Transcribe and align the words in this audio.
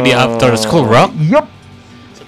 lagi 0.00 0.08
di 0.08 0.12
After 0.16 0.56
School 0.56 0.88
Rock. 0.88 1.12
Yup. 1.20 1.59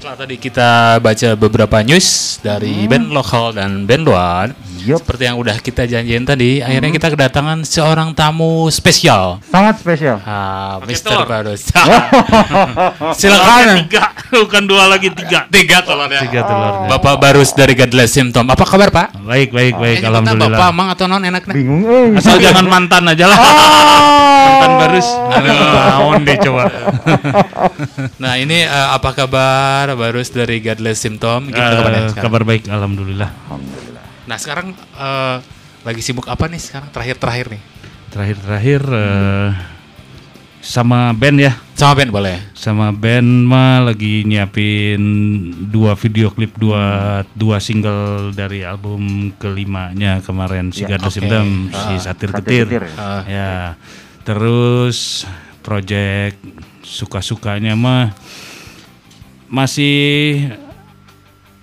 Setelah 0.03 0.19
tadi 0.19 0.35
kita 0.35 0.99
baca 0.99 1.29
beberapa 1.39 1.79
news 1.87 2.35
dari 2.43 2.91
band 2.91 3.15
lokal 3.15 3.55
dan 3.55 3.87
band 3.87 4.03
luar, 4.03 4.51
Yup. 4.83 4.99
seperti 4.99 5.31
yang 5.31 5.39
udah 5.39 5.55
kita 5.63 5.87
janjiin 5.87 6.27
tadi, 6.27 6.59
akhirnya 6.59 6.91
kita 6.91 7.07
kedatangan 7.15 7.63
seorang 7.63 8.11
tamu 8.11 8.67
spesial. 8.67 9.39
Sangat 9.47 9.79
spesial. 9.79 10.19
Ah, 10.27 10.83
Pakai 10.83 10.99
Mr. 10.99 11.23
Barus. 11.23 11.63
Telurnya 11.71 13.15
Silakan. 13.15 13.67
tiga, 13.87 14.05
bukan 14.43 14.63
dua 14.67 14.91
lagi 14.91 15.07
tiga. 15.15 15.47
Tiga 15.47 15.87
telurnya. 15.87 16.19
Tiga 16.27 16.51
telur. 16.51 16.73
Bapak 16.91 17.15
Barus 17.23 17.55
dari 17.55 17.79
Godless 17.79 18.11
Symptom. 18.11 18.51
Apa 18.51 18.67
kabar, 18.67 18.91
Pak? 18.91 19.23
Baik, 19.23 19.55
baik, 19.55 19.79
baik. 19.79 20.03
Eh, 20.03 20.11
nyebutnya 20.11 20.35
Bapak 20.35 20.51
Alhamdulillah. 20.51 20.71
Mang 20.75 20.89
atau 20.91 21.07
non 21.07 21.23
enaknya? 21.23 21.55
Bingung 21.55 21.87
eh. 21.87 22.19
Asal 22.19 22.43
jangan 22.43 22.67
mantan 22.67 23.07
aja 23.07 23.31
lah. 23.31 23.39
mantan 24.43 24.73
barus. 24.83 25.07
Aduh, 25.31 25.55
naon 25.55 26.21
deh 26.27 26.37
coba. 26.43 26.65
Nah, 28.23 28.39
ini 28.39 28.63
eh, 28.67 28.89
apa 28.95 29.15
kabar 29.15 29.92
Barus 29.95 30.29
dari 30.29 30.59
Godless 30.59 31.01
Symptom? 31.01 31.49
Gimana 31.49 31.73
kabarnya 31.75 32.03
sekarang? 32.09 32.25
kabar 32.25 32.43
baik, 32.43 32.63
alhamdulillah. 32.67 33.31
Nah, 34.25 34.39
sekarang 34.39 34.73
eh, 34.77 35.37
lagi 35.83 36.01
sibuk 36.01 36.27
apa 36.27 36.47
nih 36.47 36.59
sekarang? 36.59 36.89
Terakhir-terakhir 36.91 37.47
nih. 37.53 37.63
Terakhir-terakhir 38.09 38.83
eh, 38.87 39.51
sama 40.63 41.11
band 41.11 41.39
ya. 41.43 41.53
Sama 41.75 41.99
band 41.99 42.11
boleh. 42.15 42.37
Sama 42.55 42.87
band 42.95 43.27
mah 43.43 43.83
lagi 43.83 44.23
nyiapin 44.23 45.03
dua 45.67 45.99
video 45.99 46.31
klip 46.31 46.55
dua 46.55 46.85
dua 47.35 47.59
single 47.59 48.31
dari 48.31 48.63
album 48.63 49.35
kelimanya 49.35 50.23
kemarin 50.23 50.71
si 50.71 50.87
Ya, 50.87 50.95
Garda 50.95 51.11
oke. 51.11 51.17
Simptom, 51.19 51.47
si 51.67 51.75
Ah, 51.75 51.99
Satir 51.99 52.31
Satir 52.31 52.31
Ketir. 52.31 52.67
Ketir, 52.71 52.85
Ah. 52.95 53.23
Ya. 53.27 53.53
Terus 54.23 55.27
project 55.67 56.39
suka-sukanya 56.83 57.75
mah 57.75 58.15
masih 59.53 60.49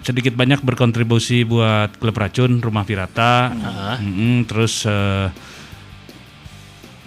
sedikit 0.05 0.37
banyak 0.37 0.61
berkontribusi 0.61 1.43
buat 1.43 1.97
klub 1.97 2.15
racun 2.15 2.61
Rumah 2.61 2.85
Pirata. 2.85 3.49
Ah. 3.51 3.97
Mm-mm, 3.97 4.45
terus 4.45 4.85
eh, 4.85 5.27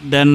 dan 0.02 0.28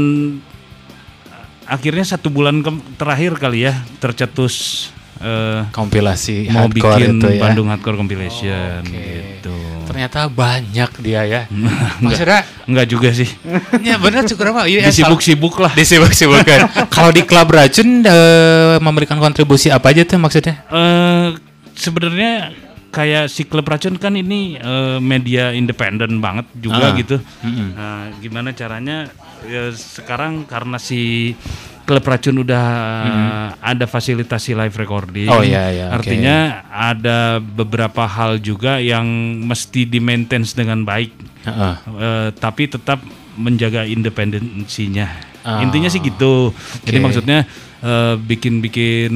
akhirnya 1.67 2.07
satu 2.07 2.31
bulan 2.31 2.63
ke- 2.63 2.95
terakhir 2.95 3.35
kali 3.35 3.67
ya 3.67 3.75
tercetus 3.99 4.87
eh, 5.19 5.61
Kompilasi 5.69 6.47
mau 6.49 6.65
hardcore 6.65 6.95
bikin 6.97 7.09
itu 7.15 7.27
ya. 7.29 7.41
Bandung 7.41 7.67
Hardcore 7.67 7.97
Compilation 7.97 8.81
Oke. 8.81 8.93
gitu. 8.93 9.55
Ternyata 9.87 10.27
banyak 10.27 10.91
dia 10.99 11.21
ya. 11.23 11.41
Maksudnya 12.03 12.41
Enggak 12.65 12.87
juga 12.87 13.09
sih. 13.11 13.29
ya 13.87 13.95
benar 13.95 14.25
cukup 14.25 14.45
apa? 14.51 14.61
Iya, 14.65 14.85
Disibuk-sibuk 14.85 15.55
lah. 15.57 15.71
disibuk-sibukkan. 15.71 16.59
Kalau 16.93 17.09
di 17.09 17.23
klub 17.23 17.47
racun 17.47 18.01
eh, 18.01 18.75
memberikan 18.77 19.17
kontribusi 19.17 19.69
apa 19.69 19.89
aja 19.89 20.03
tuh 20.03 20.17
maksudnya? 20.17 20.61
Eh 20.67 21.27
sebenarnya 21.73 22.51
kayak 22.87 23.29
si 23.29 23.45
klub 23.45 23.63
racun 23.63 23.95
kan 23.95 24.11
ini 24.11 24.55
eh, 24.55 24.97
media 24.97 25.51
independen 25.51 26.17
banget 26.17 26.47
juga 26.53 26.91
Ah. 26.91 26.95
gitu. 26.95 27.17
Mm-mm. 27.41 27.69
Nah, 27.71 28.01
gimana 28.17 28.49
caranya 28.51 29.07
ya, 29.43 29.69
sekarang 29.69 30.43
karena 30.43 30.75
si 30.75 31.31
klub 31.87 32.03
racun 32.03 32.43
udah 32.43 32.65
ada 33.63 33.87
fasilitasi 33.87 34.51
live 34.51 34.75
recording. 34.75 35.31
Oh, 35.31 35.39
iya, 35.39 35.71
iya. 35.71 35.85
Artinya 35.95 36.67
ada 36.67 37.39
beberapa 37.39 38.03
hal 38.03 38.43
juga 38.43 38.83
yang 38.83 39.07
mesti 39.47 39.87
di 39.87 40.03
maintenance 40.03 40.51
dengan 40.51 40.83
baik. 40.83 41.15
Heeh. 41.47 41.73
Eh, 41.87 42.29
tapi 42.35 42.67
tetap 42.67 42.99
menjaga 43.39 43.87
independensinya. 43.87 45.07
Ah, 45.47 45.63
Intinya 45.63 45.87
sih 45.87 46.03
gitu. 46.03 46.51
Jadi 46.83 46.99
oke. 46.99 47.05
maksudnya 47.07 47.47
eh, 47.79 48.15
bikin-bikin 48.19 49.13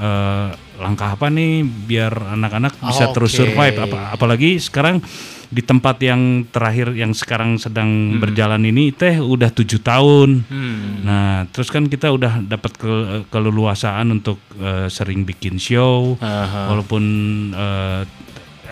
eh, 0.00 0.48
langkah 0.80 1.12
apa 1.14 1.28
nih 1.28 1.60
biar 1.62 2.34
anak-anak 2.40 2.72
bisa 2.80 3.04
Oh, 3.06 3.12
terus 3.12 3.36
survive. 3.36 3.76
Apa, 3.76 4.16
apalagi 4.16 4.56
sekarang 4.56 5.04
di 5.52 5.60
tempat 5.60 6.00
yang 6.00 6.48
terakhir 6.48 6.96
yang 6.96 7.12
sekarang 7.12 7.60
sedang 7.60 8.16
berjalan 8.16 8.64
ini 8.64 8.88
teh 8.88 9.20
udah 9.20 9.52
tujuh 9.52 9.84
tahun. 9.84 10.48
Hmm. 10.48 11.04
Nah, 11.04 11.44
terus 11.52 11.68
kan 11.68 11.84
kita 11.84 12.08
udah 12.08 12.40
dapat 12.40 12.72
ke- 12.72 13.28
keleluasaan 13.28 14.08
untuk 14.10 14.40
eh, 14.56 14.88
sering 14.88 15.28
bikin 15.28 15.60
show, 15.60 16.16
Aha. 16.16 16.72
walaupun 16.72 17.04
eh, 17.52 18.02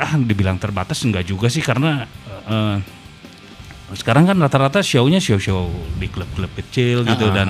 ah 0.00 0.12
dibilang 0.16 0.56
terbatas 0.56 1.04
enggak 1.04 1.28
juga 1.28 1.52
sih 1.52 1.60
karena 1.60 2.08
eh, 2.48 2.76
sekarang 3.92 4.24
kan 4.24 4.38
rata-rata 4.38 4.80
show-nya 4.80 5.20
show-show 5.20 5.68
di 6.00 6.08
klub-klub 6.08 6.48
kecil 6.56 7.04
gitu 7.04 7.28
Ah, 7.28 7.34
dan 7.34 7.48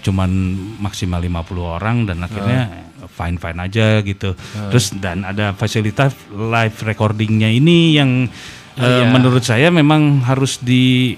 cuman 0.00 0.30
maksimal 0.78 1.18
50 1.18 1.60
orang 1.60 2.04
dan 2.04 2.22
akhirnya 2.22 2.60
fine-fine 3.06 3.58
aja 3.58 3.86
gitu. 4.00 4.32
Terus 4.68 4.94
dan 4.94 5.22
ada 5.22 5.52
fasilitas 5.52 6.12
live 6.28 6.76
recordingnya 6.82 7.48
ini 7.48 7.94
yang 7.94 8.26
eh, 8.74 8.82
iya. 8.82 9.06
menurut 9.06 9.40
saya 9.40 9.68
memang 9.68 10.22
harus 10.22 10.58
di 10.58 11.14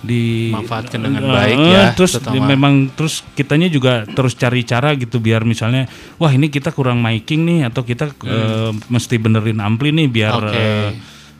di 0.00 0.48
Manfaatkan 0.48 0.96
dengan 0.98 1.20
Eh, 1.20 1.28
baik 1.28 1.58
ya, 1.60 1.82
Terus 1.92 2.16
terutama. 2.16 2.32
di- 2.32 2.40
memang 2.42 2.74
terus 2.90 3.20
kitanya 3.30 3.68
juga 3.68 4.08
terus 4.08 4.32
cari 4.32 4.64
cara 4.64 4.96
gitu 4.96 5.20
biar 5.20 5.44
misalnya 5.44 5.84
wah 6.16 6.32
ini 6.32 6.48
kita 6.48 6.72
kurang 6.72 7.04
miking 7.04 7.44
nih 7.44 7.68
atau 7.68 7.84
kita 7.84 8.08
eh, 8.24 8.72
mesti 8.88 9.14
benerin 9.16 9.60
ampli 9.60 9.92
nih 9.92 10.08
biar 10.08 10.32
Hmm. 10.32 10.48
Oke. 10.48 10.66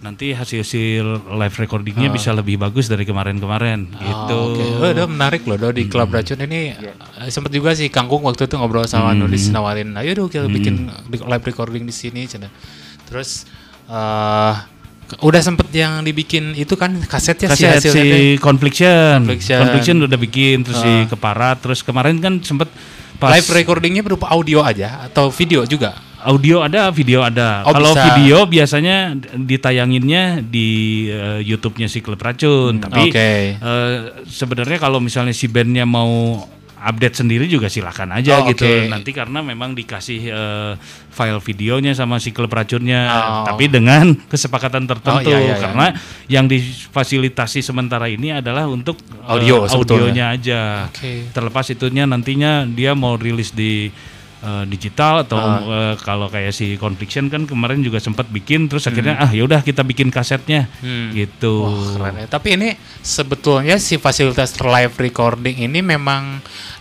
Nanti 0.00 0.32
hasil-hasil 0.32 1.04
live 1.28 1.56
recordingnya 1.58 2.08
bisa 2.08 2.32
lebih 2.32 2.56
bagus 2.56 2.88
dari 2.88 3.04
kemarin-kemarin 3.04 3.84
gitu. 3.90 4.32
Oh, 4.32 4.50
Oke, 4.50 4.64
Oh, 4.78 4.88
udah 4.88 5.04
menarik 5.04 5.44
loh, 5.44 5.56
do 5.56 5.68
di 5.70 5.84
klub 5.86 6.08
racun 6.08 6.40
ini 6.40 6.72
eh, 6.72 7.28
sempet 7.28 7.52
juga 7.52 7.72
sih 7.72 7.86
Kangkung 7.86 8.24
waktu 8.24 8.44
itu 8.44 8.56
ngobrol 8.56 8.84
sama 8.84 9.12
nulis 9.12 9.48
nawarin, 9.48 9.92
ayo 9.94 10.16
dong 10.16 10.26
kita 10.26 10.48
bikin 10.48 10.88
di- 11.06 11.20
live 11.20 11.44
recording 11.44 11.84
di 11.84 11.92
sini, 11.92 12.24
cina. 12.24 12.48
Terus 13.04 13.44
eh 13.86 14.54
udah 15.18 15.42
sempet 15.42 15.66
yang 15.70 16.00
dibikin 16.00 16.54
itu 16.54 16.72
kan 16.74 16.94
kasetnya 17.02 17.50
sih 17.50 17.66
Kaset 17.66 17.82
hasilnya. 17.82 17.94
si 17.98 18.08
deh. 18.08 18.38
Confliction. 18.38 19.26
Confliction. 19.26 19.58
Confliction 19.58 19.96
udah 20.00 20.18
bikin 20.18 20.56
terus 20.62 20.78
si 20.78 20.92
Keparat 21.06 21.58
terus 21.58 21.82
kemarin 21.82 22.16
kan 22.18 22.38
sempet 22.40 22.70
pas 23.18 23.34
Live 23.34 23.50
recordingnya 23.52 24.00
berupa 24.00 24.30
audio 24.30 24.62
aja 24.62 25.04
atau 25.04 25.28
video 25.28 25.66
juga. 25.66 25.92
Audio 26.22 26.60
ada, 26.60 26.88
video 26.90 27.20
ada. 27.20 27.64
Oh, 27.64 27.72
Kalau 27.72 27.92
video 27.94 28.44
biasanya 28.44 29.12
ditayanginnya 29.34 30.40
di 30.40 30.68
eh, 31.06 31.40
YouTube-nya 31.40 31.86
si 31.86 32.00
Klub 32.00 32.18
Racun, 32.18 32.78
tapi 32.78 33.00
Hmm, 33.00 33.12
oke. 33.12 33.30
eh, 33.56 33.96
sebenarnya 34.26 34.78
kalau 34.78 34.98
misalnya 34.98 35.32
si 35.32 35.46
bandnya 35.46 35.84
mau 35.84 36.40
update 36.80 37.20
sendiri 37.20 37.44
juga 37.44 37.68
silakan 37.68 38.16
aja 38.16 38.40
Oh, 38.40 38.48
gitu. 38.48 38.64
oke. 38.64 38.88
Nanti 38.88 39.12
karena 39.12 39.44
memang 39.44 39.76
dikasih 39.76 40.20
eh, 40.26 40.72
file 41.10 41.36
videonya 41.38 41.92
sama 41.92 42.16
si 42.16 42.32
Klub 42.32 42.48
Racunnya, 42.48 43.04
Oh. 43.04 43.44
tapi 43.44 43.68
dengan 43.68 44.16
kesepakatan 44.16 44.88
tertentu 44.88 45.28
Oh, 45.28 45.36
iya, 45.36 45.40
iya, 45.40 45.46
iya. 45.52 45.56
karena 45.60 45.86
yang 46.26 46.48
difasilitasi 46.48 47.60
sementara 47.60 48.08
ini 48.08 48.32
adalah 48.32 48.64
untuk 48.64 48.96
Audio 49.24 49.68
sebetulnya. 49.68 49.76
audionya 50.08 50.26
aja. 50.32 50.60
Oke. 50.88 51.28
Terlepas 51.30 51.68
itunya 51.68 52.04
nantinya 52.04 52.64
dia 52.64 52.92
mau 52.92 53.14
rilis 53.14 53.52
di 53.52 53.92
eh, 54.40 54.64
digital 54.66 55.22
atau 55.22 55.36
Ah. 55.36 55.60
eh, 55.60 55.94
kalau 55.98 56.26
kayak 56.26 56.50
si 56.50 56.74
Confliction 56.74 57.28
kan 57.28 57.44
kemarin 57.44 57.80
juga 57.80 57.98
sempat 57.98 58.26
bikin 58.26 58.66
terus 58.66 58.84
akhirnya 58.84 59.16
ah 59.16 59.28
yaudah 59.28 59.60
kita 59.60 59.80
bikin 59.82 60.08
kasetnya 60.08 60.64
Hmm. 60.78 61.12
gitu. 61.12 61.66
Wah, 61.66 61.92
keren 61.94 62.14
ya. 62.16 62.26
Tapi 62.26 62.48
ini 62.54 62.68
sebetulnya 63.00 63.76
si 63.76 63.96
fasilitas 63.96 64.56
live 64.56 64.96
recording 64.96 65.60
ini 65.60 65.80
memang 65.80 66.40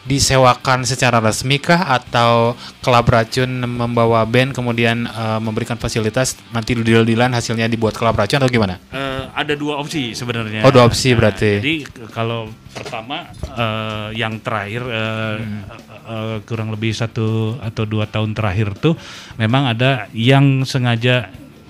disewakan 0.09 0.81
secara 0.83 1.21
resmi 1.21 1.61
kah 1.61 1.85
atau 1.85 2.57
klub 2.81 3.05
racun 3.05 3.45
membawa 3.61 4.25
band 4.25 4.57
kemudian 4.57 5.05
eh, 5.05 5.39
memberikan 5.39 5.77
fasilitas 5.77 6.33
nanti 6.49 6.73
deal-dealan 6.73 7.29
hasilnya 7.29 7.69
dibuat 7.69 7.93
klub 7.93 8.17
racun 8.17 8.41
atau 8.41 8.49
gimana? 8.49 8.81
Eh, 8.89 9.23
ada 9.29 9.53
dua 9.53 9.77
opsi 9.77 10.17
sebenarnya. 10.17 10.65
Oh, 10.65 10.73
dua 10.73 10.89
opsi 10.89 11.13
berarti. 11.13 11.61
Jadi 11.61 11.75
kalau 12.09 12.49
pertama 12.73 13.29
eh, 13.45 14.17
yang 14.17 14.41
terakhir 14.41 14.81
eh, 14.83 15.07
Hmm. 15.39 15.61
eh, 16.09 16.37
kurang 16.43 16.73
lebih 16.73 16.89
satu 16.89 17.59
atau 17.61 17.85
dua 17.85 18.09
tahun 18.09 18.33
terakhir 18.33 18.73
tuh 18.75 18.97
memang 19.37 19.69
ada 19.69 20.09
yang 20.11 20.65
sengaja 20.65 21.29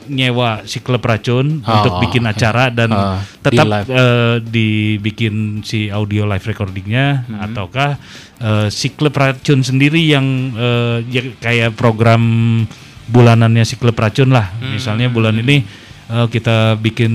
nyewa 0.10 0.66
si 0.66 0.80
klub 0.80 1.00
racun 1.00 1.62
Oh, 1.62 1.72
untuk 1.72 2.02
bikin 2.02 2.26
acara 2.26 2.68
dan 2.68 2.90
Ah, 2.90 3.22
tetap 3.40 3.64
di 3.64 3.70
live. 3.70 3.88
eh, 3.88 4.36
dibikin 4.44 5.36
si 5.62 5.88
audio 5.88 6.26
live 6.26 6.44
recordingnya 6.44 7.24
Hmm. 7.24 7.46
ataukah 7.46 7.96
eh, 8.38 8.68
si 8.68 8.92
klub 8.92 9.14
racun 9.14 9.62
sendiri 9.62 10.02
yang 10.02 10.26
eh, 10.52 10.98
ya 11.06 11.22
kayak 11.38 11.74
program 11.74 12.22
bulanannya 13.06 13.64
si 13.64 13.76
klub 13.76 13.94
racun 13.94 14.30
lah 14.30 14.50
Hmm. 14.52 14.74
misalnya 14.74 15.08
bulan 15.08 15.34
ini 15.36 15.62
eh, 16.08 16.28
kita 16.28 16.74
bikin 16.76 17.14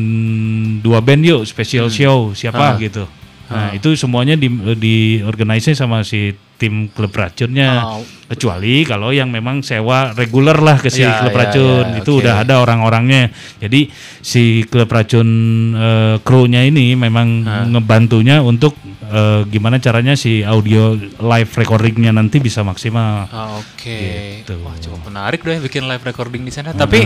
dua 0.78 0.98
band 0.98 1.22
yuk 1.22 1.42
special 1.42 1.86
show 1.88 2.30
siapa 2.32 2.64
Ah. 2.64 2.78
gitu 2.78 3.04
nah 3.44 3.70
itu 3.70 3.92
semuanya 3.92 4.34
di 4.34 4.48
di 4.74 4.96
organize 5.20 5.72
sama 5.72 6.00
si 6.00 6.28
tim 6.54 6.86
klub 6.88 7.10
racunnya 7.10 7.82
Oh. 7.82 8.00
kecuali 8.24 8.82
kalau 8.82 9.10
yang 9.10 9.28
memang 9.28 9.60
sewa 9.60 10.10
reguler 10.12 10.56
lah 10.56 10.78
ke 10.78 10.88
si 10.88 11.02
Ya, 11.02 11.20
klub 11.20 11.34
ya, 11.34 11.38
racun 11.42 11.84
ya, 11.84 11.98
itu 11.98 12.12
oke. 12.14 12.20
udah 12.22 12.34
ada 12.40 12.54
orang-orangnya 12.56 13.28
jadi 13.58 13.90
si 14.18 14.42
klub 14.64 14.88
racun 14.88 15.28
eh, 15.72 16.16
krunya 16.20 16.62
ini 16.62 16.94
memang 16.94 17.28
Ah. 17.42 17.66
ngebantunya 17.66 18.40
untuk 18.40 18.78
eh, 19.04 19.44
gimana 19.46 19.76
caranya 19.76 20.14
si 20.14 20.40
audio 20.40 20.96
live 21.20 21.50
recordingnya 21.52 22.10
nanti 22.10 22.40
bisa 22.40 22.62
maksimal. 22.62 23.28
Ah, 23.28 23.60
Oke. 23.60 24.40
Gitu. 24.40 24.56
Wah, 24.64 24.72
cukup 24.74 25.04
menarik 25.04 25.44
deh 25.44 25.60
bikin 25.60 25.84
live 25.84 26.00
recording 26.02 26.40
di 26.40 26.50
sana. 26.50 26.72
Tapi 26.72 27.04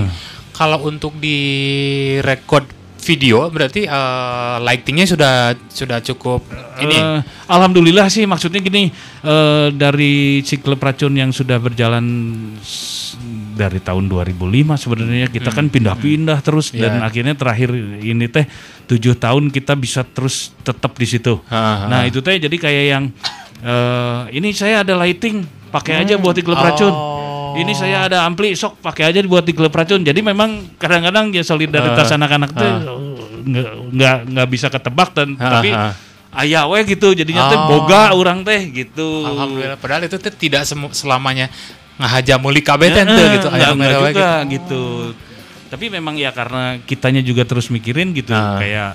kalau 0.52 0.86
untuk 0.86 1.18
di 1.18 1.34
record 2.20 2.77
video 3.08 3.48
berarti 3.48 3.88
eh, 3.88 4.56
lightingnya 4.60 5.08
sudah 5.08 5.34
sudah 5.72 6.04
cukup 6.04 6.44
ini. 6.78 6.92
Eh, 6.92 7.20
Alhamdulillah 7.48 8.12
sih 8.12 8.28
maksudnya 8.28 8.60
gini 8.60 8.92
eh, 9.24 9.66
dari 9.72 10.44
siklep 10.44 10.76
racun 10.76 11.16
yang 11.16 11.32
sudah 11.32 11.56
berjalan 11.56 12.04
dari 13.58 13.80
tahun 13.80 14.06
2005 14.06 14.38
sebenarnya 14.78 15.26
kita 15.26 15.50
kan 15.50 15.66
pindah-pindah 15.66 16.38
terus 16.44 16.70
dan 16.70 17.00
Ya. 17.00 17.08
akhirnya 17.08 17.34
terakhir 17.34 17.72
ini 17.98 18.28
teh 18.28 18.46
tujuh 18.86 19.18
tahun 19.18 19.50
kita 19.50 19.74
bisa 19.74 20.04
terus 20.04 20.52
tetap 20.62 20.94
di 20.94 21.06
situ. 21.08 21.40
Ha, 21.48 21.58
ha. 21.58 21.86
Nah 21.88 22.00
itu 22.04 22.20
teh 22.20 22.38
jadi 22.38 22.54
kayak 22.54 22.84
yang 22.86 23.04
eh, 23.64 24.20
ini 24.30 24.52
saya 24.52 24.86
ada 24.86 24.94
lighting 24.94 25.42
pakai 25.68 26.04
aja 26.04 26.14
buat 26.16 26.36
di 26.36 26.44
klub 26.44 26.56
racun. 26.56 26.92
Oh. 27.48 27.56
Ini 27.56 27.72
saya 27.72 28.04
ada 28.04 28.22
ampli 28.22 28.52
sok 28.52 28.78
pakai 28.78 29.08
aja 29.08 29.18
buat 29.22 29.42
di 29.42 29.52
klub 29.52 29.70
racun. 29.70 30.00
Jadi 30.00 30.20
memang 30.20 30.74
kadang-kadang 30.76 31.30
ya 31.30 31.40
solidaritas 31.40 32.10
anak-anak 32.10 32.50
tuh 32.50 32.72
nggak 33.40 33.66
nggak 33.90 34.16
nggak 34.28 34.48
bisa 34.48 34.66
ketebak 34.68 35.10
dan 35.12 35.32
Ha, 35.34 35.46
tapi 35.50 35.70
ha. 35.70 35.96
ayah 36.38 36.66
we 36.66 36.84
gitu 36.84 37.12
jadinya 37.12 37.48
teh 37.48 37.56
Oh. 37.56 37.66
boga 37.66 38.12
orang 38.12 38.42
teh 38.42 38.60
gitu. 38.68 39.24
Alhamdulillah. 39.24 39.78
Padahal 39.78 40.04
itu 40.04 40.16
tuh 40.16 40.30
tidak 40.30 40.68
selamanya 40.92 41.48
ngahaja 41.96 42.36
muli 42.36 42.60
kabeh 42.60 42.88
teh 42.90 43.02
Eh, 43.02 43.06
teu 43.06 43.26
gitu. 43.32 43.48
enggak, 43.48 43.58
aya 43.58 43.66
enggak 43.72 43.76
mereka 43.78 43.98
juga 44.04 44.30
gitu. 44.44 44.52
gitu. 44.52 44.84
Tapi 45.68 45.84
memang 45.90 46.14
ya 46.14 46.30
karena 46.30 46.80
kitanya 46.80 47.20
juga 47.20 47.44
terus 47.44 47.68
mikirin 47.68 48.12
gitu 48.12 48.32
Ah. 48.32 48.56
kayak 48.56 48.90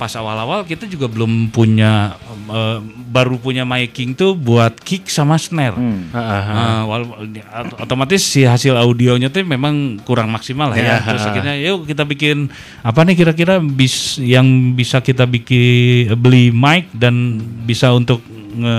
pas 0.00 0.08
awal-awal 0.10 0.64
kita 0.64 0.88
juga 0.88 1.04
belum 1.04 1.52
punya 1.52 2.16
eh, 2.48 2.78
baru 3.04 3.36
punya 3.36 3.62
miking 3.62 4.16
tuh 4.16 4.32
buat 4.32 4.72
kick 4.80 5.06
sama 5.06 5.36
snare. 5.36 5.76
Heeh. 5.76 6.42
Nah, 6.48 6.88
wal- 6.88 7.20
ot- 7.20 7.76
otomatis 7.78 8.24
si 8.24 8.40
hasil 8.42 8.72
audionya 8.72 9.28
tuh 9.28 9.44
memang 9.44 10.00
kurang 10.00 10.32
maksimal 10.32 10.72
lah 10.72 10.78
ya. 10.78 10.84
Iya, 10.86 10.96
Terus 11.04 11.22
akhirnya 11.22 11.54
yuk 11.60 11.84
kita 11.84 12.02
bikin 12.02 12.48
apa 12.80 13.04
nih 13.04 13.14
kira-kira 13.14 13.60
bis 13.60 14.16
yang 14.16 14.46
bisa 14.72 14.98
kita 14.98 15.28
bikin 15.28 16.16
beli 16.16 16.48
mic 16.48 16.88
dan 16.90 17.36
bisa 17.62 17.92
untuk 17.92 18.24
nge 18.50 18.78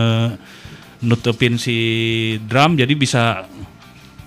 nutupin 1.01 1.55
si 1.55 1.77
drum 2.43 2.73
jadi 2.73 2.93
bisa 2.93 3.45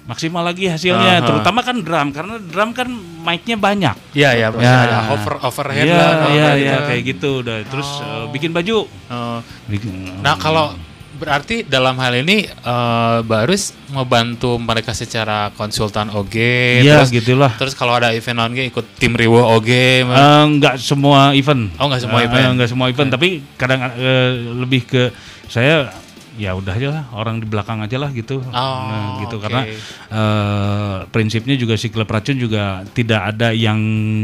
maksimal 0.05 0.43
lagi 0.43 0.67
hasilnya. 0.67 1.19
Aha. 1.19 1.27
Terutama 1.27 1.61
kan 1.61 1.77
drum 1.79 2.09
karena 2.11 2.37
drum 2.39 2.71
kan 2.71 2.89
mic-nya 3.25 3.57
banyak. 3.57 3.97
Iya 4.13 4.31
ya, 4.35 4.47
pasti 4.49 4.69
Ya. 4.69 4.85
ada 4.85 4.99
over 5.11 5.35
overhead 5.41 5.85
Iya, 5.85 5.95
lah. 5.95 6.11
kalau 6.15 6.29
iya, 6.31 6.45
kayak 6.45 6.57
iya, 6.57 6.69
gitu. 6.71 6.85
kayak 6.85 7.03
gitu 7.07 7.31
udah. 7.41 7.57
Terus 7.65 7.89
eh, 8.01 8.25
bikin 8.31 8.51
baju. 8.51 8.79
Oh. 8.87 9.39
Bikin- 9.65 10.21
Nah 10.21 10.37
kalau 10.37 10.77
berarti 11.15 11.63
dalam 11.63 11.95
hal 11.97 12.11
ini 12.19 12.43
eh, 12.45 13.19
Barus 13.23 13.73
membantu 13.89 14.59
mereka 14.59 14.93
secara 14.93 15.49
konsultan 15.51 16.11
OG, 16.11 16.37
Iya, 16.83 17.01
terus 17.01 17.09
gitulah. 17.11 17.55
terus 17.55 17.73
kalau 17.73 17.95
ada 17.95 18.11
event 18.11 18.43
OG 18.43 18.59
ikut 18.69 18.87
tim 18.99 19.15
Riwo 19.15 19.41
OG, 19.41 19.71
Eh, 20.05 20.05
nggak 20.53 20.77
semua 20.77 21.33
event. 21.33 21.71
Oh, 21.77 21.87
nggak 21.87 22.03
semua 22.03 22.21
Eh, 22.21 22.27
event. 22.27 22.45
eh, 22.45 22.53
nggak 22.53 22.69
semua 22.69 22.87
event, 22.89 23.09
tapi 23.09 23.29
kadang 23.55 23.81
eh, 23.89 24.31
lebih 24.55 24.85
ke 24.85 25.03
saya 25.47 25.89
ya 26.35 26.51
udah 26.53 26.73
aja 26.73 26.89
lah 26.91 27.05
orang 27.13 27.39
di 27.39 27.47
belakang 27.47 27.79
aja 27.79 27.97
lah 27.97 28.11
gitu. 28.11 28.43
Nah, 28.45 29.21
gitu 29.21 29.37
oke. 29.37 29.43
karena 29.43 29.63
eh, 30.11 30.97
prinsipnya 31.09 31.55
juga 31.55 31.75
si 31.75 31.89
klub 31.89 32.07
racun 32.07 32.37
juga 32.37 32.83
tidak 32.89 33.21
ada 33.31 33.51
yang 33.51 33.79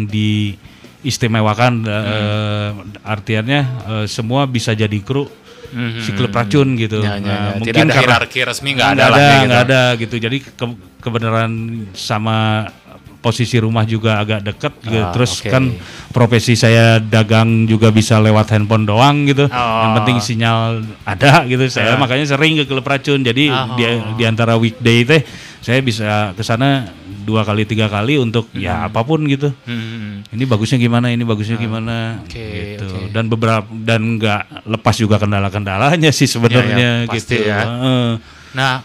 diistimewakan. 0.07 1.73
eh, 1.83 2.71
artiannya 3.03 3.61
eh, 3.87 4.07
semua 4.07 4.45
bisa 4.45 4.73
jadi 4.73 4.99
kru 5.01 5.27
Mhm. 5.71 6.03
si 6.03 6.11
klub 6.13 6.35
racun 6.35 6.75
gitu. 6.75 6.99
Ya, 6.99 7.15
ya, 7.15 7.23
Nah, 7.23 7.39
ya. 7.55 7.63
Tidak 7.63 7.79
ada 7.79 7.95
karena- 7.95 8.03
hierarki 8.03 8.39
resmi 8.43 8.75
nggak 8.75 8.91
ada 8.91 9.05
nggak 9.07 9.15
ada, 9.15 9.31
gitu. 9.31 9.55
ada 9.55 9.81
gitu. 9.97 10.17
Jadi 10.19 10.37
ke- 10.43 10.79
kebenaran 10.99 11.53
sama 11.95 12.67
posisi 13.21 13.57
rumah 13.57 13.85
juga 13.85 14.17
agak 14.17 14.41
dekat 14.43 14.73
gitu. 14.81 14.97
Ah, 14.99 15.13
Terus 15.13 15.33
oke. 15.39 15.53
kan 15.53 15.65
profesi 16.09 16.57
saya 16.57 16.97
dagang 16.97 17.65
juga 17.65 17.93
bisa 17.93 18.17
lewat 18.17 18.51
handphone 18.51 18.85
doang 18.85 19.29
gitu. 19.29 19.45
Oh. 19.47 19.81
Yang 19.85 19.93
penting 20.01 20.17
sinyal 20.19 20.61
ada 21.05 21.45
gitu. 21.45 21.69
Saya 21.69 21.95
Ah. 21.95 22.01
makanya 22.01 22.25
sering 22.27 22.57
ke 22.57 22.65
klub 22.65 22.83
racun. 22.83 23.21
Jadi 23.21 23.53
Oh. 23.53 23.77
di, 23.77 23.85
di 24.17 24.25
antara 24.25 24.57
weekday 24.57 25.05
teh 25.05 25.21
saya 25.61 25.79
bisa 25.79 26.33
ke 26.33 26.41
sana 26.41 26.89
dua 27.21 27.45
kali 27.45 27.69
tiga 27.69 27.87
kali 27.87 28.17
untuk 28.17 28.49
ya 28.57 28.89
apa 28.89 29.05
pun 29.05 29.21
gitu. 29.29 29.53
Hmm. 29.69 30.25
Ini 30.27 30.49
bagusnya 30.49 30.81
gimana, 30.81 31.13
ini 31.13 31.21
bagusnya 31.21 31.61
gimana, 31.61 32.25
oke, 32.25 32.33
gitu. 32.33 32.89
oke. 32.89 33.13
Dan 33.13 33.29
beberapa 33.29 33.69
dan 33.69 34.17
nggak 34.17 34.65
lepas 34.65 34.97
juga 34.97 35.21
kendala-kendalanya 35.21 36.09
sih 36.11 36.25
sebenarnya 36.25 36.75
Ya, 36.75 36.93
ya, 37.05 37.07
pasti 37.07 37.37
gitu. 37.37 37.47
ya. 37.47 37.61
Nah 38.57 38.81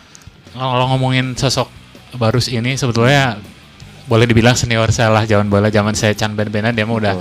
kalau 0.52 0.92
ngomongin 0.92 1.34
sosok 1.34 1.72
Barus 2.16 2.48
ini 2.48 2.76
sebetulnya 2.76 3.40
boleh 4.06 4.30
dibilang 4.30 4.54
senior 4.54 4.90
saya 4.94 5.10
lah 5.10 5.26
zaman 5.26 5.50
bola 5.50 5.74
zaman 5.74 5.98
saya 5.98 6.14
Chan 6.14 6.38
Ben 6.38 6.50
Benan 6.54 6.78
dia 6.78 6.86
mah 6.86 6.98
udah 6.98 7.16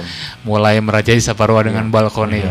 mulai 0.44 0.76
merajai 0.84 1.16
Saparua 1.16 1.64
dengan 1.64 1.88
balkoni. 1.88 2.44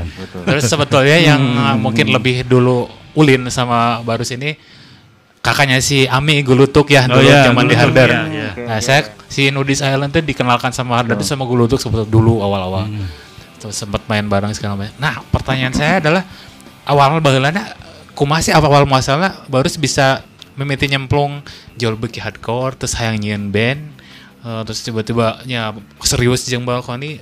Terus 0.45 0.65
sebetulnya 0.65 1.17
yang 1.21 1.41
uh, 1.61 1.75
mungkin 1.77 2.09
lebih 2.09 2.41
dulu 2.49 2.89
ulin 3.13 3.45
sama 3.53 4.01
Barus 4.01 4.33
ini 4.33 4.57
kakaknya 5.45 5.77
si 5.85 6.09
Ami 6.09 6.41
Gulutuk 6.41 6.89
ya 6.89 7.05
Oh 7.05 7.21
dulu 7.21 7.29
iya, 7.29 7.45
zaman 7.45 7.69
di 7.69 7.75
Harder. 7.77 8.09
iya, 8.09 8.23
iya. 8.31 8.49
Nah 8.65 8.79
saya 8.81 9.13
si 9.29 9.53
Nudis 9.53 9.85
Island 9.85 10.09
tuh 10.09 10.25
dikenalkan 10.25 10.73
sama 10.73 10.97
Harder 10.97 11.13
itu 11.13 11.29
sama 11.29 11.45
Gulutuk 11.45 11.77
sebetulnya 11.77 12.09
dulu 12.09 12.41
awal-awal. 12.41 12.89
Terus 13.61 13.77
sempat 13.77 14.01
main 14.09 14.25
bareng 14.25 14.49
segala 14.57 14.81
macam. 14.81 14.97
Nah 14.97 15.21
pertanyaan 15.29 15.77
saya 15.77 16.01
adalah 16.01 16.25
awal 16.89 17.21
baheulana 17.21 17.69
kumaha 18.17 18.41
sih 18.41 18.53
awal 18.53 18.89
masalah 18.89 19.45
Barus 19.45 19.77
bisa 19.77 20.25
mimiti 20.57 20.85
nyemplung 20.89 21.41
jual 21.77 21.97
beki 21.97 22.21
hardcore 22.21 22.77
terus 22.77 22.93
hayang 22.97 23.17
nyieun 23.21 23.49
band 23.49 23.92
eh, 24.43 24.61
terus 24.63 24.79
tiba-tiba 24.81 25.41
ya 25.43 25.71
serius 25.99 26.43
jeung 26.43 26.63
balkoni 26.63 27.19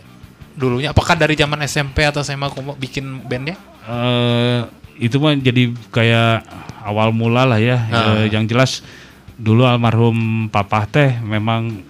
dulunya 0.52 0.90
apakah 0.90 1.16
dari 1.16 1.34
zaman 1.34 1.62
SMP 1.62 2.04
atau 2.04 2.20
SMA 2.20 2.48
kamu 2.48 2.76
bikin 2.76 3.06
bandnya? 3.24 3.56
eh 3.82 4.60
itu 5.00 5.18
mah 5.18 5.34
jadi 5.34 5.64
kayak 5.90 6.46
awal 6.82 7.10
mula 7.10 7.42
lah 7.44 7.58
ya. 7.58 7.78
Ah. 7.88 8.20
Eh, 8.20 8.30
yang 8.30 8.46
jelas 8.46 8.86
dulu 9.34 9.64
almarhum 9.64 10.14
papa 10.48 10.86
teh 10.86 11.18
memang 11.18 11.82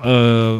eh 0.00 0.54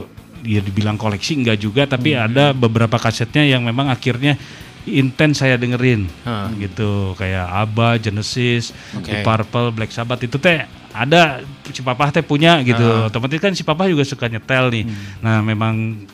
ya 0.44 0.60
dibilang 0.60 0.96
koleksi 0.96 1.40
enggak 1.40 1.56
juga 1.56 1.82
tapi 1.86 2.12
Hmm. 2.12 2.26
ada 2.26 2.44
beberapa 2.52 2.98
kasetnya 2.98 3.40
yang 3.42 3.64
memang 3.64 3.88
akhirnya 3.88 4.36
intens 4.84 5.40
saya 5.40 5.56
dengerin 5.56 6.04
Ah. 6.22 6.52
gitu 6.54 7.16
kayak 7.16 7.48
ABBA, 7.64 7.88
Genesis. 8.02 8.76
Deep 9.00 9.24
Purple, 9.24 9.72
Black 9.72 9.88
Sabbath 9.90 10.20
itu 10.20 10.36
teh 10.36 10.68
ada 10.94 11.42
si 11.68 11.82
papa 11.82 12.14
teh 12.14 12.22
punya 12.22 12.62
gitu. 12.62 12.80
Ah. 12.80 13.10
Otomatis 13.10 13.42
kan 13.42 13.50
si 13.52 13.66
papa 13.66 13.90
juga 13.90 14.06
suka 14.06 14.30
nyetel 14.30 14.70
nih. 14.70 14.84
Hmm. 14.86 14.96
Nah, 15.20 15.36
memang 15.42 16.06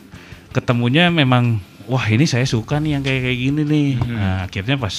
ketemunya 0.49 1.07
memang 1.07 1.61
wah 1.85 2.05
ini 2.07 2.25
saya 2.25 2.43
suka 2.43 2.81
nih 2.81 2.97
yang 2.97 3.03
kayak 3.05 3.21
kayak 3.21 3.39
gini 3.39 3.61
nih. 3.61 3.89
Hmm. 3.95 4.15
Nah, 4.17 4.37
akhirnya 4.49 4.75
pas 4.75 4.95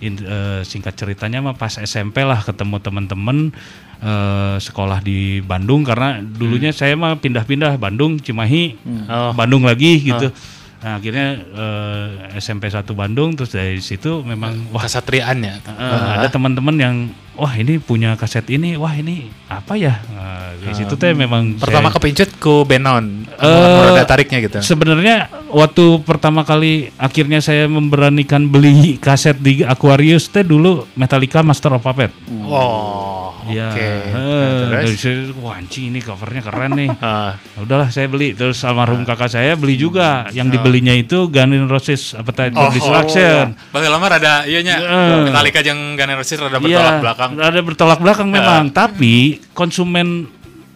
in- 0.00 0.24
eh, 0.24 0.60
singkat 0.64 0.96
ceritanya 0.96 1.44
mah 1.44 1.52
pas 1.52 1.76
SMP 1.76 2.24
lah 2.24 2.40
ketemu 2.40 2.80
teman-teman 2.80 3.52
eh, 3.96 4.56
sekolah 4.56 5.00
di 5.00 5.40
Bandung 5.40 5.80
karena 5.80 6.20
dulunya 6.20 6.72
saya 6.72 6.96
mah 6.96 7.16
pindah-pindah 7.16 7.76
Bandung, 7.76 8.16
Cimahi, 8.16 8.76
Oh. 9.08 9.32
Bandung 9.32 9.64
lagi 9.64 10.00
gitu. 10.02 10.32
Nah, 10.76 10.96
akhirnya 10.96 11.28
eh, 11.40 12.06
SMP 12.36 12.68
1 12.68 12.84
Bandung 12.92 13.32
terus 13.32 13.50
dari 13.50 13.80
situ 13.80 14.20
memang 14.20 14.70
wah 14.70 14.82
Kesatriaannya. 14.82 15.54
Eh, 15.66 16.06
ada 16.12 16.28
teman-teman 16.28 16.76
yang 16.76 16.96
wah 17.32 17.52
ini 17.52 17.76
punya 17.76 18.14
kaset 18.14 18.44
ini 18.46 18.76
wah 18.76 18.92
ini 18.92 19.28
apa 19.46 19.72
ya 19.74 20.00
Nah, 20.08 20.52
di 20.54 20.72
situ 20.72 20.94
teh 20.94 21.12
memang 21.12 21.56
Pertama 21.56 21.88
saya- 21.88 21.96
kepincut 21.96 22.30
ku 22.36 22.62
Benon. 22.62 23.28
Eh, 23.30 23.44
Uh, 23.46 24.04
tariknya 24.04 24.38
gitu. 24.40 24.58
sebenarnya 24.60 25.28
waktu 25.56 26.04
pertama 26.04 26.44
kali 26.44 26.92
akhirnya 27.00 27.40
saya 27.40 27.64
memberanikan 27.64 28.44
beli 28.44 29.00
kaset 29.00 29.40
di 29.40 29.64
Aquarius 29.64 30.28
teh 30.28 30.44
dulu 30.44 30.84
Metallica 30.92 31.40
Master 31.40 31.72
of 31.72 31.80
Puppet. 31.80 32.12
Oh, 32.44 33.32
oke. 33.40 33.56
ya 33.56 33.72
Nah, 34.12 34.68
dari 34.68 34.92
terus? 34.92 35.00
situ, 35.00 35.32
wah 35.40 35.56
anjing 35.56 35.88
ini 35.88 36.04
covernya 36.04 36.44
keren 36.44 36.76
nih. 36.76 36.90
Ah, 37.06 37.38
udahlah 37.56 37.88
saya 37.88 38.10
beli. 38.10 38.34
Terus 38.34 38.58
almarhum 38.66 39.06
kakak 39.06 39.30
saya 39.30 39.54
beli 39.54 39.78
juga. 39.78 40.26
Yang 40.34 40.58
dibelinya 40.58 40.90
itu 40.92 41.30
Guns 41.30 41.54
N' 41.54 41.70
Roses 41.70 42.02
Appetite 42.12 42.50
for 42.52 42.66
Oh, 42.66 42.72
Destruction. 42.74 43.54
Bagi 43.70 43.86
lama 43.88 44.06
rada 44.10 44.42
iya 44.42 44.60
nya. 44.60 44.76
Eh. 44.82 45.30
Metallica 45.30 45.62
jeung 45.62 45.94
Guns 45.94 46.10
N' 46.12 46.18
Roses 46.18 46.38
rada 46.42 46.58
Iya, 46.58 46.66
bertolak 46.66 46.98
belakang. 47.00 47.30
Ada 47.38 47.60
bertolak 47.62 47.98
belakang 48.02 48.28
memang, 48.28 48.68
tapi 48.74 49.38
konsumen 49.54 50.26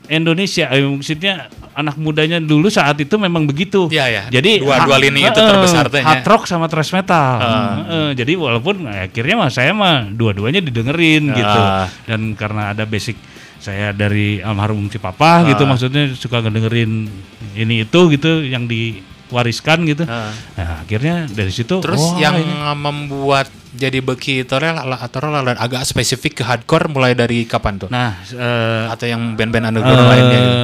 Indonesia, 0.07 0.71
eh, 0.71 0.83
maksudnya 0.87 1.51
anak 1.71 1.95
mudanya 1.97 2.39
dulu 2.39 2.67
saat 2.67 2.99
itu 2.99 3.15
memang 3.15 3.47
begitu. 3.47 3.87
Iya, 3.89 4.05
iya. 4.07 4.23
Jadi 4.29 4.61
Dua- 4.61 4.83
dua 4.85 4.99
lini 4.99 5.23
itu 5.23 5.39
terbesar 5.39 5.87
teh, 5.87 6.03
Hard 6.03 6.23
ya. 6.23 6.29
rock 6.29 6.45
sama 6.45 6.67
thrash 6.67 6.91
metal. 6.91 7.37
Ah. 7.39 7.75
Eh, 7.87 8.11
jadi 8.15 8.35
walaupun 8.35 8.85
akhirnya 8.87 9.35
mah 9.39 9.51
saya 9.51 9.71
mah 9.71 10.11
dua-duanya 10.11 10.59
didengerin 10.61 11.31
gitu. 11.31 11.61
Ah. 11.63 11.87
Dan 12.05 12.35
karena 12.35 12.75
ada 12.75 12.85
basic 12.85 13.15
saya 13.61 13.93
dari 13.93 14.41
almarhum 14.41 14.89
si 14.89 14.97
papa 14.97 15.45
gitu 15.45 15.63
Ah. 15.65 15.69
maksudnya 15.69 16.09
suka 16.17 16.41
ngedengerin 16.41 17.07
ini 17.55 17.85
itu 17.85 18.01
gitu 18.09 18.41
yang 18.41 18.65
di 18.65 18.99
wariskan 19.31 19.87
gitu. 19.87 20.03
Ah. 20.11 20.35
Nah, 20.59 20.83
akhirnya 20.83 21.31
dari 21.31 21.55
situ 21.55 21.79
Terus 21.79 22.03
wah, 22.03 22.19
yang 22.19 22.35
ini- 22.35 22.75
membuat 22.75 23.47
jadi 23.71 24.03
beki 24.03 24.43
Torel 24.51 24.75
atau 24.75 25.31
agak 25.55 25.87
spesifik 25.87 26.41
ke 26.41 26.45
hardcore 26.45 26.91
mulai 26.91 27.15
dari 27.15 27.47
kapan 27.47 27.79
tuh? 27.79 27.87
nah 27.87 28.19
eh, 28.27 28.91
atau 28.91 29.07
yang 29.07 29.39
band-band 29.39 29.71
underground 29.71 30.11
lainnya 30.11 30.41
gitu? 30.43 30.59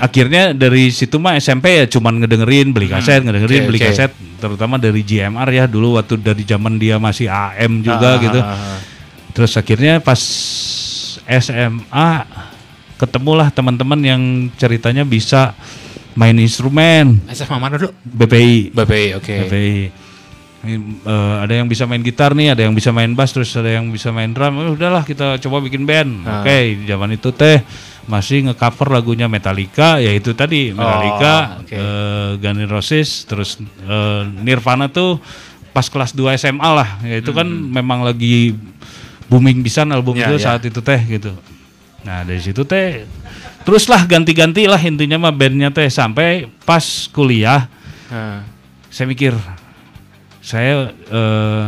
Akhirnya 0.00 0.56
dari 0.56 0.88
situ 0.88 1.20
mah 1.20 1.36
SMP 1.36 1.76
ya 1.76 1.84
cuman 1.84 2.24
ngedengerin 2.24 2.72
beli 2.72 2.88
kaset 2.88 3.20
ngedengerin 3.20 3.60
oke, 3.64 3.68
beli 3.68 3.80
oke. 3.82 3.86
kaset 3.92 4.10
terutama 4.40 4.80
dari 4.80 5.04
GMR 5.04 5.48
ya 5.52 5.64
dulu 5.68 6.00
waktu 6.00 6.16
dari 6.16 6.48
zaman 6.48 6.80
dia 6.80 6.96
masih 6.96 7.28
AM 7.28 7.84
juga 7.84 8.16
Ah, 8.16 8.22
gitu 8.24 8.40
ah, 8.40 8.48
ah, 8.48 8.56
ah. 8.56 8.78
terus 9.36 9.52
akhirnya 9.52 10.00
pas 10.00 10.16
SMA 11.28 12.10
ketemulah 12.96 13.52
teman-teman 13.52 14.00
yang 14.00 14.22
ceritanya 14.56 15.04
bisa 15.04 15.52
main 16.16 16.36
instrumen 16.40 17.20
SMA 17.28 17.56
mana 17.60 17.76
dulu? 17.76 17.92
BPI 18.00 18.72
BPI, 18.72 19.06
oke. 19.20 19.34
BPI 19.48 19.76
Ini, 20.62 20.78
eh, 21.02 21.36
ada 21.42 21.58
yang 21.58 21.66
bisa 21.66 21.90
main 21.90 21.98
gitar 22.06 22.38
nih, 22.38 22.54
ada 22.54 22.62
yang 22.62 22.70
bisa 22.70 22.94
main 22.94 23.10
bass, 23.18 23.34
terus 23.34 23.50
ada 23.58 23.66
yang 23.66 23.90
bisa 23.90 24.14
main 24.14 24.30
drum. 24.30 24.62
Eh, 24.62 24.70
udahlah 24.78 25.02
kita 25.02 25.34
coba 25.42 25.58
bikin 25.58 25.82
band. 25.82 26.22
Ah. 26.22 26.46
Oke, 26.46 26.86
zaman 26.86 27.18
itu 27.18 27.34
teh 27.34 27.58
masih 28.04 28.50
ngecover 28.50 28.90
lagunya 28.90 29.30
Metallica, 29.30 29.98
yaitu 29.98 30.34
tadi 30.34 30.74
Metallica, 30.74 31.62
oke. 31.62 31.70
eh, 31.70 32.30
Guns 32.36 32.58
N' 32.58 32.70
Roses, 32.70 33.08
terus 33.24 33.56
eh, 33.82 34.22
Nirvana 34.42 34.86
tuh 34.86 35.22
pas 35.70 35.86
kelas 35.86 36.12
2 36.12 36.34
SMA 36.34 36.68
lah. 36.68 36.98
Ya 37.00 37.18
itu 37.18 37.30
kan 37.30 37.46
memang 37.46 38.02
lagi 38.02 38.58
booming 39.26 39.62
pisan 39.62 39.88
album 39.90 40.12
Ya, 40.14 40.28
itu 40.28 40.36
ya. 40.36 40.44
saat 40.52 40.62
itu 40.62 40.78
teh 40.78 41.00
gitu. 41.08 41.32
Nah 42.02 42.20
dari 42.22 42.42
situ 42.42 42.66
teh 42.66 43.06
teruslah 43.62 44.02
ganti-ganti 44.04 44.66
lah 44.66 44.76
intinya 44.76 45.16
mah 45.16 45.32
bandnya 45.32 45.70
teh 45.70 45.86
sampai 45.86 46.50
pas 46.66 46.82
kuliah 47.08 47.70
Ah. 48.12 48.44
saya 48.90 49.06
mikir 49.08 49.32
saya 50.42 50.90
eh, 50.90 51.66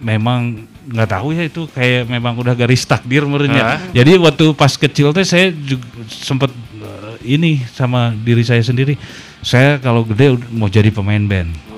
memang 0.00 0.64
nggak 0.84 1.08
tahu 1.08 1.32
ya 1.32 1.42
itu 1.48 1.64
kayak 1.72 2.08
memang 2.08 2.36
udah 2.36 2.52
garis 2.52 2.84
takdir 2.84 3.24
menurutnya. 3.24 3.76
Ah. 3.76 3.78
Jadi 3.90 4.20
waktu 4.20 4.52
pas 4.52 4.72
kecil 4.76 5.10
teh 5.16 5.24
saya 5.24 5.50
juga 5.50 5.84
sempat 6.08 6.52
eh, 6.52 7.14
ini 7.24 7.64
sama 7.72 8.12
diri 8.12 8.44
saya 8.44 8.60
sendiri. 8.60 9.00
Saya 9.44 9.76
kalau 9.80 10.04
gede 10.04 10.40
mau 10.52 10.68
jadi 10.68 10.88
pemain 10.88 11.20
band. 11.20 11.73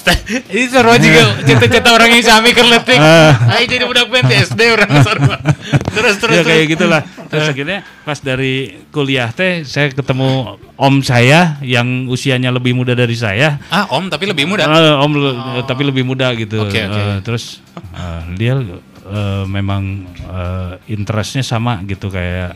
Ini 0.52 0.64
seru 0.66 0.92
juga 0.96 1.22
cerita-cerita 1.46 1.90
orang 1.90 2.10
yang 2.10 2.24
sami 2.24 2.50
kerletik. 2.50 2.98
Ayo 2.98 3.64
jadi 3.66 3.84
budak 3.84 4.06
di 4.10 4.34
SD 4.36 4.60
orang 4.70 4.90
seru. 5.02 5.30
Terus 5.94 6.16
terus 6.16 6.36
ya 6.38 6.42
kayak 6.46 6.66
gitulah. 6.70 7.02
Terus 7.26 7.50
akhirnya 7.50 7.78
pas 8.02 8.18
dari 8.18 8.54
kuliah 8.88 9.28
teh 9.30 9.62
saya 9.62 9.90
ketemu 9.90 10.56
om 10.78 10.94
saya 11.02 11.58
yang 11.60 12.06
usianya 12.06 12.48
lebih 12.48 12.72
muda 12.72 12.94
dari 12.94 13.12
saya. 13.12 13.58
Ah, 13.68 13.90
Om 13.90 14.06
tapi 14.06 14.30
lebih 14.30 14.46
muda. 14.46 14.64
Eh, 14.64 14.94
om 14.96 15.12
le- 15.12 15.36
tapi 15.66 15.82
lebih 15.82 16.06
muda 16.06 16.30
gitu. 16.34 16.62
Oke, 16.62 16.78
oke. 16.80 17.00
Eh, 17.00 17.18
terus 17.20 17.58
eh, 17.92 18.22
dia 18.38 18.54
eh, 18.56 19.44
memang 19.46 19.82
eh, 20.08 20.72
interestnya 20.88 21.42
sama 21.42 21.82
gitu 21.84 22.06
kayak 22.08 22.54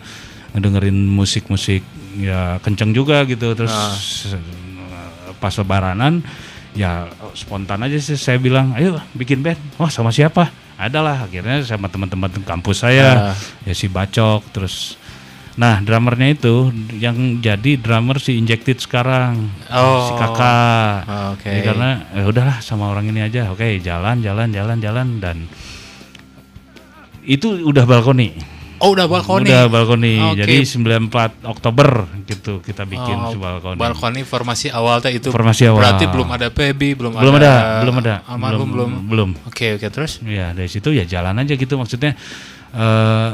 ngedengerin 0.55 0.95
musik-musik 0.95 1.83
ya 2.17 2.63
kenceng 2.63 2.95
juga 2.95 3.27
gitu. 3.27 3.51
Terus 3.53 3.75
Ah. 3.75 3.93
eh, 4.31 5.33
pas 5.37 5.53
lebaranan 5.53 6.23
ya 6.75 7.07
spontan 7.39 7.87
aja 7.87 7.97
sih 8.03 8.19
saya 8.19 8.37
bilang 8.37 8.75
ayo 8.75 8.99
bikin 9.15 9.41
band. 9.41 9.59
Wah 9.79 9.89
sama 9.89 10.11
siapa? 10.11 10.51
Adalah 10.75 11.25
akhirnya 11.31 11.63
sama 11.63 11.87
teman-teman 11.87 12.31
kampus 12.43 12.83
saya 12.83 13.31
Ah. 13.31 13.35
ya 13.63 13.73
si 13.73 13.87
Bacok 13.87 14.43
terus 14.51 14.99
Nah, 15.55 15.79
drummernya 15.79 16.35
itu 16.35 16.75
yang 16.99 17.39
jadi 17.39 17.79
drummer 17.79 18.19
si 18.19 18.35
Injected 18.43 18.83
sekarang. 18.83 19.55
Oh. 19.71 20.11
Si 20.11 20.13
kakak. 20.19 21.07
Oke. 21.39 21.47
Jadi 21.47 21.61
karena 21.63 21.91
ya 22.11 22.27
udahlah 22.27 22.59
sama 22.59 22.91
orang 22.91 23.07
ini 23.15 23.23
aja. 23.23 23.55
Oke, 23.55 23.79
jalan 23.79 24.19
jalan 24.19 24.51
jalan 24.51 24.83
jalan 24.83 25.09
dan 25.23 25.47
itu 27.23 27.55
udah 27.63 27.87
balkoni. 27.87 28.35
Oh, 28.83 28.91
udah 28.93 29.07
balkoni. 29.07 29.47
Udah 29.49 29.67
balkoni. 29.67 30.15
Oke. 30.35 30.43
Jadi 30.43 30.57
94 30.67 31.47
Oktober 31.47 31.89
gitu 32.25 32.59
kita 32.59 32.83
bikin 32.85 33.15
Oh, 33.15 33.37
balkoni. 33.37 33.79
Balkoni 33.79 34.21
formasi 34.23 34.69
awal 34.69 34.99
teh 34.99 35.15
itu. 35.15 35.31
Formasi 35.31 35.67
awal. 35.67 35.79
Berarti 35.83 36.05
belum 36.07 36.29
ada 36.29 36.49
Pebi, 36.51 36.93
belum, 36.93 37.15
belum 37.15 37.35
ada, 37.39 37.53
belum 37.81 37.97
ada. 38.03 38.15
Almarhum 38.27 38.69
belum. 38.71 38.91
belum. 39.07 39.31
Oke, 39.47 39.77
oke 39.77 39.87
terus. 39.89 40.19
Ya, 40.21 40.51
dari 40.51 40.67
situ 40.67 40.91
ya 40.91 41.05
jalan 41.05 41.39
aja 41.39 41.55
gitu 41.55 41.75
maksudnya 41.75 42.19
eh 42.75 43.33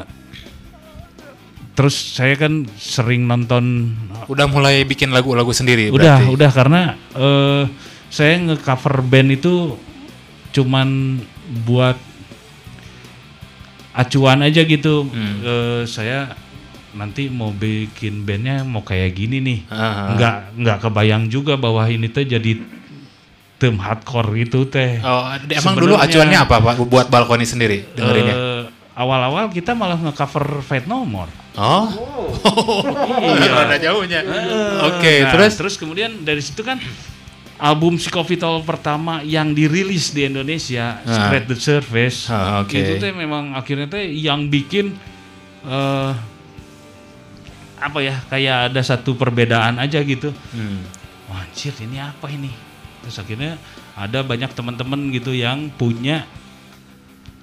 terus 1.72 1.96
saya 1.96 2.36
kan 2.36 2.68
sering 2.76 3.24
nonton 3.24 3.96
Udah 4.28 4.44
mulai 4.44 4.84
bikin 4.84 5.08
lagu-lagu 5.10 5.48
sendiri 5.50 5.88
udah 5.88 6.20
berarti. 6.20 6.34
udah 6.36 6.50
karena 6.52 6.80
eh 7.16 7.64
saya 8.10 8.36
nge-cover 8.36 9.00
band 9.00 9.32
itu 9.32 9.78
cuman 10.50 11.16
buat 11.64 11.96
acuan 14.00 14.40
aja 14.40 14.62
gitu 14.62 15.04
Hmm. 15.04 15.34
Eh, 15.40 15.82
saya 15.84 16.32
nanti 16.90 17.28
mau 17.28 17.50
bikin 17.50 18.24
bandnya 18.24 18.60
mau 18.62 18.80
kayak 18.80 19.12
gini 19.12 19.38
nih 19.38 19.58
Ah. 19.68 20.10
nggak 20.10 20.36
nggak 20.56 20.78
kebayang 20.80 21.24
juga 21.26 21.54
bahwa 21.54 21.84
ini 21.84 22.06
tuh 22.06 22.24
jadi 22.24 22.58
tim 23.56 23.76
hardcore 23.76 24.40
gitu 24.40 24.64
teh 24.64 24.98
Oh, 24.98 25.28
emang 25.46 25.76
dulu 25.76 25.94
Sebenarnya- 25.94 26.02
acuannya 26.08 26.38
apa 26.40 26.56
Pak 26.58 26.74
buat 26.82 27.06
balkoni 27.06 27.44
sendiri 27.44 27.84
dengerinnya? 27.92 28.34
Eh, 28.34 28.62
awal-awal 28.92 29.48
kita 29.48 29.70
malah 29.72 30.00
nge-cover 30.00 30.60
Fate 30.60 30.84
No 30.84 31.04
More 31.04 31.30
oh. 31.54 31.86
iya. 33.38 33.52
Ada 33.64 33.76
jauhnya. 33.78 34.20
Oke, 34.88 35.12
Nah, 35.20 35.30
terus 35.30 35.52
terus 35.54 35.74
kemudian 35.76 36.10
dari 36.20 36.40
situ 36.40 36.60
kan 36.60 36.80
album 37.60 38.00
Psikofitol 38.00 38.64
pertama 38.64 39.20
yang 39.20 39.52
dirilis 39.52 40.10
di 40.10 40.24
Indonesia, 40.24 40.98
Ah. 41.04 41.12
Spread 41.28 41.44
the 41.46 41.56
Surface. 41.56 42.26
Ah, 42.26 42.64
oke. 42.64 42.72
Itu 42.72 42.96
teh 42.96 43.12
memang 43.12 43.52
akhirnya 43.52 43.86
teh 43.86 44.08
yang 44.08 44.48
bikin 44.48 44.96
eh 45.60 46.12
apa 47.80 47.98
ya 48.00 48.16
kayak 48.28 48.72
ada 48.72 48.80
satu 48.80 49.12
perbedaan 49.14 49.76
aja 49.76 50.00
gitu. 50.00 50.32
Hmm. 50.52 50.80
Wah, 51.28 51.44
anjir 51.44 51.72
ini 51.80 51.96
apa 51.96 52.26
ini? 52.28 52.50
Terus 53.00 53.16
akhirnya 53.16 53.56
ada 53.92 54.20
banyak 54.20 54.50
teman-teman 54.50 55.12
gitu 55.12 55.32
yang 55.32 55.68
punya 55.70 56.24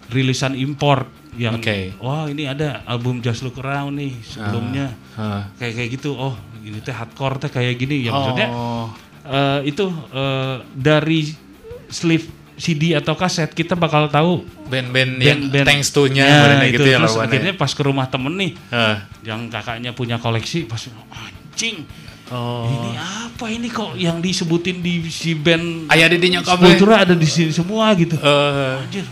rilisan 0.07 0.53
import 0.53 1.05
yang 1.35 1.59
Oke. 1.59 1.93
wah 1.99 2.25
ini 2.25 2.47
ada 2.47 2.81
album 2.87 3.19
Just 3.19 3.43
Look 3.43 3.59
Around 3.59 3.99
nih 3.99 4.13
sebelumnya 4.23 4.95
Ah. 5.13 5.51
kayak 5.59 5.73
kayak 5.75 5.89
gitu 5.99 6.15
oh 6.15 6.33
ini 6.63 6.79
teh 6.79 6.95
hardcore 6.95 7.37
teh 7.37 7.51
kayak 7.51 7.75
gini 7.75 8.01
ya 8.01 8.15
maksudnya 8.15 8.47
Eh, 9.27 9.61
itu 9.67 9.85
eh, 10.09 10.55
dari 10.71 11.35
sleeve 11.87 12.27
CD 12.55 12.91
atau 12.91 13.13
kaset 13.13 13.47
kita 13.47 13.75
bakal 13.75 14.07
tahu 14.07 14.41
band-band 14.65 15.19
yang 15.19 15.37
band-band 15.45 15.67
thanks 15.67 15.91
to-nya 15.91 16.23
Ya, 16.23 16.37
badannya 16.41 16.65
itu. 16.65 16.73
gitu 16.73 16.83
ya 16.85 16.97
terus 16.97 17.11
lawannya. 17.11 17.29
akhirnya 17.29 17.53
pas 17.53 17.69
ke 17.69 17.81
rumah 17.81 18.07
temen 18.07 18.33
nih 18.33 18.51
Ah. 18.67 19.05
yang 19.21 19.45
kakaknya 19.45 19.91
punya 19.91 20.17
koleksi 20.17 20.63
pas 20.63 20.81
anjing 21.11 21.85
Oh. 22.27 22.67
ini 22.67 22.91
apa 22.97 23.45
ini 23.47 23.67
kok 23.67 23.95
yang 23.95 24.19
disebutin 24.19 24.79
di 24.79 25.05
si 25.07 25.31
band 25.31 25.87
Ayah 25.87 26.11
kabeh. 26.11 26.43
Sepultura 26.43 27.03
ada 27.03 27.13
di 27.13 27.23
sini 27.23 27.51
semua 27.51 27.87
gitu 27.93 28.17
Eh, 28.17 28.81
anjir 28.81 29.05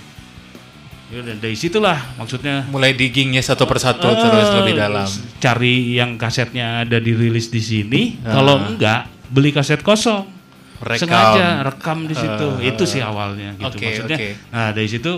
ya 1.06 1.22
dari 1.22 1.54
situlah 1.54 2.18
maksudnya 2.18 2.66
mulai 2.68 2.92
diggingnya 2.92 3.40
satu 3.40 3.64
persatu 3.64 4.04
terus 4.04 4.50
eh, 4.50 4.56
lebih 4.58 4.74
dalam. 4.76 5.06
cari 5.38 5.96
yang 5.96 6.18
kasetnya 6.18 6.82
ada 6.82 6.98
dirilis 6.98 7.48
di 7.48 7.62
sini 7.62 8.02
Ah. 8.20 8.34
kalau 8.34 8.58
enggak 8.60 9.15
beli 9.28 9.50
kaset 9.50 9.80
kosong 9.80 10.28
Rekam. 10.76 11.08
sengaja 11.08 11.64
rekam 11.64 12.04
di 12.04 12.14
situ 12.14 12.48
Eh, 12.60 12.70
itu 12.70 12.84
sih 12.84 13.00
awalnya 13.00 13.56
gitu 13.56 13.70
oke, 13.72 13.80
maksudnya 13.82 14.18
oke. 14.18 14.30
nah 14.50 14.70
dari 14.70 14.88
situ 14.88 15.12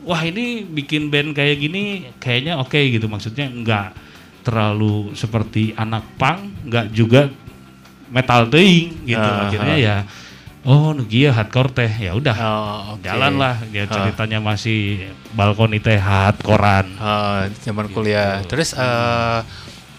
wah 0.00 0.22
ini 0.22 0.44
bikin 0.62 1.08
band 1.08 1.32
kayak 1.32 1.56
gini 1.56 1.82
kayaknya 2.16 2.56
oke 2.56 2.78
gitu 2.78 3.04
maksudnya 3.04 3.46
enggak 3.46 3.90
terlalu 4.40 5.12
seperti 5.12 5.74
anak 5.74 6.06
pang 6.14 6.48
enggak 6.62 6.88
juga 6.90 7.28
metal 8.08 8.48
teing 8.48 9.04
gitu 9.04 9.20
Ah, 9.20 9.44
akhirnya 9.44 9.74
ah. 9.74 9.78
ya 9.78 9.96
oh 10.60 10.92
nugia 10.92 11.30
hardcore 11.30 11.70
teh 11.70 11.88
ya 11.90 12.12
udah 12.12 12.36
Oh, 12.36 12.80
oke. 12.94 13.02
jalan 13.02 13.34
lah 13.34 13.60
ya 13.68 13.84
Ah. 13.84 13.90
ceritanya 13.90 14.38
masih 14.38 15.04
balkon 15.32 15.74
teh 15.74 15.96
hardcorean 15.96 16.86
Ah, 16.96 17.48
zaman 17.58 17.86
kuliah. 17.88 18.40
Gitu. 18.40 18.50
Terus 18.50 18.74
eh, 18.74 19.38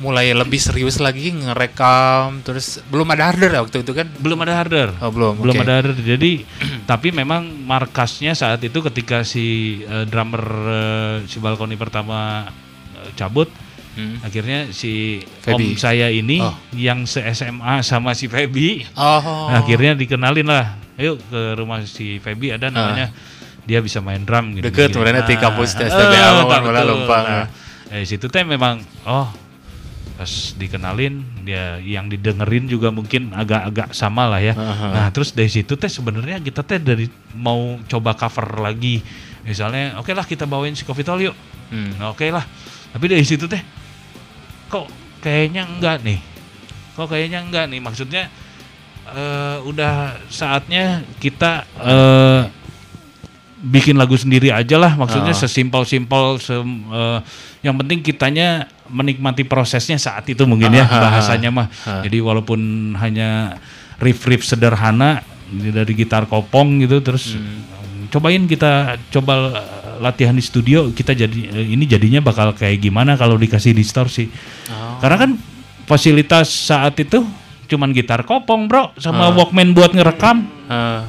mulai 0.02 0.34
lebih 0.34 0.58
serius 0.58 0.98
lagi 0.98 1.30
ngerekam 1.32 2.42
terus 2.42 2.82
belum 2.84 3.06
ada 3.08 3.30
harder 3.30 3.50
ya 3.50 3.62
waktu 3.62 3.82
itu 3.82 3.94
kan? 3.94 4.10
belum 4.18 4.42
ada 4.42 4.54
harder 4.56 4.90
Oh, 4.98 5.08
belum. 5.08 5.38
belum 5.38 5.54
oke. 5.54 5.62
ada 5.62 5.74
harder 5.78 5.94
jadi 5.96 6.42
tapi 6.90 7.10
memang 7.10 7.46
markasnya 7.62 8.34
saat 8.34 8.60
itu 8.60 8.82
ketika 8.84 9.22
si 9.22 9.46
eh, 9.82 10.04
drummer 10.04 10.42
eh, 10.68 11.16
si 11.24 11.38
balkoni 11.38 11.76
pertama 11.76 12.50
eh, 12.98 13.14
cabut 13.14 13.48
Hmm. 13.92 14.24
akhirnya 14.24 14.72
si 14.72 15.20
Feby. 15.44 15.52
om 15.52 15.76
saya 15.76 16.08
ini 16.08 16.40
Oh. 16.40 16.56
yang 16.72 17.04
se 17.04 17.20
SMA 17.30 17.84
sama 17.84 18.16
si 18.16 18.26
Feby 18.26 18.88
Oh. 18.96 19.52
akhirnya 19.52 19.94
dikenalin 19.94 20.48
lah 20.48 20.80
ayo 20.96 21.20
ke 21.20 21.42
rumah 21.54 21.84
si 21.84 22.16
Feby 22.18 22.56
ada 22.56 22.72
namanya 22.72 23.12
dia 23.62 23.78
bisa 23.78 24.00
main 24.00 24.24
drum 24.24 24.56
gitu 24.56 24.64
Ah. 24.64 24.68
Deket, 24.72 24.96
sebenarnya 24.96 25.24
di 25.24 25.36
kampus 25.36 25.76
STBA, 25.76 26.24
betul. 26.40 26.60
Malah 26.64 26.84
Lumpang, 26.84 27.24
Nah, 27.26 27.36
ah. 27.36 27.46
dari 27.86 28.08
situ 28.08 28.26
teh 28.26 28.42
memang 28.42 28.80
oh 29.04 29.28
pas 30.22 30.54
dikenalin 30.54 31.26
dia 31.42 31.82
yang 31.82 32.06
didengerin 32.06 32.70
juga 32.70 32.94
mungkin 32.94 33.34
agak-agak 33.34 33.90
sama 33.98 34.30
lah 34.30 34.38
ya. 34.38 34.54
Aha. 34.54 34.88
nah 34.94 35.08
terus 35.10 35.34
dari 35.34 35.50
situ 35.50 35.74
teh 35.74 35.90
sebenarnya 35.90 36.38
kita 36.38 36.62
teh 36.62 36.78
dari 36.78 37.10
mau 37.34 37.82
coba 37.90 38.14
cover 38.14 38.62
lagi. 38.62 39.02
Misalnya 39.42 39.98
oke 39.98 40.14
lah 40.14 40.22
kita 40.22 40.46
bawain 40.46 40.78
si 40.78 40.86
Talk 40.86 41.18
yuk. 41.26 41.34
Hmm. 41.74 41.98
Nah, 41.98 42.14
oke 42.14 42.22
lah. 42.30 42.46
Tapi 42.94 43.06
dari 43.10 43.26
situ 43.26 43.50
teh 43.50 43.66
kok 44.70 44.86
kayaknya 45.26 45.66
enggak 45.66 46.06
nih? 46.06 46.22
Kok 46.94 47.10
kayaknya 47.10 47.42
enggak 47.42 47.66
nih? 47.74 47.82
Maksudnya 47.82 48.30
eh, 49.10 49.58
udah 49.66 50.22
saatnya 50.30 51.02
kita 51.18 51.66
eh, 51.82 52.42
bikin 53.62 53.94
lagu 53.94 54.14
sendiri 54.14 54.50
aja 54.50 54.74
lah 54.76 54.94
maksudnya 54.94 55.32
Ah. 55.32 55.38
sesimpel-simpel 55.38 56.38
sem- 56.38 56.82
eh, 56.88 57.20
yang 57.62 57.78
penting 57.78 58.02
kitanya 58.02 58.66
menikmati 58.88 59.42
prosesnya 59.44 59.96
saat 59.96 60.26
itu 60.26 60.44
mungkin 60.44 60.70
ya 60.72 60.82
Ah, 60.82 60.88
ah, 60.88 60.92
ah, 60.92 61.02
bahasanya 61.04 61.50
mah 61.50 61.68
ah. 61.84 62.02
jadi 62.02 62.18
walaupun 62.20 62.58
hanya 62.98 63.56
riff-riff 63.98 64.42
sederhana 64.42 65.22
dari 65.48 65.94
gitar 65.94 66.26
kopong 66.26 66.82
gitu 66.82 67.00
terus 67.00 67.34
Hmm. 67.34 68.10
cobain 68.10 68.44
kita 68.44 68.98
coba 69.10 69.62
latihan 69.98 70.34
di 70.34 70.42
studio 70.42 70.90
kita 70.90 71.14
jadi 71.14 71.40
eh, 71.54 71.68
ini 71.70 71.86
jadinya 71.86 72.18
bakal 72.20 72.52
kayak 72.52 72.82
gimana 72.82 73.14
kalau 73.14 73.38
dikasih 73.38 73.72
distorsi 73.72 74.26
Oh. 74.68 74.98
karena 74.98 75.18
kan 75.20 75.32
fasilitas 75.86 76.50
saat 76.50 76.98
itu 76.98 77.22
cuman 77.68 77.92
gitar 77.92 78.24
kopong 78.24 78.66
bro 78.66 78.92
sama 78.96 79.30
Ah. 79.30 79.32
Walkman 79.32 79.72
buat 79.72 79.92
ngerekam 79.92 80.50
Ah. 80.66 81.06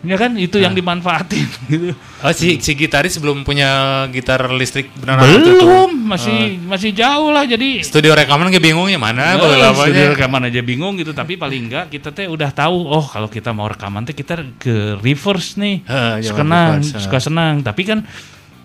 Ya 0.00 0.16
kan? 0.16 0.36
Itu 0.36 0.56
yang 0.56 0.72
dimanfaatin. 0.72 1.48
Gitu. 1.70 1.94
Oh 2.20 2.32
si, 2.34 2.58
si 2.58 2.74
gitaris 2.74 3.16
belum 3.16 3.46
punya 3.46 4.04
gitar 4.10 4.42
listrik 4.52 4.90
beneran 4.98 5.22
waktu 5.24 5.38
itu? 5.40 5.50
belum. 5.62 5.90
Masih 6.10 6.58
masih 6.66 6.90
jauh 6.90 7.30
lah 7.30 7.46
jadi 7.46 7.80
Studio 7.86 8.12
rekaman 8.18 8.50
kayak 8.50 8.64
bingungnya 8.66 8.98
mana 8.98 9.38
Oh, 9.38 9.46
studio 9.78 10.10
rekaman 10.10 10.50
aja 10.50 10.58
bingung 10.60 10.98
gitu 10.98 11.14
tapi 11.14 11.38
paling 11.38 11.70
enggak 11.70 11.86
kita 11.86 12.10
teh 12.10 12.26
udah 12.26 12.50
tahu 12.50 12.90
oh 12.90 13.06
kalau 13.06 13.30
kita 13.30 13.54
mau 13.54 13.70
rekaman 13.70 14.02
teh 14.02 14.12
kita 14.12 14.42
ke 14.58 14.98
reverse 14.98 15.54
nih. 15.56 15.86
Heh, 15.86 16.26
suka 16.26 16.42
senang 16.42 16.82
suka 16.82 17.18
senang. 17.22 17.54
Tapi 17.62 17.82
kan 17.86 18.02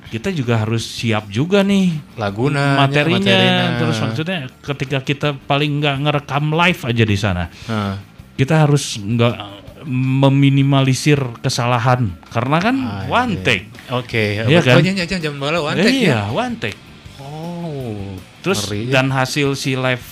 kita 0.05 0.33
juga 0.33 0.61
harus 0.65 0.81
siap 0.81 1.29
juga 1.29 1.61
nih. 1.61 2.17
Laguna 2.17 2.81
materinya 2.81 3.77
terus 3.77 3.97
maksudnya 4.01 4.49
ketika 4.63 4.97
kita 5.05 5.29
paling 5.45 5.81
nggak 5.81 5.95
ngerekam 6.01 6.49
live 6.49 6.81
aja 6.81 7.03
di 7.05 7.17
sana 7.17 7.45
Heeh. 7.51 7.93
kita 8.37 8.65
harus 8.65 8.97
nggak 8.97 9.64
meminimalisir 9.85 11.17
kesalahan 11.39 12.11
karena 12.27 12.57
kan 12.59 12.75
Ah, 12.77 13.05
one 13.07 13.33
iya. 13.33 13.43
take 13.43 13.65
Oke, 13.87 14.41
Iya 14.41 14.59
kan? 14.59 14.75
Oh, 14.75 14.81
iya, 14.81 15.05
jam 15.05 15.37
bola 15.37 15.61
one 15.61 15.77
take 15.77 15.93
ya. 15.93 16.01
iya 16.01 16.19
one 16.27 16.55
take 16.55 16.79
Oh. 17.15 18.17
terus 18.41 18.65
ngeri. 18.65 18.89
dan 18.89 19.09
hasil 19.09 19.53
si 19.53 19.73
live 19.73 20.03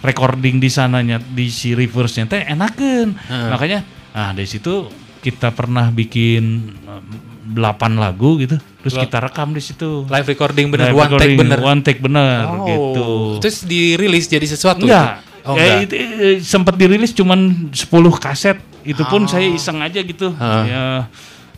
recording 0.00 0.56
di 0.56 0.68
sananya 0.68 1.16
di 1.18 1.48
si 1.48 1.72
reverse 1.72 2.16
nya 2.16 2.26
teh 2.26 2.42
enakan 2.42 3.16
Heeh. 3.18 3.48
makanya 3.48 3.80
ah 4.12 4.30
dari 4.30 4.46
situ 4.46 4.88
kita 5.18 5.50
pernah 5.50 5.90
bikin 5.90 6.44
em, 6.78 7.04
8 7.48 7.56
lagu 7.94 8.36
gitu 8.36 8.56
terus 8.80 8.94
kita 8.96 9.18
rekam 9.20 9.50
di 9.50 9.60
situ 9.60 10.06
live 10.06 10.26
recording 10.26 10.66
bener 10.68 10.88
Live 10.88 10.96
one 10.96 11.10
take 11.10 11.12
recording, 11.26 11.36
bener. 11.38 11.58
one 11.60 11.80
take 11.80 12.00
bener 12.00 12.42
Oh. 12.46 12.64
gitu 12.64 13.08
Terus 13.38 13.58
dirilis 13.62 14.26
jadi 14.26 14.44
sesuatu. 14.44 14.82
enggak 14.82 15.20
itu? 15.20 15.24
Oh, 15.42 15.54
Eh, 15.54 15.62
enggak. 15.62 15.78
itu, 15.84 15.94
eh, 15.94 16.36
sempat 16.40 16.74
dirilis 16.74 17.12
cuman 17.12 17.38
10 17.70 17.86
kaset 18.16 18.58
itu 18.86 19.02
pun 19.04 19.22
Oh. 19.22 19.28
saya 19.28 19.46
iseng 19.48 19.78
aja 19.78 19.98
gitu 19.98 20.30
Heeh. 20.30 20.62
ya 20.66 20.84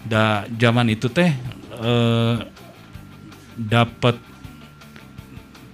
da 0.02 0.22
zaman 0.50 0.88
itu 0.88 1.06
teh 1.06 1.28
eh, 1.74 2.34
dapat 3.54 4.16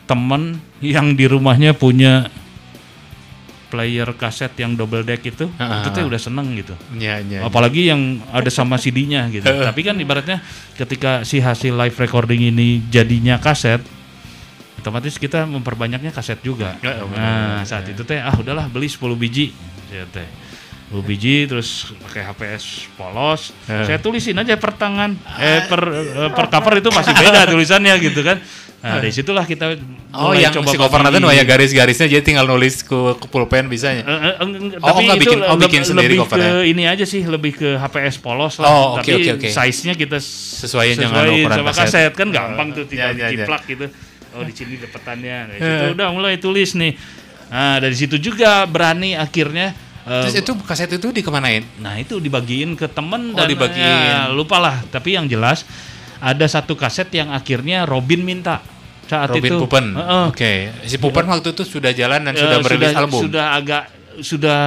temen 0.04 0.56
yang 0.78 1.12
di 1.12 1.24
rumahnya 1.24 1.72
punya 1.72 2.28
player 3.70 4.06
kaset 4.14 4.52
yang 4.54 4.74
double 4.74 5.02
deck 5.02 5.24
itu 5.24 5.48
Heeh. 5.48 5.78
itu 5.80 5.88
teh 5.90 6.02
udah 6.02 6.20
seneng 6.20 6.46
gitu 6.54 6.74
Iya, 6.92 7.18
iya. 7.20 7.40
apalagi 7.42 7.88
yang 7.88 8.00
ada 8.28 8.46
sama 8.48 8.76
CD-nya 8.76 9.26
gitu 9.28 9.46
tapi 9.66 9.80
kan 9.80 9.96
ibaratnya 9.96 10.38
ketika 10.74 11.22
si 11.22 11.38
hasil 11.38 11.74
live 11.74 11.96
recording 11.96 12.44
ini 12.44 12.84
jadinya 12.86 13.38
kaset 13.38 13.82
otomatis 14.76 15.16
kita 15.16 15.42
memperbanyaknya 15.44 16.10
kaset 16.10 16.38
juga 16.38 16.76
Ya, 16.78 17.00
benar, 17.00 17.08
nah 17.08 17.38
benar, 17.56 17.64
saat 17.64 17.88
ya. 17.88 17.96
itu 17.96 18.02
teh 18.04 18.20
ah 18.20 18.34
udahlah 18.34 18.68
beli 18.68 18.86
10 18.86 19.00
biji 19.16 19.50
saya 19.88 20.04
teh 20.06 20.28
10 20.86 21.00
biji 21.02 21.44
terus 21.44 21.68
pakai 22.02 22.22
HPS 22.24 22.64
polos 22.94 23.50
Eh. 23.64 23.84
saya 23.84 23.98
tulisin 23.98 24.36
aja 24.36 24.54
per 24.54 24.72
tangan 24.72 25.16
eh 25.34 25.64
per 25.64 25.80
eh, 25.82 26.30
per 26.30 26.46
cover 26.48 26.78
itu 26.78 26.88
masih 26.88 27.12
beda 27.12 27.46
tulisannya 27.46 27.94
gitu 27.98 28.20
kan 28.20 28.38
nah 28.78 29.00
dari 29.00 29.08
situlah 29.10 29.42
kita 29.42 29.80
Oh, 30.12 30.30
mulai 30.30 30.44
yang 30.44 30.52
si 30.60 30.76
cover 30.76 31.00
nanti 31.00 31.18
ya 31.18 31.42
garis-garisnya 31.42 32.06
jadi 32.06 32.20
tinggal 32.20 32.44
nulis 32.44 32.80
ke, 32.80 32.94
ke 33.16 33.26
pulpen 33.26 33.66
bisanya. 33.66 34.04
Eh, 34.04 34.12
eh, 34.30 34.34
eng- 34.38 34.54
eng- 34.54 34.78
Oh, 34.78 34.92
tapi 34.92 35.02
itu 35.08 35.16
bikin- 35.26 35.42
oh, 35.42 35.56
bikin 35.56 35.82
sendiri 35.82 36.06
lebih 36.12 36.22
covernya. 36.22 36.52
ke 36.54 36.68
ini 36.68 36.82
aja 36.84 37.02
sih 37.02 37.22
lebih 37.24 37.52
ke 37.52 37.68
HPS 37.74 38.20
polos 38.20 38.54
lah 38.56 38.68
Oh, 38.68 38.86
oke, 38.94 39.02
tapi 39.02 39.26
oke, 39.26 39.30
oke. 39.34 39.48
size-nya 39.50 39.96
kita 39.96 40.16
s- 40.16 40.62
Sesuaiin 40.62 40.94
dengan 40.94 41.24
ukuran 41.24 41.50
sama 41.50 41.72
kaset. 41.72 41.82
kaset. 41.82 42.12
kan 42.14 42.28
gampang 42.30 42.68
tuh 42.70 42.84
tinggal 42.84 43.10
ya, 43.10 43.16
ya, 43.16 43.24
ya. 43.24 43.28
diciplak 43.34 43.62
gitu 43.66 43.86
oh 44.30 44.42
di 44.42 44.52
sini 44.52 44.74
dapetannya 44.76 45.36
dari 45.48 45.58
Eh. 45.58 45.64
situ 45.64 45.84
udah 45.94 46.08
mulai 46.10 46.34
tulis 46.36 46.70
nih 46.74 46.92
nah 47.46 47.76
dari 47.78 47.96
situ 47.96 48.16
juga 48.18 48.62
berani 48.64 49.16
akhirnya 49.16 49.72
eh, 50.04 50.22
Terus 50.22 50.36
itu 50.38 50.52
kaset 50.60 50.90
itu 50.90 51.08
dikemanain? 51.10 51.64
Nah 51.76 51.96
itu 51.96 52.16
dibagiin 52.16 52.72
ke 52.72 52.86
temen 52.86 53.30
Oh, 53.30 53.36
dan 53.36 53.46
dibagiin. 53.46 53.82
ya, 53.82 54.28
lupa 54.28 54.56
lah. 54.56 54.84
Tapi 54.86 55.14
yang 55.14 55.24
jelas 55.24 55.64
ada 56.18 56.44
satu 56.44 56.72
kaset 56.72 57.08
yang 57.10 57.28
akhirnya 57.28 57.84
Robin 57.84 58.20
minta 58.20 58.60
saat 59.04 59.28
Robin 59.28 59.50
itu. 59.50 59.56
Pupen. 59.58 59.86
Heeh. 59.92 60.24
Oke. 60.28 60.52
Si 60.84 60.96
Pupen 60.96 61.24
waktu 61.24 61.50
itu 61.50 61.62
sudah 61.62 61.90
jalan 61.90 62.20
dan 62.22 62.32
Eh, 62.32 62.40
sudah 62.40 62.56
merilis 62.58 62.92
album. 62.94 63.20
Sudah 63.22 63.44
agak 63.52 63.82
sudah 64.20 64.62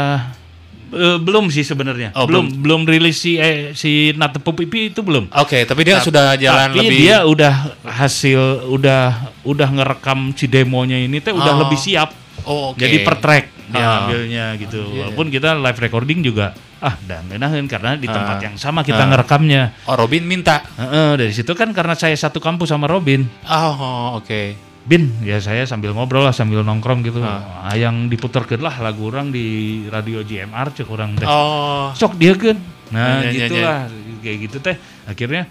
eh, 0.88 1.18
belum 1.18 1.50
sih 1.50 1.64
sebenarnya. 1.64 2.14
Oh, 2.14 2.26
belum 2.26 2.62
belum 2.62 2.82
rilis 2.86 3.18
si 3.18 3.36
eh, 3.36 3.74
si 3.74 4.14
Nat 4.14 4.38
Pipi 4.38 4.90
itu 4.90 5.02
belum. 5.02 5.34
Oke, 5.34 5.64
tapi 5.64 5.82
dia 5.82 5.98
sudah 6.00 6.36
jalan 6.36 6.70
Tapi 6.70 6.78
lebih 6.80 6.98
dia 7.00 7.18
udah 7.24 7.54
hasil 7.84 8.40
udah 8.70 9.02
udah 9.44 9.70
ngerekam 9.72 10.32
si 10.32 10.46
demonya 10.46 10.98
ini 10.98 11.18
teh 11.18 11.32
udah 11.32 11.54
Oh. 11.54 11.62
lebih 11.66 11.76
siap. 11.76 12.14
Oh, 12.48 12.72
oke. 12.72 12.80
Jadi 12.80 13.04
per 13.04 13.20
track 13.20 13.46
dia 13.68 13.84
Ah. 13.84 13.96
ambilnya 14.04 14.56
gitu. 14.56 14.80
Iya. 14.80 15.12
Walaupun 15.12 15.28
kita 15.28 15.54
live 15.54 15.80
recording 15.80 16.24
juga 16.24 16.56
ah 16.78 16.94
dan 17.04 17.26
enakan 17.28 17.66
karena 17.66 17.98
di 17.98 18.06
tempat 18.06 18.38
Ah. 18.38 18.44
yang 18.48 18.56
sama 18.56 18.82
kita 18.82 19.04
Ah. 19.04 19.10
ngerekamnya. 19.12 19.76
Oh, 19.86 20.00
Robin 20.00 20.24
minta. 20.24 20.64
Heeh, 20.78 21.20
dari 21.20 21.34
situ 21.36 21.52
kan 21.52 21.76
karena 21.76 21.94
saya 21.94 22.16
satu 22.16 22.40
kampus 22.40 22.72
sama 22.72 22.88
Robin. 22.88 23.28
Oh, 23.44 24.18
oke. 24.18 24.56
Bin, 24.88 25.12
ya 25.20 25.36
saya 25.38 25.68
sambil 25.68 25.92
ngobrol 25.92 26.24
lah 26.24 26.32
sambil 26.32 26.64
nongkrong 26.64 27.04
gitu. 27.04 27.20
Ah. 27.20 27.68
Ah, 27.68 27.76
yang 27.76 28.08
diputerkeun 28.08 28.64
lah 28.64 28.80
lagu 28.80 29.12
orang 29.12 29.36
di 29.36 29.46
radio 29.92 30.24
JMR 30.24 30.72
cek 30.72 30.88
orang 30.88 31.12
teh. 31.20 31.28
Oh. 31.28 31.92
Sok 31.92 32.16
dia 32.16 32.32
kan. 32.40 32.56
Nah, 32.88 33.20
Ya, 33.20 33.28
ya, 33.28 33.32
ya, 33.36 33.46
gitulah 33.52 33.80
kayak 34.24 34.38
gitu 34.48 34.58
teh. 34.64 34.80
Akhirnya 35.04 35.44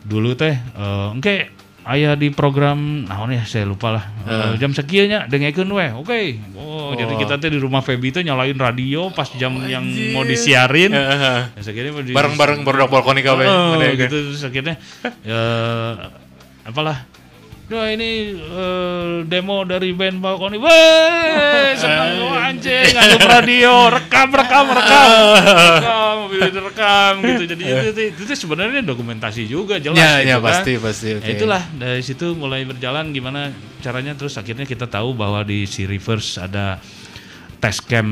dulu 0.00 0.32
teh 0.32 0.56
eh 0.56 1.08
engke 1.12 1.52
aya 1.90 2.14
di 2.14 2.30
program 2.30 3.02
naon 3.02 3.34
ya 3.34 3.42
saya 3.42 3.66
lupa 3.66 3.90
lah. 3.90 4.04
Eh, 4.22 4.54
jam 4.56 4.70
sekian 4.70 5.10
nya 5.10 5.18
dengekeun 5.26 5.66
we. 5.66 5.86
Oke. 5.90 6.38
Oh, 6.54 6.94
jadi 6.94 7.10
Oh. 7.10 7.18
kita 7.18 7.34
teh 7.36 7.50
di 7.50 7.58
rumah 7.58 7.82
Feby 7.82 8.14
teh 8.14 8.22
nyalain 8.22 8.54
radio 8.54 9.10
pas 9.10 9.26
jam 9.34 9.58
yang 9.66 9.82
mau 10.14 10.22
disiarin. 10.22 10.94
Ya, 10.94 11.50
mah 11.90 12.02
di- 12.06 12.14
Bareng-bareng 12.14 12.62
berdok 12.62 12.88
balkoni 12.88 13.20
kabeh. 13.20 13.42
Oh, 13.42 13.74
Mana 13.74 13.90
ya, 13.90 14.06
gitu 14.06 14.16
terus 14.22 14.38
akhirnya 14.40 14.78
ya 15.26 15.42
apalah 16.62 17.09
Wah 17.70 17.86
ini 17.86 18.34
eh, 18.34 19.22
demo 19.30 19.62
dari 19.62 19.94
band 19.94 20.18
Balkoni. 20.18 20.58
Weh, 20.58 21.70
senang 21.78 22.18
lu 22.18 22.26
anjing, 22.34 22.82
ngadu 22.98 23.18
radio, 23.30 23.86
rekam, 23.94 24.26
rekam, 24.34 24.74
rekam, 24.74 25.06
rekam, 25.38 26.14
mobil 26.26 26.50
itu 26.50 26.60
rekam 26.66 27.12
gitu. 27.22 27.42
Jadi 27.46 27.62
itu, 27.62 28.02
itu, 28.10 28.22
itu, 28.26 28.34
sebenarnya 28.34 28.82
dokumentasi 28.82 29.46
juga 29.46 29.78
jelas. 29.78 30.02
Ya, 30.02 30.18
gitu 30.18 30.34
ya 30.34 30.36
kan. 30.42 30.46
pasti 30.50 30.72
pasti. 30.82 31.06
Ya, 31.14 31.18
Oke. 31.22 31.30
itulah 31.30 31.62
dari 31.78 32.02
situ 32.02 32.34
mulai 32.34 32.66
berjalan 32.66 33.14
gimana 33.14 33.54
caranya 33.78 34.18
terus 34.18 34.34
akhirnya 34.34 34.66
kita 34.66 34.90
tahu 34.90 35.14
bahwa 35.14 35.46
di 35.46 35.62
si 35.70 35.86
Reverse 35.86 36.42
ada 36.42 36.82
test 37.62 37.86
cam 37.86 38.08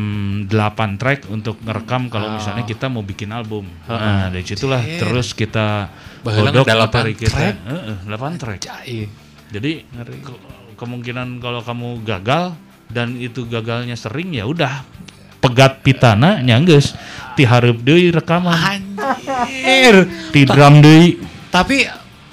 8 0.47 1.03
track 1.03 1.27
untuk 1.35 1.59
ngerekam 1.67 2.07
kalau 2.07 2.39
misalnya 2.39 2.63
kita 2.63 2.87
mau 2.87 3.03
bikin 3.03 3.35
album. 3.35 3.67
Nah, 3.91 4.31
dari 4.31 4.47
situlah 4.47 4.87
terus 4.87 5.35
kita 5.35 5.91
Baheula 6.23 6.55
godok 6.55 6.71
ada 6.71 6.87
8 6.87 6.95
materi 6.95 7.13
kita. 7.19 7.35
track? 7.35 7.55
Heeh, 7.67 7.97
8 8.07 8.39
track. 8.39 8.61
Jai. 8.63 9.27
Jadi 9.49 9.85
ke- 10.25 10.41
kemungkinan 10.77 11.41
kalau 11.41 11.65
kamu 11.65 12.05
gagal 12.05 12.55
dan 12.89 13.17
itu 13.17 13.45
gagalnya 13.49 13.97
sering 13.97 14.33
ya 14.33 14.45
udah. 14.45 14.85
Pegat 15.39 15.81
pitana 15.87 16.43
nyangges. 16.43 16.93
Ti 17.39 17.47
hareup 17.47 17.81
deui 17.81 18.11
rekaman. 18.11 18.55
Anjir. 18.99 20.05
ti 20.35 20.43
drum 20.45 20.83
deui. 20.83 21.17
Tapi 21.49 21.87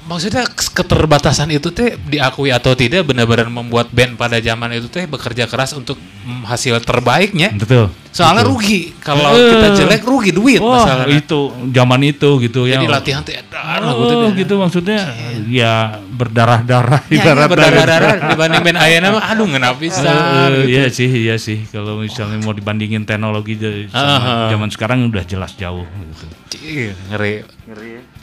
maksudnya 0.05 0.45
keterbatasan 0.49 1.49
itu 1.53 1.73
teh 1.73 1.97
diakui 1.97 2.53
atau 2.53 2.77
tidak 2.77 3.05
benar-benar 3.09 3.49
membuat 3.49 3.89
band 3.89 4.17
pada 4.17 4.37
zaman 4.41 4.73
itu 4.77 4.89
teh 4.89 5.05
bekerja 5.09 5.49
keras 5.49 5.73
untuk 5.73 5.97
hasil 6.45 6.77
terbaiknya. 6.81 7.53
betul 7.57 7.89
Soalnya 8.15 8.47
rugi 8.47 8.95
kalau 8.97 9.27
Eh. 9.29 9.51
kita 9.51 9.67
jelek 9.75 10.01
rugi 10.01 10.31
duit 10.31 10.63
Wah 10.63 10.79
masalahnya. 10.79 11.19
itu 11.19 11.39
zaman 11.69 11.99
itu 12.01 12.29
gitu 12.39 12.63
ya. 12.63 12.79
Jadi 12.79 12.87
latihan 12.87 13.19
tuh 13.19 13.35
edan 13.35 13.83
lah 13.83 13.91
Oh, 13.91 14.31
gitu 14.31 14.55
maksudnya 14.55 15.11
ya 15.45 15.99
berdarah-darah 16.09 17.03
Ya, 17.05 17.19
ibaratnya. 17.19 17.51
berdarah-darah 17.51 18.13
dibanding 18.31 18.61
band 18.63 18.79
ayana 18.79 19.07
mah 19.11 19.23
aduh 19.27 19.43
nggak 19.45 19.75
bisa. 19.77 20.07
Eh, 20.47 20.63
Iya 20.65 20.87
sih, 20.87 21.11
iya 21.11 21.35
sih. 21.35 21.67
Kalau 21.67 21.99
misalnya 21.99 22.39
mau 22.39 22.51
dibandingin 22.51 23.03
teknologi 23.03 23.59
dari 23.59 23.91
sama 23.91 24.47
zaman 24.47 24.71
sekarang 24.71 25.11
udah 25.11 25.23
jelas 25.23 25.51
jauh. 25.53 25.83
Gitu. 25.83 26.25
Cih, 26.47 26.95
ngeri. 27.11 27.43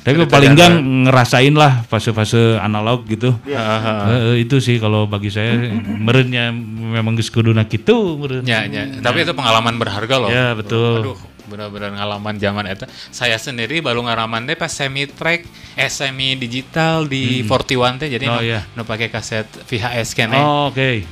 Tapi 0.02 0.26
paling 0.26 0.50
enggak 0.52 0.70
ngerasain 1.07 1.52
lah 1.52 1.85
fase-fase 1.85 2.59
analog 2.59 3.07
gitu. 3.07 3.38
Heeh. 3.44 3.81
Eh, 4.02 4.18
eh, 4.33 4.37
itu 4.40 4.59
sih 4.59 4.78
kalau 4.78 5.07
bagi 5.07 5.28
saya 5.28 5.55
merennya 5.78 6.50
memang 6.88 7.14
geus 7.14 7.28
kuduna 7.28 7.62
kitu. 7.64 8.18
Ya, 8.42 8.64
ya. 8.64 8.83
Tapi 8.98 9.22
itu 9.22 9.31
pengalaman 9.31 9.78
berharga 9.83 10.14
loh. 10.23 10.31
Ya, 10.31 10.55
betul. 10.55 10.99
Aduh, 11.03 11.18
benar-benar 11.51 11.90
ngalaman 11.99 12.38
zaman 12.38 12.64
itu. 12.71 12.87
Saya 13.11 13.37
sendiri 13.37 13.83
baru 13.83 14.07
ngalaman 14.07 14.47
teh 14.47 14.55
pas 14.55 14.71
semi 14.71 15.05
track, 15.05 15.42
eh 15.75 15.90
semi 15.90 16.38
digital 16.38 17.05
di 17.05 17.42
41 17.42 17.99
teh 17.99 18.09
jadi 18.09 18.25
Oh, 18.31 18.38
nu, 18.38 18.47
iya. 18.47 18.61
nu 18.73 18.87
pakai 18.87 19.11
kaset 19.11 19.45
VHS 19.66 20.14
kene. 20.14 20.38
Oh, 20.38 20.71
oke. 20.71 21.03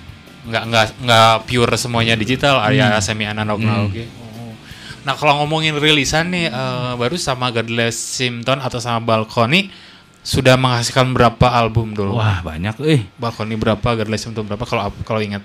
Nggak 0.47 0.63
nggak 0.71 0.87
nggak 1.05 1.35
pure 1.45 1.75
semuanya 1.77 2.15
digital, 2.17 2.63
Hmm. 2.63 2.73
ada 2.73 3.03
semi 3.03 3.27
analog 3.27 3.59
oke. 3.61 4.03
Oh. 4.17 4.55
Nah, 5.01 5.17
kalau 5.17 5.41
ngomongin 5.45 5.77
rilisan 5.77 6.29
nih 6.29 6.49
eh, 6.49 6.93
baru 6.97 7.17
sama 7.17 7.49
Godless 7.51 7.97
Simpton 7.97 8.61
atau 8.61 8.77
sama 8.81 9.01
Balcony 9.01 9.73
sudah 10.21 10.61
menghasilkan 10.61 11.17
berapa 11.17 11.49
album 11.49 11.97
dulu? 11.97 12.21
Wah, 12.21 12.45
banyak 12.45 12.77
eh. 12.85 13.09
Balcony 13.17 13.57
berapa, 13.57 13.97
Godless 13.97 14.29
Simpton 14.29 14.45
berapa 14.45 14.61
kalau 14.69 14.93
kalau 15.05 15.21
ingat? 15.25 15.41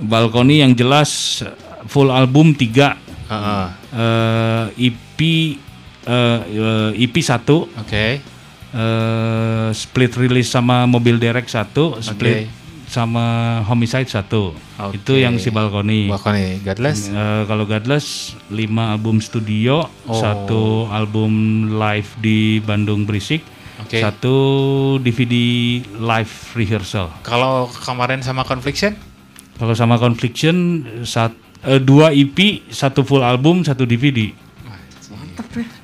Balkoni 0.00 0.60
yang 0.60 0.72
jelas 0.72 1.42
full 1.84 2.08
album 2.08 2.52
3 2.52 2.96
Heeh. 3.30 3.66
eh 3.94 4.64
EP 4.82 5.18
eh, 6.02 6.40
eh, 6.50 6.90
EP 6.98 7.14
1 7.14 7.46
Oke. 7.78 8.04
eh, 8.70 9.68
split 9.72 10.12
release 10.16 10.48
sama 10.48 10.84
Mobil 10.84 11.16
Derek 11.16 11.46
1 11.46 11.70
split 12.00 12.46
Oke. 12.46 12.58
sama 12.86 13.24
Homicide 13.64 14.08
1 14.08 14.26
Oke. 14.26 14.96
itu 14.96 15.12
yang 15.14 15.38
si 15.38 15.48
Balkoni 15.48 16.10
Balcony 16.10 16.58
Godless. 16.60 17.06
Eh, 17.06 17.42
kalau 17.44 17.64
Godless 17.64 18.34
5 18.48 18.58
album 18.90 19.20
studio 19.20 19.86
Oh. 20.04 20.18
satu 20.18 20.62
album 20.90 21.30
live 21.72 22.10
di 22.18 22.38
Bandung 22.58 23.06
Berisik 23.06 23.46
Oke. 23.78 24.02
satu 24.02 24.34
DVD 24.98 25.34
live 25.94 26.34
rehearsal 26.52 27.08
Kalau 27.22 27.70
kemarin 27.70 28.20
sama 28.20 28.42
Confliction? 28.42 28.98
kalau 29.54 29.72
sama 29.72 29.94
Confliction 29.94 30.56
sat, 31.04 31.30
eh, 31.64 31.80
dua 31.80 32.12
EP 32.12 32.64
satu 32.68 33.02
full 33.02 33.20
album 33.20 33.62
satu 33.62 33.84
DVD 33.84 34.32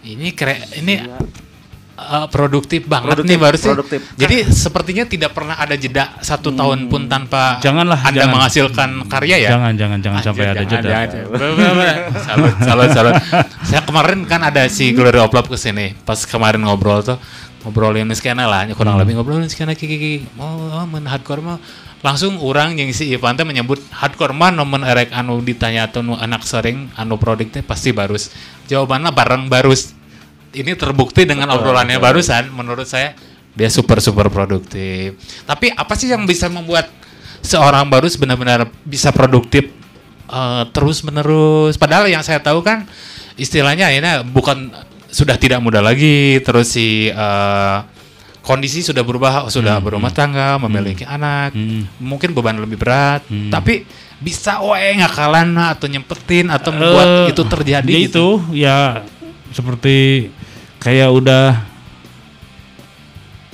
Ini 0.06 0.30
keren, 0.38 0.62
ini 0.78 1.02
uh, 1.96 2.26
produktif 2.30 2.86
banget 2.86 3.18
Produktif, 3.18 3.34
nih 3.34 3.38
baru 3.40 3.56
sih. 3.58 3.70
produktif. 3.72 4.00
Jadi 4.14 4.36
sepertinya 4.46 5.04
tidak 5.08 5.30
pernah 5.34 5.56
ada 5.58 5.74
jeda 5.74 6.14
satu 6.22 6.54
tahun 6.54 6.86
pun 6.86 7.10
tanpa 7.10 7.58
Janganlah, 7.58 7.98
Anda 8.06 8.22
jangan. 8.22 8.32
menghasilkan 8.36 8.90
karya 9.10 9.36
ya. 9.42 9.50
jangan 9.56 9.72
jangan 9.74 9.98
jangan 10.04 10.20
sampai 10.22 10.44
Anjir, 10.46 10.54
ada 10.54 10.64
jangan, 10.68 11.06
jeda 11.10 11.20
bener, 11.26 11.72
bener. 11.74 11.96
Salut, 12.22 12.54
salut, 12.62 12.88
salut. 12.94 13.14
Saya 13.66 13.82
kemarin 13.82 14.18
kan 14.28 14.40
ada 14.44 14.62
si 14.70 14.94
Glory 14.94 15.18
of 15.18 15.32
Love 15.34 15.50
ke 15.50 15.58
sini. 15.58 15.96
Pas 16.06 16.20
kemarin 16.22 16.62
ngobrol 16.62 17.02
tuh 17.02 17.18
ngobrolin 17.66 18.06
skena 18.14 18.46
lah, 18.46 18.62
kurang 18.78 18.94
lebih 18.94 19.18
ngobrolin 19.18 19.50
skena 19.50 19.74
kiki. 19.74 20.22
Mau 20.38 20.70
oh, 20.70 20.86
men 20.86 21.02
hardcore 21.10 21.42
mah 21.42 21.58
langsung 22.04 22.36
orang 22.44 22.76
yang 22.76 22.92
si 22.92 23.08
Ivan 23.08 23.38
teh 23.40 23.46
menyebut 23.46 23.80
hardcore 23.88 24.36
mah 24.36 24.52
nomen 24.52 24.84
erek 24.84 25.12
anu 25.16 25.40
ditanya 25.40 25.88
atau 25.88 26.04
nu 26.04 26.12
anak 26.16 26.44
sering 26.44 26.92
anu 26.98 27.16
produknya 27.16 27.64
pasti 27.64 27.92
barus. 27.96 28.32
Jawabannya 28.68 29.10
bareng 29.12 29.48
barus. 29.48 29.96
Ini 30.56 30.72
terbukti 30.76 31.28
dengan 31.28 31.52
obrolannya 31.52 32.00
barusan. 32.00 32.48
Menurut 32.52 32.88
saya 32.88 33.12
dia 33.56 33.72
super 33.72 34.00
super 34.04 34.28
produktif. 34.28 35.16
Tapi 35.48 35.72
apa 35.72 35.96
sih 35.96 36.12
yang 36.12 36.28
bisa 36.28 36.52
membuat 36.52 36.92
seorang 37.40 37.88
barus 37.88 38.20
benar-benar 38.20 38.68
bisa 38.84 39.12
produktif 39.12 39.72
eh, 40.28 40.64
terus 40.72 41.00
menerus? 41.00 41.80
Padahal 41.80 42.08
yang 42.08 42.20
saya 42.20 42.40
tahu 42.40 42.60
kan 42.60 42.84
istilahnya 43.40 43.92
ini 43.92 44.24
bukan 44.28 44.72
sudah 45.08 45.40
tidak 45.40 45.64
muda 45.64 45.80
lagi. 45.80 46.40
Terus 46.44 46.76
si 46.76 47.08
eh, 47.08 47.95
kondisi 48.46 48.78
sudah 48.78 49.02
berubah, 49.02 49.50
sudah 49.50 49.74
berumah 49.76 50.08
tangga, 50.08 50.54
memiliki 50.56 51.02
anak, 51.02 51.50
mungkin 51.98 52.30
beban 52.30 52.54
lebih 52.56 52.78
berat, 52.78 53.20
tapi 53.50 53.82
bisa 54.16 54.62
wae 54.62 54.94
ngakalan 54.94 55.50
atau 55.68 55.84
nyempetin 55.84 56.46
atau 56.48 56.70
membuat 56.70 57.26
Eh, 57.26 57.34
itu 57.34 57.42
terjadi 57.44 57.90
ya 57.90 57.98
gitu. 58.00 58.06
itu 58.06 58.26
ya 58.56 58.78
seperti 59.50 60.30
kayak 60.78 61.10
udah 61.10 61.58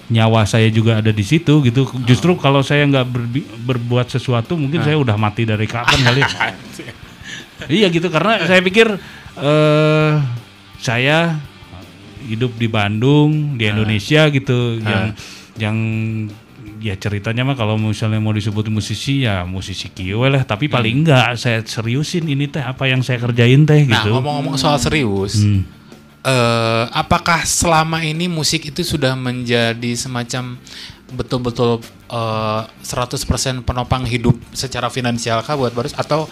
nyawa 0.07 0.45
saya 0.45 0.69
juga 0.69 1.01
ada 1.01 1.09
di 1.09 1.25
situ 1.25 1.65
gitu. 1.65 1.89
Justru 2.05 2.37
kalau 2.37 2.61
saya 2.61 2.85
nggak 2.85 3.07
berbi- 3.07 3.49
berbuat 3.59 4.07
sesuatu 4.07 4.55
mungkin 4.55 4.85
saya 4.85 5.01
udah 5.01 5.17
mati 5.17 5.43
dari 5.43 5.65
kapan 5.65 5.99
kali. 5.99 6.21
iya 7.73 7.89
gitu 7.89 8.07
karena 8.07 8.45
saya 8.45 8.61
pikir 8.61 8.93
eh 9.35 10.13
saya 10.77 11.41
hidup 12.25 12.55
di 12.55 12.67
Bandung 12.67 13.55
di 13.55 13.67
Indonesia 13.67 14.29
gitu 14.29 14.79
yang 14.79 15.13
yang 15.57 15.77
ya 16.79 16.95
ceritanya 16.95 17.43
mah 17.43 17.55
kalau 17.55 17.79
misalnya 17.79 18.19
mau 18.19 18.31
disebut 18.31 18.67
musisi 18.67 19.23
ya 19.23 19.43
musisi 19.43 19.87
kieu 19.87 20.19
lah 20.27 20.43
tapi 20.43 20.67
paling 20.67 21.03
enggak 21.03 21.35
saya 21.37 21.63
seriusin 21.63 22.27
ini 22.27 22.47
teh 22.47 22.59
apa 22.59 22.87
yang 22.87 23.03
saya 23.03 23.19
kerjain 23.19 23.63
teh 23.63 23.87
Nah, 23.87 24.03
gitu. 24.03 24.15
ngomong-ngomong 24.15 24.59
soal 24.59 24.79
serius, 24.79 25.39
Hmm. 25.39 25.63
eh, 26.23 26.85
apakah 26.91 27.43
selama 27.43 28.03
ini 28.03 28.27
musik 28.27 28.67
itu 28.67 28.83
sudah 28.83 29.15
menjadi 29.15 29.95
semacam 29.95 30.59
betul-betul 31.13 31.85
eh, 32.09 32.63
100% 32.67 33.63
penopang 33.63 34.03
hidup 34.09 34.35
secara 34.57 34.89
finansial 34.89 35.45
kah 35.45 35.55
buat 35.55 35.71
Barus 35.77 35.93
atau 35.95 36.27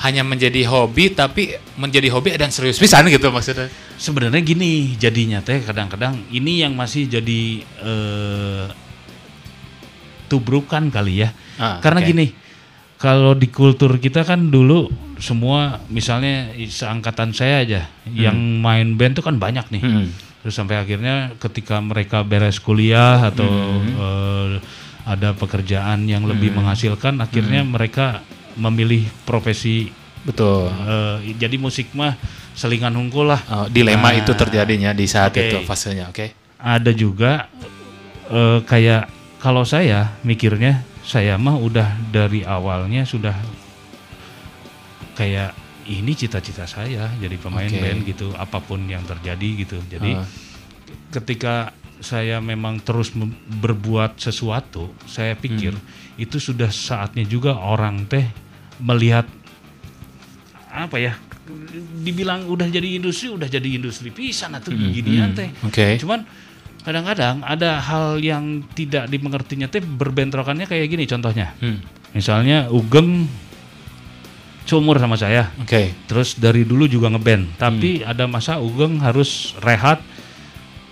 hanya 0.00 0.24
menjadi 0.24 0.64
hobi 0.64 1.12
tapi 1.12 1.60
menjadi 1.76 2.08
hobi 2.08 2.32
dan 2.38 2.48
serius 2.48 2.80
pisan 2.80 3.04
gitu 3.12 3.28
maksudnya? 3.28 3.68
Sebenarnya 4.00 4.40
gini 4.40 4.96
jadinya 4.96 5.44
teh 5.44 5.60
kadang-kadang 5.60 6.16
ini 6.32 6.64
yang 6.64 6.72
masih 6.72 7.04
jadi 7.10 7.42
eh, 7.84 8.66
tubrukan 10.30 10.86
kali 10.94 11.26
ya. 11.26 11.34
Ah, 11.58 11.82
Karena 11.82 12.00
oke. 12.00 12.08
gini, 12.08 12.26
kalau 13.02 13.34
di 13.34 13.50
kultur 13.50 13.98
kita 13.98 14.22
kan 14.22 14.48
dulu 14.48 14.86
semua 15.18 15.82
misalnya 15.90 16.54
seangkatan 16.54 17.34
saya 17.36 17.66
aja 17.66 17.80
yang 18.08 18.38
main 18.62 18.94
band 18.94 19.18
tuh 19.18 19.24
kan 19.26 19.36
banyak 19.36 19.66
nih. 19.74 19.82
Hmm. 19.82 20.08
Terus 20.40 20.54
sampai 20.56 20.80
akhirnya 20.80 21.36
ketika 21.36 21.80
mereka 21.84 22.24
beres 22.24 22.56
kuliah 22.60 23.28
atau 23.28 23.48
eh, 23.84 24.60
ada 25.04 25.36
pekerjaan 25.36 26.08
yang 26.08 26.24
lebih 26.24 26.52
menghasilkan, 26.56 27.20
akhirnya 27.20 27.64
mereka 27.64 28.24
memilih 28.56 29.04
profesi. 29.28 29.92
Betul. 30.20 30.68
eh, 30.68 31.32
jadi 31.40 31.56
musik 31.56 31.92
mah 31.96 32.16
selingan 32.52 32.92
hungkul 32.92 33.32
lah. 33.32 33.40
Oh, 33.48 33.66
dilema 33.72 34.12
Nah, 34.12 34.20
itu 34.20 34.32
terjadinya 34.36 34.92
di 34.92 35.08
saat 35.08 35.32
oke. 35.32 35.40
itu 35.40 35.56
fasenya, 35.64 36.12
oke? 36.12 36.40
ada 36.60 36.92
juga 36.92 37.48
eh, 38.28 38.60
kayak 38.68 39.08
kalau 39.40 39.64
saya 39.64 40.20
mikirnya 40.20 40.84
saya 41.00 41.40
mah 41.40 41.56
udah 41.56 41.96
dari 42.12 42.44
awalnya 42.44 43.08
sudah 43.08 43.34
kayak 45.16 45.56
ini 45.90 46.14
cita-cita 46.14 46.64
saya 46.64 47.10
jadi 47.16 47.34
pemain 47.34 47.66
Oke. 47.66 47.76
band 47.76 48.00
gitu 48.04 48.30
apa 48.32 48.58
pun 48.58 48.86
yang 48.86 49.02
terjadi 49.02 49.48
gitu 49.58 49.78
jadi 49.84 50.14
Ah. 50.14 50.26
ketika 51.10 51.74
saya 52.00 52.40
memang 52.40 52.78
terus 52.78 53.12
berbuat 53.52 54.16
sesuatu 54.16 54.94
saya 55.04 55.34
pikir 55.34 55.74
Hmm. 55.74 55.84
itu 56.16 56.38
sudah 56.38 56.70
saatnya 56.70 57.22
juga 57.22 57.54
orang 57.54 58.06
teh 58.06 58.24
melihat 58.78 59.26
apa 60.66 60.96
ya 60.96 61.12
dibilang 62.00 62.46
udah 62.46 62.64
jadi 62.66 62.96
industri 62.96 63.28
udah 63.28 63.44
jadi 63.44 63.68
industri 63.74 64.08
pisan 64.08 64.54
atau 64.54 64.70
ginian 64.70 65.34
teh 65.34 65.50
Hmm. 65.50 65.66
Oke. 65.66 65.98
Cuman 65.98 66.22
kadang-kadang 66.80 67.42
ada 67.42 67.76
hal 67.78 68.16
yang 68.18 68.64
tidak 68.70 69.04
dimengertinya 69.04 69.66
teh 69.66 69.82
berbentrokannya 69.82 70.64
kayak 70.64 70.88
gini 70.88 71.04
contohnya. 71.04 71.52
Hmm. 71.58 71.82
Misalnya 72.10 72.70
Ugeng 72.70 73.26
seumur 74.68 74.96
sama 75.00 75.16
saya. 75.16 75.50
Oke. 75.60 75.92
Terus 76.06 76.36
dari 76.36 76.62
dulu 76.64 76.86
juga 76.86 77.10
ngeband, 77.10 77.58
tapi 77.58 78.04
ada 78.04 78.24
masa 78.30 78.60
Ugeng 78.60 79.00
harus 79.02 79.54
rehat 79.62 80.00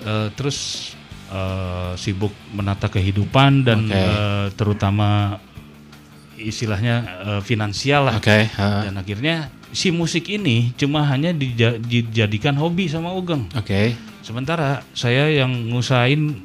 eh, 0.02 0.28
terus 0.34 0.90
eh, 1.30 1.92
sibuk 1.96 2.32
menata 2.54 2.88
kehidupan 2.88 3.62
dan 3.66 3.86
Oke. 3.86 3.94
eh, 3.94 4.46
terutama 4.56 5.38
istilahnya 6.38 6.94
eh, 7.26 7.40
finansial 7.42 8.10
lah. 8.10 8.16
Oke. 8.18 8.50
ah. 8.58 8.86
Dan 8.86 8.98
akhirnya 8.98 9.50
si 9.74 9.92
musik 9.92 10.30
ini 10.32 10.72
cuma 10.78 11.04
hanya 11.04 11.34
dija- 11.34 11.76
dijadikan 11.78 12.56
hobi 12.56 12.88
sama 12.88 13.12
Ugeng. 13.12 13.50
Oke. 13.54 13.94
Sementara 14.24 14.84
saya 14.92 15.28
yang 15.32 15.72
ngusahain 15.72 16.36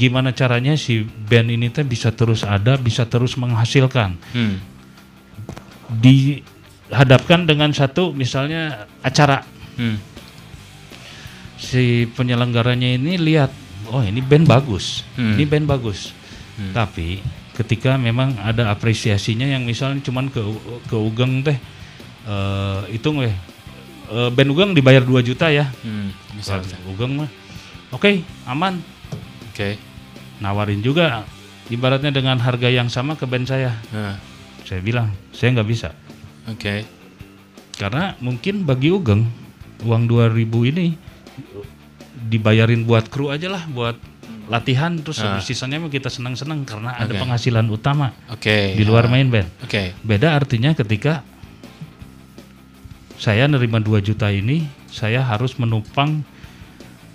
gimana 0.00 0.32
caranya 0.32 0.72
si 0.80 1.04
band 1.04 1.52
ini 1.52 1.68
teh 1.68 1.84
bisa 1.84 2.08
terus 2.08 2.40
ada, 2.40 2.80
bisa 2.80 3.04
terus 3.04 3.36
menghasilkan. 3.36 4.16
Hmm. 4.32 4.56
Di 5.90 6.40
hadapkan 6.88 7.44
dengan 7.44 7.70
satu 7.70 8.12
misalnya 8.12 8.86
acara 9.00 9.42
Hmm. 9.74 9.98
si 11.58 12.06
penyelenggaranya 12.12 12.94
ini 12.94 13.18
lihat 13.18 13.50
oh 13.88 13.98
ini 13.98 14.20
band 14.20 14.46
bagus 14.46 15.02
Hmm. 15.16 15.34
ini 15.34 15.44
band 15.44 15.66
bagus 15.66 16.12
Hmm. 16.54 16.70
tapi 16.70 17.18
ketika 17.54 17.98
memang 17.98 18.38
ada 18.38 18.70
apresiasinya 18.70 19.42
yang 19.42 19.66
misalnya 19.66 19.98
cuman 20.02 20.30
ke 20.30 20.38
ke 20.86 20.94
Ugeng 20.94 21.42
teh 21.42 21.58
eh 22.24 22.80
hitung 22.92 23.18
weh 23.18 23.34
eh, 24.06 24.30
band 24.30 24.50
Ugeng 24.52 24.70
dibayar 24.72 25.02
2 25.02 25.24
juta 25.24 25.50
ya 25.50 25.66
Hmm. 25.82 26.14
Misalnya. 26.36 26.76
Ugeng 26.86 27.18
mah 27.18 27.30
oke 27.90 28.22
aman 28.46 28.78
Oke. 29.50 29.78
nawarin 30.38 30.82
juga 30.82 31.22
ibaratnya 31.66 32.10
dengan 32.10 32.38
harga 32.38 32.66
yang 32.66 32.86
sama 32.86 33.14
ke 33.14 33.24
band 33.24 33.46
saya 33.46 33.74
Nah, 33.90 34.18
saya 34.64 34.80
bilang 34.80 35.12
saya 35.30 35.54
nggak 35.54 35.68
bisa 35.68 35.92
Oke. 36.48 36.84
karena 37.76 38.16
mungkin 38.18 38.64
bagi 38.64 38.88
Ugeng 38.88 39.28
uang 39.84 40.02
2000 40.08 40.70
ini 40.72 40.86
dibayarin 42.24 42.82
buat 42.82 43.12
kru 43.12 43.28
aja 43.28 43.52
lah 43.52 43.64
buat 43.68 43.96
latihan 44.44 44.92
terus 45.00 45.20
Ah. 45.20 45.40
sisanya 45.40 45.80
kita 45.88 46.08
senang-senang 46.08 46.64
karena 46.64 46.92
ada 46.96 47.12
Oke. 47.12 47.20
penghasilan 47.20 47.64
utama 47.68 48.12
Oke. 48.28 48.76
di 48.76 48.84
luar 48.84 49.08
Ah. 49.08 49.10
main 49.12 49.28
band 49.28 49.48
Oke. 49.64 49.92
beda 50.00 50.36
artinya 50.36 50.72
ketika 50.72 51.24
saya 53.16 53.48
nerima 53.48 53.80
2 53.80 54.04
juta 54.04 54.28
ini 54.28 54.68
saya 54.90 55.24
harus 55.24 55.56
menupang 55.56 56.22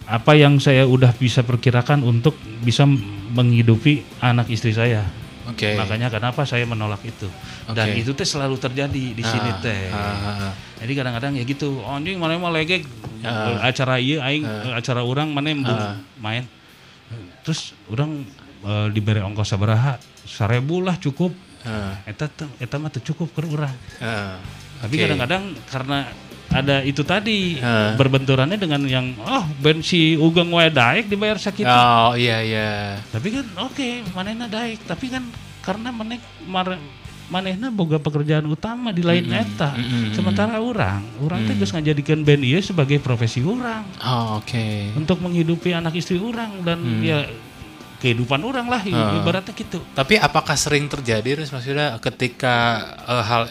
apa 0.09 0.33
yang 0.33 0.57
saya 0.57 0.89
udah 0.89 1.13
bisa 1.13 1.45
perkirakan 1.45 2.01
untuk 2.01 2.33
bisa 2.65 2.89
menghidupi 3.29 4.01
anak 4.19 4.49
istri 4.49 4.73
saya 4.73 5.05
Oke. 5.49 5.73
makanya 5.75 6.07
kenapa 6.09 6.45
saya 6.45 6.63
menolak 6.63 7.01
itu 7.01 7.25
dan 7.73 7.89
Oke. 7.89 8.01
itu 8.05 8.11
teh 8.13 8.27
selalu 8.27 8.55
terjadi 8.61 9.05
di 9.13 9.23
sini 9.23 9.49
Ah, 9.49 9.57
teh 9.59 9.81
ah, 9.89 9.97
ah, 9.97 10.45
ah. 10.49 10.53
jadi 10.81 10.91
kadang-kadang 11.01 11.33
ya 11.37 11.43
gitu 11.43 11.81
oh, 11.81 11.95
anjing 11.97 12.17
mana 12.21 12.37
mau 12.37 12.53
legek 12.53 12.85
Ah. 13.19 13.67
acara 13.67 13.99
iya 13.99 14.23
aing 14.23 14.47
acara 14.71 15.03
orang 15.03 15.27
mana 15.35 15.51
yang 15.51 15.61
Ah. 15.67 15.99
main 16.23 16.47
terus 17.43 17.75
orang 17.91 18.23
eh, 18.63 18.87
diberi 18.93 19.19
ongkos 19.19 19.49
sabaraha 19.49 19.99
sarebu 20.23 20.85
lah 20.85 20.95
cukup 20.95 21.33
Ah, 21.67 21.99
eta 22.07 22.31
eta 22.63 22.79
mah 22.79 22.87
cukup 22.87 23.27
ke 23.35 23.43
ah. 23.99 24.39
tapi 24.79 24.95
kadang-kadang 24.95 25.51
karena 25.67 26.07
ada 26.51 26.81
itu 26.81 27.01
tadi 27.01 27.57
Ah. 27.59 27.93
berbenturannya 27.93 28.55
dengan 28.55 28.81
yang 28.83 29.13
oh 29.19 29.45
ben 29.55 29.79
si 29.79 30.13
Ugeng 30.15 30.49
wae 30.49 30.67
daek 30.67 31.05
dibayar 31.05 31.37
sakit 31.37 31.61
Oh 31.61 32.13
iya 32.13 32.41
iya. 32.41 32.97
tapi 33.07 33.29
kan 33.31 33.45
oke 33.59 33.87
manehna 34.11 34.45
daek 34.45 34.81
tapi 34.83 35.07
kan 35.07 35.21
karena 35.59 35.89
maneh 35.89 36.17
mare- 36.43 36.81
manehna 37.27 37.69
boga 37.69 37.97
pekerjaan 37.97 38.41
utama 38.43 38.89
di 38.89 38.99
lain 38.99 39.29
eta 39.29 39.69
mm-mm. 39.71 40.11
sementara 40.11 40.57
orang 40.57 41.05
orang 41.19 41.45
teh 41.45 41.53
geus 41.53 41.69
ngajadikeun 41.69 42.21
band 42.21 42.41
ieu 42.41 42.57
sebagai 42.59 42.97
profesi 42.97 43.39
orang 43.39 43.85
Oh 44.01 44.41
oke. 44.41 44.97
untuk 44.97 45.19
menghidupi 45.19 45.69
anak 45.71 45.93
istri 45.93 46.17
orang 46.17 46.65
dan 46.65 46.81
ya 46.99 47.29
kehidupan 47.97 48.41
orang 48.41 48.65
lah 48.65 48.81
Ah. 48.81 49.13
ibaratnya 49.13 49.53
gitu 49.53 49.77
Tapi 49.91 50.17
apakah 50.17 50.55
sering 50.55 50.87
terjadi 50.87 51.37
terus 51.37 51.51
maksudnya 51.51 51.99
ketika 51.99 52.55
eh, 53.03 53.21
hal 53.21 53.43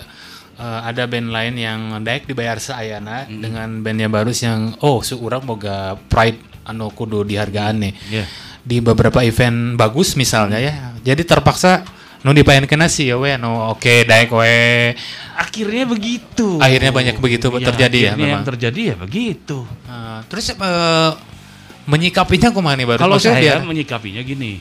eh, 0.58 0.80
ada 0.84 1.04
band 1.04 1.28
lain 1.28 1.54
yang 1.54 1.80
daek 2.00 2.24
dibayar 2.24 2.58
seayana 2.58 3.24
dengan 3.24 3.78
bandnya 3.78 4.06
barus 4.06 4.42
yang 4.42 4.74
oh 4.80 5.00
seorang 5.00 5.42
boga 5.42 5.78
pride 6.04 6.38
anu 6.62 6.90
kudu 6.90 7.22
dihargaan 7.22 7.80
nih 7.80 7.94
ya 8.12 8.24
di 8.60 8.78
beberapa 8.78 9.22
event 9.22 9.74
bagus 9.74 10.12
misalnya 10.12 10.58
ya. 10.58 10.74
Jadi 11.00 11.24
terpaksa 11.24 11.86
nu 12.20 12.30
dipaenkeun 12.30 12.84
sih 12.86 13.06
ya 13.06 13.16
we 13.16 13.30
anu 13.30 13.48
oke 13.70 14.04
daek 14.04 14.28
we. 14.28 14.92
akhirnya 15.32 15.86
begitu 15.86 16.58
Akhirnya 16.58 16.90
banyak 16.90 17.16
begitu 17.16 17.46
terjadi 17.48 17.98
ya 18.02 18.10
akhirnya 18.10 18.26
yang 18.26 18.36
memang. 18.36 18.44
terjadi 18.44 18.80
ya 18.84 18.96
begitu 18.98 19.62
Eh, 19.86 20.20
terus 20.26 20.50
eh, 20.50 21.10
menyikapinya 21.86 22.50
kumaha 22.50 22.74
nih 22.74 22.86
baru 22.86 23.00
kalau 23.00 23.16
saya 23.16 23.38
biar- 23.40 23.64
menyikapinya 23.64 24.20
gini 24.20 24.60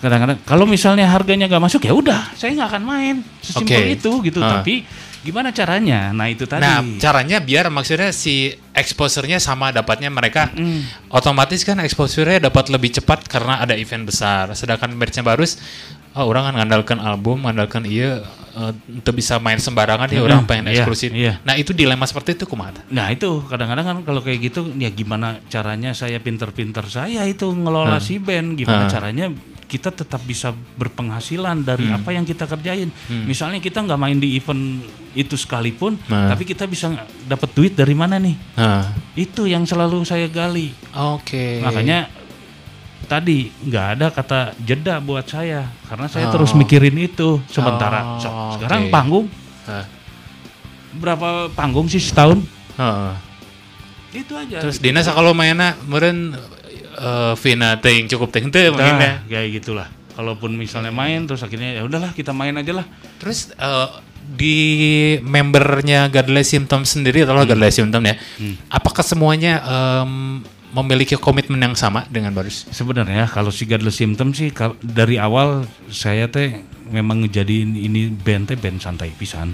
kadang-kadang 0.00 0.40
kalau 0.42 0.64
misalnya 0.64 1.04
harganya 1.06 1.44
nggak 1.44 1.60
masuk 1.60 1.84
ya 1.84 1.92
udah 1.92 2.32
saya 2.32 2.56
nggak 2.56 2.68
akan 2.72 2.82
main 2.82 3.16
sesimpel 3.38 3.78
Oke. 3.78 3.94
itu 3.94 4.12
gitu 4.24 4.40
Ah. 4.40 4.58
tapi 4.58 4.82
gimana 5.20 5.50
caranya 5.50 6.14
nah 6.14 6.30
itu 6.30 6.46
tadi 6.46 6.62
Nah, 6.62 6.80
caranya 7.02 7.42
biar 7.42 7.66
maksudnya 7.68 8.14
si 8.14 8.50
exposure-nya 8.72 9.42
sama 9.42 9.74
dapatnya 9.74 10.08
mereka 10.08 10.50
Mm. 10.54 11.10
otomatis 11.10 11.66
kan 11.66 11.78
exposure-nya 11.82 12.48
dapat 12.48 12.70
lebih 12.70 12.94
cepat 12.94 13.26
karena 13.26 13.58
ada 13.58 13.74
event 13.74 14.06
besar. 14.06 14.54
Sedangkan 14.54 14.94
merchnya 14.94 15.26
barus 15.26 15.58
oh, 16.18 16.26
orang 16.26 16.50
kan 16.50 16.54
ngandalkan 16.58 16.98
album, 16.98 17.46
ngandalkan 17.46 17.86
iya 17.86 18.20
eh, 18.52 18.72
untuk 18.90 19.14
bisa 19.14 19.38
main 19.38 19.56
sembarangan 19.56 20.10
ya 20.10 20.20
orang 20.20 20.42
pengen 20.44 20.66
iya, 20.68 20.82
eksklusif. 20.82 21.14
iya. 21.14 21.38
Nah, 21.40 21.54
itu 21.54 21.70
dilema 21.70 22.02
seperti 22.02 22.34
itu 22.34 22.44
kumaha? 22.44 22.82
Nah 22.88 23.06
itu 23.08 23.46
kadang-kadang 23.46 23.86
kan 23.86 23.96
kalau 24.02 24.18
kayak 24.18 24.42
gitu 24.44 24.66
ya 24.74 24.90
gimana 24.90 25.38
caranya 25.46 25.90
saya 25.92 26.18
pinter-pinter 26.18 26.82
saya 26.84 27.22
itu 27.24 27.46
ngelola 27.46 27.96
si 27.98 28.18
band 28.18 28.58
gimana 28.58 28.84
Hah. 28.84 28.90
caranya 28.90 29.30
kita 29.64 29.92
tetap 29.92 30.24
bisa 30.24 30.56
berpenghasilan 30.80 31.60
dari 31.60 31.84
Hmm. 31.84 32.00
apa 32.00 32.10
yang 32.10 32.24
kita 32.24 32.48
kerjain. 32.48 32.88
Misalnya 33.28 33.60
kita 33.60 33.84
nggak 33.84 34.00
main 34.00 34.16
di 34.16 34.32
event 34.34 34.80
itu 35.12 35.36
sekalipun, 35.36 36.00
Nah. 36.08 36.32
tapi 36.32 36.48
kita 36.48 36.64
bisa 36.64 36.88
dapat 37.24 37.52
duit 37.52 37.76
dari 37.76 37.92
mana 37.92 38.16
nih? 38.16 38.32
Nah, 38.56 38.96
Itu 39.12 39.44
yang 39.44 39.68
selalu 39.68 40.02
saya 40.02 40.24
gali. 40.26 40.72
oke. 40.90 41.60
Makanya 41.60 42.08
tadi 43.08 43.48
nggak 43.64 43.86
ada 43.96 44.06
kata 44.08 44.38
jeda 44.60 45.00
buat 45.00 45.24
saya 45.24 45.64
karena 45.84 46.06
saya 46.06 46.28
Oh. 46.28 46.32
terus 46.36 46.52
mikirin 46.52 46.94
itu. 46.94 47.40
Sementara 47.48 48.00
Oh, 48.04 48.20
so- 48.20 48.34
sekarang 48.54 48.92
panggung 48.92 49.26
Nah, 49.64 49.84
berapa 50.94 51.28
panggung 51.50 51.88
sih 51.88 51.98
setahun? 51.98 52.40
heeh. 52.76 53.14
Itu 54.14 54.32
aja. 54.32 54.60
Terus 54.60 54.78
Dina 54.78 55.04
kalau 55.04 55.32
mainnya 55.32 55.76
meureun 55.84 56.32
eh 56.98 57.34
Vina 57.36 57.76
teuing 57.76 58.08
cukup 58.08 58.32
mungkin 58.72 58.96
ya. 58.96 59.12
Nah, 59.12 59.16
kayak 59.24 59.48
gitulah. 59.54 59.88
Kalaupun 60.16 60.56
misalnya 60.56 60.90
main 60.90 61.24
terus 61.24 61.40
akhirnya 61.40 61.78
ya 61.78 61.82
udahlah 61.84 62.10
kita 62.10 62.32
main 62.32 62.56
aja 62.56 62.72
lah. 62.74 62.86
Terus 63.20 63.52
eh, 63.52 63.88
di 64.28 64.58
membernya 65.22 66.08
Godless 66.08 66.50
Symptom 66.50 66.82
sendiri 66.82 67.22
atau 67.22 67.38
Godless 67.38 67.78
Symptom 67.78 68.02
ya, 68.02 68.18
apakah 68.68 69.00
semuanya 69.00 69.62
em, 69.62 70.42
memiliki 70.70 71.16
komitmen 71.16 71.58
yang 71.58 71.72
sama 71.72 72.04
dengan 72.08 72.32
Barus? 72.32 72.68
Sebenarnya 72.68 73.24
kalau 73.26 73.48
si 73.48 73.64
Godless 73.64 73.98
Symptom 73.98 74.32
sih 74.32 74.52
dari 74.80 75.16
awal 75.16 75.64
saya 75.88 76.28
teh 76.28 76.60
memang 76.88 77.24
ngejadiin 77.24 77.72
ini 77.74 78.08
band 78.08 78.52
teh 78.52 78.58
band 78.58 78.80
santai 78.80 79.12
pisan. 79.12 79.52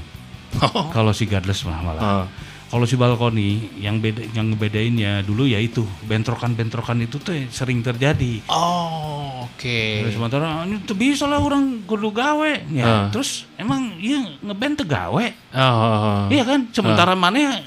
Kalau 0.94 1.10
si 1.10 1.26
Godless 1.26 1.66
mah 1.66 1.80
malah. 1.82 2.02
Oh. 2.02 2.26
Kalau 2.64 2.90
si 2.90 2.98
Balkoni 2.98 3.70
yang 3.78 4.02
beda 4.02 4.34
yang 4.34 4.50
ngebedainnya 4.50 5.22
dulu 5.22 5.46
ya 5.46 5.62
itu 5.62 5.86
bentrokan-bentrokan 6.10 7.06
itu 7.06 7.22
tuh 7.22 7.30
sering 7.46 7.86
terjadi. 7.86 8.42
Oh, 8.50 9.46
oke. 9.46 9.78
Terus 10.02 10.14
sementara 10.18 10.42
"Ah, 10.42 10.66
ini 10.66 10.82
tuh 10.82 10.98
bisa 10.98 11.30
lah 11.30 11.38
orang 11.38 11.86
kudu 11.86 12.10
gawe. 12.10 12.66
Ya, 12.74 12.82
Ah. 12.82 13.06
terus 13.14 13.46
emang 13.54 13.94
iya 14.02 14.26
ngeband 14.42 14.82
gawe. 14.90 15.26
Oh, 15.54 16.26
Iya 16.26 16.42
kan? 16.42 16.66
Sementara 16.74 17.14
mana 17.14 17.62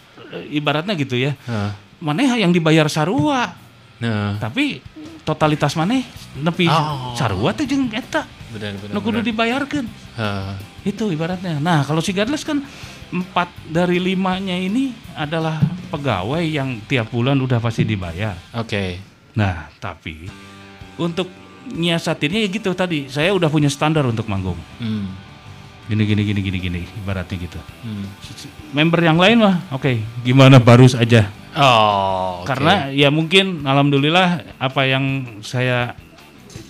ibaratnya 0.52 0.92
gitu 1.00 1.16
ya. 1.16 1.40
Heeh. 1.48 1.87
Maneh 1.98 2.30
yang 2.38 2.54
dibayar 2.54 2.86
sarua. 2.88 3.54
Nah, 3.98 4.38
Tapi 4.38 4.78
totalitas 5.26 5.74
maneh 5.74 6.06
nepi 6.38 6.70
Oh. 6.70 7.18
sarua 7.18 7.52
teh 7.52 7.66
jeung 7.66 7.90
eta. 7.90 8.24
benar 8.48 8.80
benar. 8.80 8.94
Nu 8.96 9.04
kudu 9.04 9.20
dibayarkeun. 9.20 9.84
Heeh. 10.16 10.54
Itu 10.88 11.12
ibaratnya. 11.12 11.60
Nah, 11.60 11.84
kalau 11.84 12.00
si 12.00 12.16
Godless 12.16 12.48
kan 12.48 12.64
empat 13.08 13.52
dari 13.68 14.00
limanya 14.00 14.56
ini 14.56 14.96
adalah 15.14 15.60
pegawai 15.90 16.44
yang 16.44 16.80
tiap 16.86 17.12
bulan 17.12 17.36
udah 17.38 17.60
pasti 17.60 17.84
dibayar. 17.84 18.38
Oke. 18.56 19.04
Nah, 19.36 19.68
tapi 19.78 20.32
untuk 20.96 21.28
nyiasatinnya 21.68 22.40
ya 22.40 22.50
gitu 22.50 22.72
tadi. 22.72 23.12
Saya 23.12 23.36
udah 23.36 23.52
punya 23.52 23.68
standar 23.68 24.08
untuk 24.08 24.32
manggung. 24.32 24.58
Hmm. 24.80 25.12
Gini 25.88 26.04
gini 26.04 26.22
gini 26.24 26.40
gini 26.40 26.58
gini 26.62 26.82
ibaratnya 27.04 27.36
gitu. 27.42 27.60
Hmm. 27.84 28.08
Member 28.72 29.00
yang 29.02 29.20
lain 29.20 29.44
mah 29.44 29.60
oke, 29.72 29.92
gimana 30.24 30.60
barus 30.60 30.96
aja. 30.96 31.28
Oh. 31.58 32.46
Karena 32.46 32.88
ya 32.90 33.10
mungkin 33.10 33.66
alhamdulillah 33.66 34.58
apa 34.58 34.82
yang 34.84 35.04
saya 35.42 35.98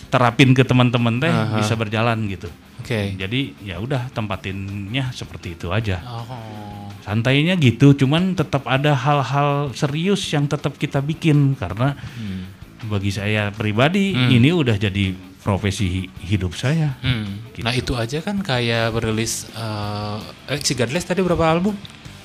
terapin 0.07 0.55
ke 0.55 0.63
teman-teman 0.63 1.19
teh 1.19 1.27
Aha. 1.27 1.59
bisa 1.59 1.75
berjalan 1.75 2.15
gitu. 2.25 2.47
Oke. 2.79 3.13
Jadi 3.13 3.51
ya 3.61 3.77
udah 3.77 4.07
tempatinnya 4.09 5.11
seperti 5.11 5.53
itu 5.53 5.69
aja. 5.69 5.99
Oh. 6.07 6.87
Santainya 7.03 7.55
gitu, 7.55 7.91
cuman 7.93 8.31
tetap 8.33 8.63
ada 8.63 8.91
hal-hal 8.91 9.71
serius 9.71 10.23
yang 10.27 10.43
tetap 10.43 10.75
kita 10.75 10.99
bikin 10.99 11.55
karena 11.55 11.95
Hmm. 12.15 12.47
bagi 12.87 13.11
saya 13.11 13.51
pribadi 13.51 14.11
Hmm. 14.11 14.27
ini 14.29 14.51
udah 14.51 14.75
jadi 14.75 15.15
profesi 15.39 15.85
hi- 15.87 16.11
hidup 16.25 16.51
saya. 16.51 16.99
Hmm. 16.99 17.47
Nah, 17.59 17.71
itu 17.71 17.95
aja 17.95 18.19
kan 18.19 18.39
kayak 18.39 18.91
berilis 18.91 19.47
eh 19.49 20.19
eh, 20.51 20.59
si 20.59 20.75
Godless 20.75 21.07
tadi 21.07 21.23
berapa 21.23 21.43
album? 21.43 21.75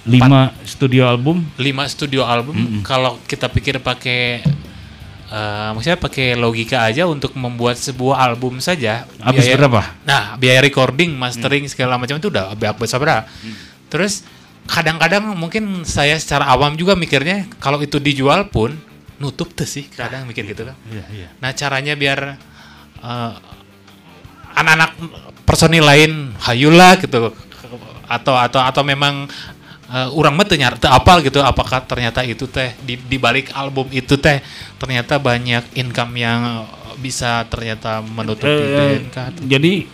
Lima 0.03 0.51
studio 0.67 1.07
album 1.07 1.47
5 1.55 1.63
studio 1.89 2.27
album. 2.27 2.83
Kalau 2.83 3.23
kita 3.23 3.47
pikir 3.47 3.79
pakai 3.79 4.43
eh 5.33 5.69
maksudnya 5.73 5.97
pakai 5.97 6.37
logika 6.37 6.85
aja 6.85 7.09
untuk 7.09 7.33
membuat 7.33 7.79
sebuah 7.79 8.21
album 8.21 8.59
saja. 8.59 9.09
habis 9.17 9.47
biaya- 9.47 9.57
berapa? 9.57 9.81
Nah, 10.05 10.37
biaya 10.37 10.61
recording, 10.61 11.15
mastering 11.15 11.65
segala 11.65 11.97
macam 11.97 12.19
itu 12.19 12.29
udah 12.29 12.53
habis 12.53 12.93
berapa? 12.93 13.25
Terus 13.89 14.27
kadang-kadang 14.69 15.33
mungkin 15.33 15.83
saya 15.83 16.19
secara 16.19 16.47
awam 16.47 16.77
juga 16.77 16.93
mikirnya 16.93 17.49
kalau 17.57 17.81
itu 17.81 17.97
dijual 17.97 18.47
pun 18.47 18.77
nutup 19.17 19.55
tuh 19.55 19.65
sih 19.65 19.87
kadang 19.89 20.27
mikir 20.27 20.45
gitu 20.45 20.67
kan. 20.67 20.77
Iya, 20.87 21.05
iya. 21.15 21.29
Nah 21.39 21.55
caranya 21.55 21.95
biar 21.95 22.37
eh, 22.99 23.33
anak-anak 24.53 24.91
personil 25.43 25.81
lain 25.81 26.37
hayula 26.39 26.99
gitu 26.99 27.33
atau 28.05 28.35
atau 28.37 28.61
atau 28.61 28.83
memang 28.85 29.25
eh, 29.93 30.09
orang 30.11 30.33
mah 30.33 30.45
teu 30.45 30.57
nyar- 30.57 30.77
teu 30.77 30.89
apal 30.89 31.21
gitu 31.21 31.39
apakah 31.39 31.83
ternyata 31.83 32.21
itu 32.23 32.45
teh 32.47 32.73
di, 32.79 32.97
di 32.97 33.17
balik 33.17 33.53
album 33.53 33.87
itu 33.91 34.17
teh 34.17 34.41
ternyata 34.77 35.17
banyak 35.19 35.77
income 35.77 36.17
yang 36.17 36.65
bisa 36.97 37.45
ternyata 37.47 38.01
menutupi 38.01 38.49
Eh, 38.49 39.09
kah? 39.09 39.29
jadi 39.37 39.85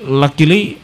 luckily 0.00 0.78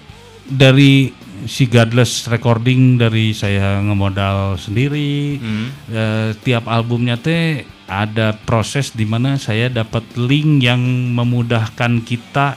dari 0.44 1.12
si 1.44 1.66
Godless 1.66 2.24
Recording 2.26 2.96
dari 2.96 3.30
saya 3.30 3.78
ngemodal 3.78 4.56
sendiri 4.56 5.36
Hmm. 5.36 5.66
eh, 5.88 6.30
tiap 6.38 6.66
albumnya 6.66 7.14
teh 7.14 7.62
ada 7.84 8.32
proses 8.34 8.90
di 8.90 9.04
mana 9.04 9.36
saya 9.36 9.68
dapat 9.68 10.16
link 10.16 10.62
yang 10.62 10.80
memudahkan 11.12 12.00
kita 12.00 12.56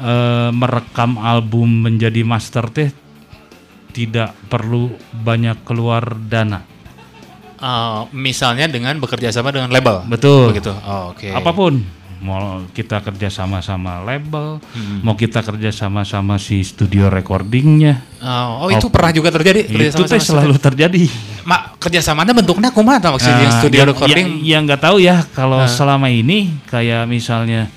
eh, 0.00 0.50
merekam 0.50 1.16
album 1.16 1.84
menjadi 1.84 2.22
master 2.22 2.66
teh 2.68 2.90
tidak 3.94 4.34
perlu 4.44 4.90
banyak 5.14 5.62
keluar 5.62 6.02
dana 6.20 6.66
Eh, 7.54 8.00
misalnya 8.12 8.66
dengan 8.66 8.98
bekerja 8.98 9.30
sama 9.30 9.48
dengan 9.48 9.70
label. 9.70 10.04
Betul. 10.04 10.52
Begitu. 10.52 10.68
Oh, 10.76 11.14
Oke. 11.14 11.32
apa 11.32 11.48
pun 11.48 11.80
mau 12.18 12.40
kita 12.68 13.00
kerja 13.00 13.28
sama 13.28 13.60
sama 13.60 14.00
label 14.00 14.56
Hmm. 14.72 15.00
mau 15.00 15.12
kita 15.12 15.40
kerja 15.40 15.68
sama 15.68 16.02
sama 16.02 16.36
si 16.36 16.60
studio 16.60 17.08
recordingnya 17.08 18.00
Oh, 18.18 18.64
oh, 18.64 18.68
itu 18.68 18.88
pernah 18.88 19.12
juga 19.12 19.28
terjadi 19.30 19.60
kerja 19.62 19.88
itu 19.90 20.02
teh 20.02 20.16
selalu 20.18 20.56
terjadi 20.58 21.04
Mak 21.42 21.76
kerjasamanya 21.78 22.32
bentuknya 22.32 22.68
kumaha 22.68 23.12
maksudnya 23.12 23.44
Ah, 23.46 23.60
studio 23.60 23.76
yang- 23.78 23.90
recording? 23.90 24.16
yang, 24.16 24.30
yang 24.40 24.62
nggak 24.64 24.82
tahu 24.82 24.96
ya 24.98 25.20
kalau 25.30 25.60
selama 25.66 26.08
ini 26.08 26.48
kayak 26.64 27.04
misalnya 27.04 27.68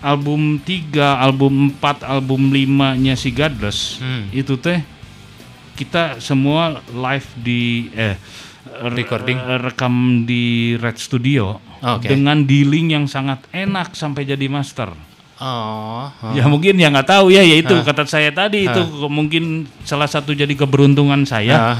album 0.00 0.56
3, 0.58 0.88
album 1.18 1.68
4, 1.70 2.00
album 2.02 2.48
5-nya 2.48 3.12
si 3.12 3.28
Godless 3.28 3.98
Hmm. 3.98 4.28
itu 4.30 4.56
teh 4.56 4.80
kita 5.76 6.18
semua 6.18 6.62
live 6.88 7.28
di 7.36 7.62
eh 7.92 8.16
re- 8.82 8.96
Recording. 8.96 9.38
rekam 9.60 9.94
di 10.22 10.44
Red 10.74 10.96
Studio 10.96 11.60
Oke. 11.78 12.08
dengan 12.08 12.42
dealing 12.42 12.90
yang 12.90 13.04
sangat 13.04 13.44
enak 13.50 13.92
sampai 13.92 14.24
jadi 14.24 14.46
master. 14.46 14.90
Oh, 15.36 16.08
oh. 16.08 16.32
Ya 16.32 16.48
mungkin 16.48 16.74
ya 16.74 16.88
nggak 16.88 17.06
tahu 17.06 17.28
ya, 17.28 17.44
ya 17.44 17.56
itu 17.56 17.76
kata 17.78 18.02
saya 18.04 18.32
tadi 18.32 18.64
itu 18.64 18.80
mungkin 19.06 19.44
salah 19.82 20.08
satu 20.08 20.32
jadi 20.32 20.50
keberuntungan 20.50 21.22
saya. 21.22 21.76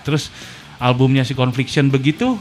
Terus 0.00 0.30
albumnya 0.78 1.22
si 1.22 1.34
Confliction 1.34 1.90
begitu 1.90 2.38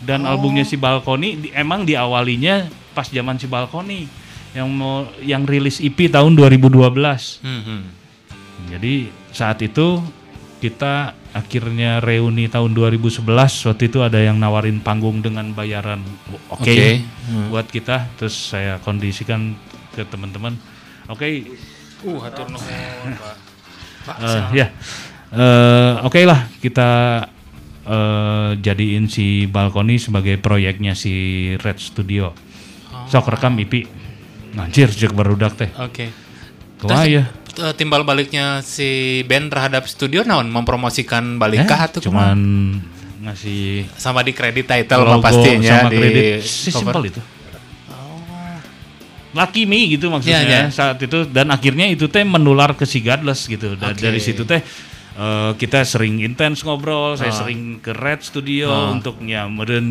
dan 0.00 0.22
Oh. 0.22 0.30
albumnya 0.30 0.62
si 0.62 0.76
Balkoni 0.76 1.36
di- 1.38 1.52
emang 1.52 1.82
diawalinya 1.82 2.68
pas 2.92 3.06
zaman 3.06 3.36
si 3.36 3.44
Balkoni 3.44 4.04
yang 4.50 4.68
mau 4.68 5.06
yang 5.20 5.44
rilis 5.44 5.78
EP 5.78 5.96
tahun 6.06 6.34
2012. 6.34 7.40
Hmm, 7.40 7.62
hmm. 7.62 7.82
Jadi 8.68 9.08
saat 9.32 9.62
itu 9.64 10.02
kita 10.60 11.16
akhirnya 11.32 12.02
reuni 12.04 12.50
tahun 12.50 12.74
2011 12.76 13.22
waktu 13.70 13.84
itu 13.86 13.98
ada 14.02 14.18
yang 14.20 14.36
nawarin 14.36 14.82
panggung 14.82 15.22
dengan 15.22 15.54
bayaran 15.54 16.02
oke 16.52 16.68
Oke. 16.68 17.00
buat 17.48 17.64
kita. 17.70 18.10
Terus 18.20 18.52
saya 18.52 18.76
kondisikan 18.82 19.56
ke 19.96 20.04
teman-teman 20.04 20.58
oke. 21.08 21.26
Uh, 22.00 22.16
hatur 22.24 22.48
nuhun, 22.48 23.12
Pak. 23.20 23.36
Pak, 24.08 24.16
Eh, 24.24 24.42
ya. 24.56 24.66
Eh, 25.30 25.94
oke 26.02 26.20
lah 26.24 26.48
kita 26.58 26.88
eh, 27.86 28.50
jadiin 28.58 29.06
si 29.06 29.44
balkoni 29.46 30.00
sebagai 30.00 30.40
proyeknya 30.40 30.96
si 30.96 31.12
Red 31.60 31.78
Studio. 31.78 32.34
Sok 33.06 33.30
rekam 33.36 33.54
IP 33.60 33.86
anjir 34.58 34.90
jek 34.90 35.14
barudak 35.14 35.54
teh. 35.54 35.70
Oke. 35.78 36.10
Wah 36.82 37.04
ya 37.04 37.28
Eh, 37.52 37.74
timbal 37.74 38.02
baliknya 38.02 38.60
si 38.60 38.88
band 39.24 39.50
terhadap 39.50 39.84
studio 39.84 40.22
naon 40.22 40.46
mempromosikan 40.46 41.34
balikkah 41.36 41.88
atau 41.88 41.98
Eh, 41.98 42.04
cuman 42.06 42.36
kumaha? 42.38 43.22
ngasih 43.22 43.90
sama 43.94 44.22
di 44.22 44.30
kredit 44.30 44.64
title 44.64 45.02
logo 45.02 45.20
pastinya 45.20 45.82
sama 45.82 45.88
di 45.88 45.96
kredit. 45.98 46.40
Oh. 46.40 46.72
simpel 46.72 47.02
itu 47.06 47.20
Lucky 49.30 49.62
me 49.62 49.86
gitu 49.88 50.10
maksudnya 50.10 50.42
Iya, 50.42 50.58
iya. 50.66 50.70
saat 50.70 50.98
itu 50.98 51.22
dan 51.24 51.46
akhirnya 51.48 51.86
itu 51.86 52.10
teh 52.10 52.26
menular 52.26 52.74
ke 52.74 52.82
si 52.82 52.98
Godless 52.98 53.46
gitu 53.46 53.78
dan 53.78 53.94
Oke. 53.94 54.02
dari 54.02 54.18
situ 54.18 54.42
teh 54.42 54.58
eh, 55.20 55.52
kita 55.54 55.84
sering 55.84 56.24
intens 56.24 56.64
ngobrol 56.64 57.12
saya 57.14 57.28
Ah. 57.28 57.38
sering 57.44 57.76
ke 57.78 57.92
Red 57.92 58.24
Studio 58.24 58.72
untuk 58.96 59.20
ya 59.22 59.44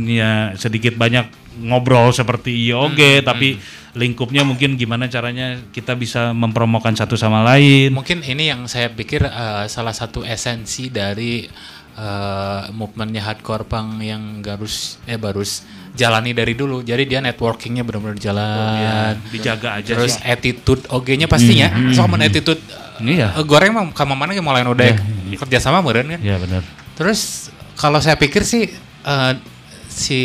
ya 0.09 0.31
sedikit 0.57 0.97
banyak 0.97 1.29
ngobrol 1.61 2.09
seperti 2.09 2.49
iya 2.65 2.81
Hmm, 2.81 2.89
oge 2.89 3.21
tapi 3.21 3.61
lingkupnya 3.93 4.41
mungkin 4.41 4.73
gimana 4.73 5.05
caranya 5.05 5.57
kita 5.69 5.93
bisa 5.93 6.29
mempromokan 6.33 6.93
satu 6.93 7.13
sama 7.13 7.41
lain 7.45 7.89
Mungkin 7.91 8.21
ini 8.21 8.49
yang 8.49 8.65
saya 8.65 8.89
pikir 8.89 9.21
eh, 9.21 9.65
salah 9.67 9.93
satu 9.93 10.25
esensi 10.25 10.89
dari 10.89 11.45
eh, 11.93 12.61
movementnya 12.71 13.21
hardcore 13.21 13.65
punk 13.65 14.01
yang 14.01 14.39
garus 14.39 14.97
eh 15.03 15.19
barus 15.19 15.65
jalani 15.89 16.31
dari 16.31 16.53
dulu. 16.55 16.79
Jadi 16.79 17.03
dia 17.03 17.19
networkingnya 17.19 17.83
benar-benar 17.83 18.15
jalan. 18.15 19.13
dijaga 19.33 19.81
aja 19.81 19.91
Terus 19.97 20.15
sih 20.15 20.23
attitude 20.23 20.85
oge-nya 20.87 21.27
pastinya. 21.27 21.67
Soal 21.91 22.07
mun 22.07 22.23
attitude 22.23 22.61
Iya. 22.99 23.33
eh, 23.33 23.45
goreng 23.47 23.71
mah 23.71 23.83
ka 23.95 24.03
mana 24.03 24.31
ge 24.31 24.43
mulai 24.43 24.63
udah 24.63 24.95
kerja 25.39 25.57
sama 25.59 25.79
meureun 25.79 26.15
kan. 26.15 26.21
ya 26.21 26.35
benar 26.35 26.63
Terus 26.99 27.47
kalau 27.79 28.03
saya 28.03 28.19
pikir 28.19 28.43
sih 28.43 28.67
eh, 29.05 29.33
si 29.87 30.21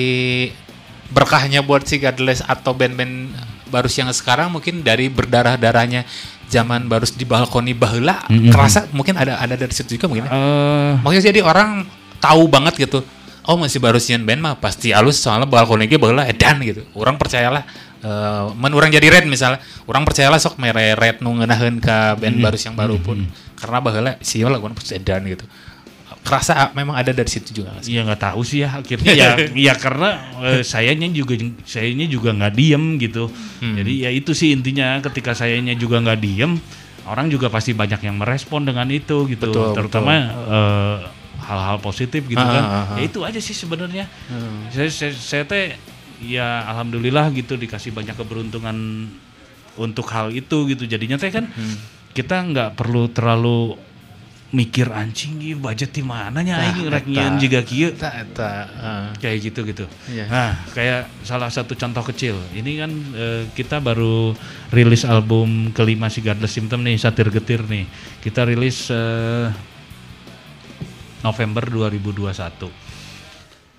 berkahnya 1.11 1.63
buat 1.63 1.87
si 1.87 2.03
Godless 2.03 2.43
atau 2.43 2.75
band-band 2.75 3.31
barus 3.71 3.95
yang 3.95 4.11
sekarang 4.11 4.51
mungkin 4.51 4.83
dari 4.83 5.07
berdarah-darahnya 5.07 6.07
zaman 6.51 6.87
barus 6.87 7.15
di 7.15 7.25
balkoni 7.25 7.75
baheula 7.75 8.23
kerasa 8.51 8.87
mungkin 8.91 9.17
ada 9.17 9.39
ada 9.39 9.55
dari 9.55 9.71
situ 9.71 9.97
juga 9.97 10.11
mungkin. 10.11 10.27
ya. 10.27 10.33
Eh, 10.35 10.93
Maksudnya 11.03 11.25
jadi 11.31 11.41
orang 11.43 11.87
tahu 12.19 12.47
banget 12.47 12.75
gitu. 12.79 13.03
Oh 13.45 13.61
masih 13.61 13.77
barusian 13.77 14.25
band 14.25 14.41
mah 14.41 14.55
pasti 14.57 14.89
halus 14.97 15.21
soalnya 15.21 15.45
balkoni 15.45 15.85
ge 15.85 16.01
baheula 16.01 16.25
edan 16.25 16.65
gitu. 16.65 16.81
Orang 16.97 17.21
percayalah 17.21 17.65
eh 18.05 18.45
men 18.57 18.73
urang 18.73 18.93
jadi 18.93 19.09
red 19.09 19.25
misalnya, 19.29 19.61
orang 19.89 20.05
percayalah 20.05 20.41
sok 20.41 20.61
mere 20.61 20.97
red 20.97 21.21
nu 21.21 21.37
ngeunaheun 21.37 21.81
ka 21.81 22.17
band 22.17 22.41
barus 22.41 22.65
yang 22.65 22.77
baru 22.77 22.97
pun 23.01 23.25
karena 23.61 23.79
baheula 23.85 24.13
sia 24.25 24.49
lah 24.49 24.61
pasti 24.73 24.97
edan 24.97 25.25
gitu. 25.29 25.45
Kerasa 26.25 26.73
memang 26.73 26.97
ada 26.97 27.13
dari 27.13 27.29
situ 27.29 27.53
juga. 27.53 27.77
Ya 27.85 28.01
nggak 28.01 28.33
tahu 28.33 28.41
sih 28.49 28.65
ya 28.65 28.81
akhirnya 28.81 29.13
ya 29.13 29.29
ya 29.69 29.75
karena 29.77 30.25
eh, 30.41 30.63
sayanya 30.65 31.05
juga 31.13 31.37
sayanya 31.69 32.09
juga 32.09 32.33
nggak 32.33 32.53
diem 32.57 32.97
gitu. 32.97 33.29
Hmm. 33.61 33.77
Jadi 33.77 34.09
ya 34.09 34.11
itu 34.13 34.33
sih 34.33 34.57
intinya 34.57 35.05
ketika 35.05 35.37
sayanya 35.37 35.77
juga 35.77 36.01
nggak 36.01 36.19
diem 36.21 36.57
orang 37.05 37.29
juga 37.29 37.53
pasti 37.53 37.77
banyak 37.77 38.01
yang 38.09 38.17
merespon 38.17 38.65
dengan 38.65 38.89
itu 38.89 39.29
gitu. 39.29 39.53
Betul, 39.53 39.77
Terutama 39.77 40.13
eh, 40.49 40.97
hal-hal 41.45 41.77
positif 41.79 42.25
gitu 42.25 42.41
Ah, 42.41 42.49
kan. 42.51 42.65
ah, 42.65 42.73
ah. 42.73 42.97
Ya 42.97 43.03
itu 43.05 43.21
aja 43.21 43.37
sih 43.37 43.53
sebenarnya. 43.53 44.09
Saya, 44.69 44.89
saya, 44.89 45.13
saya 45.13 45.45
teh 45.45 45.77
ya 46.21 46.65
alhamdulillah 46.67 47.29
gitu 47.33 47.55
dikasih 47.55 47.93
banyak 47.93 48.17
keberuntungan 48.17 49.09
untuk 49.77 50.09
hal 50.09 50.33
itu 50.33 50.65
gitu. 50.67 50.85
Jadinya 50.85 51.15
teh 51.15 51.29
kan 51.29 51.45
Hmm. 51.47 51.77
kita 52.11 52.41
nggak 52.41 52.71
perlu 52.75 53.11
terlalu 53.11 53.77
mikir 54.55 54.87
anjing 54.87 55.43
ieu 55.43 55.59
budget 55.59 55.91
di 55.91 56.07
mana 56.07 56.39
nya 56.39 56.55
Tah, 56.55 56.71
aing 56.71 56.87
rek 56.87 57.05
jiga 57.43 57.61
kieu 57.67 57.91
ah. 57.99 59.11
kayak 59.19 59.51
gitu 59.51 59.67
gitu. 59.67 59.83
Iya. 60.07 60.31
Nah, 60.31 60.55
kayak 60.71 61.11
salah 61.27 61.51
satu 61.51 61.75
contoh 61.75 62.07
kecil. 62.07 62.39
Ini 62.55 62.71
kan 62.79 62.91
eh, 63.19 63.43
kita 63.51 63.83
baru 63.83 64.31
rilis 64.71 65.03
album 65.03 65.75
kelima 65.75 66.07
si 66.07 66.23
Godless 66.23 66.55
Symptom 66.55 66.87
nih, 66.87 66.95
Satir 66.95 67.35
Getir 67.35 67.67
nih. 67.67 67.91
Kita 68.23 68.47
rilis 68.47 68.95
eh, 68.95 69.51
November 71.25 71.65
2021. 71.65 72.69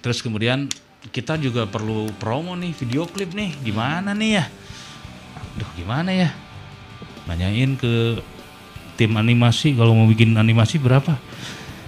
Terus 0.01 0.19
kemudian 0.19 0.65
kita 1.13 1.37
juga 1.37 1.69
perlu 1.69 2.09
promo 2.17 2.57
nih, 2.57 2.73
video 2.73 3.05
klip 3.05 3.37
nih. 3.37 3.53
Gimana 3.61 4.17
nih 4.17 4.31
ya? 4.41 4.45
Duh, 5.55 5.69
gimana 5.77 6.09
ya? 6.09 6.29
Nanyain 7.29 7.77
ke 7.77 8.17
tim 8.97 9.13
animasi 9.13 9.77
kalau 9.77 9.93
mau 9.93 10.09
bikin 10.09 10.33
animasi 10.33 10.81
berapa? 10.81 11.21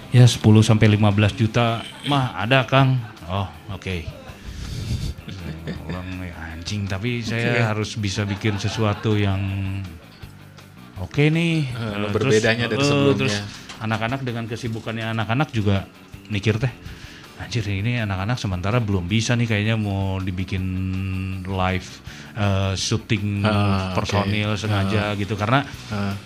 Ya 0.08 0.24
10 0.24 0.40
sampai 0.62 0.88
15 0.94 1.34
juta 1.34 1.82
mah 2.06 2.38
ada 2.38 2.62
Kang. 2.64 2.96
Oh, 3.28 3.44
oke. 3.74 4.06
Orang 5.84 6.08
ya, 6.24 6.32
anjing 6.54 6.88
tapi 6.88 7.20
saya 7.20 7.68
harus 7.68 7.92
bisa 7.94 8.24
bikin 8.24 8.56
sesuatu 8.56 9.18
yang 9.18 9.36
oke 10.96 11.28
nih. 11.28 11.68
Eh, 11.68 11.76
Eh, 11.76 12.08
terus- 12.08 12.12
berbedanya 12.14 12.66
dari 12.66 12.80
eh, 12.80 12.88
sebelumnya. 12.88 13.18
Terus 13.20 13.36
anak-anak 13.78 14.20
dengan 14.22 14.44
kesibukannya 14.44 15.12
anak-anak 15.12 15.48
juga 15.50 15.86
mikir 16.28 16.56
teh 16.56 16.70
Anjir 17.38 17.62
ini 17.64 18.02
anak-anak 18.02 18.34
sementara 18.34 18.82
belum 18.82 19.06
bisa 19.06 19.38
nih 19.38 19.46
kayaknya 19.46 19.78
mau 19.78 20.18
dibikin 20.18 20.64
live 21.46 21.86
eh, 22.34 22.74
syuting 22.74 23.40
oke. 23.40 23.94
personil 23.94 24.58
sengaja 24.58 25.14
gitu 25.14 25.38
karena 25.38 25.62
Ah. 25.86 26.18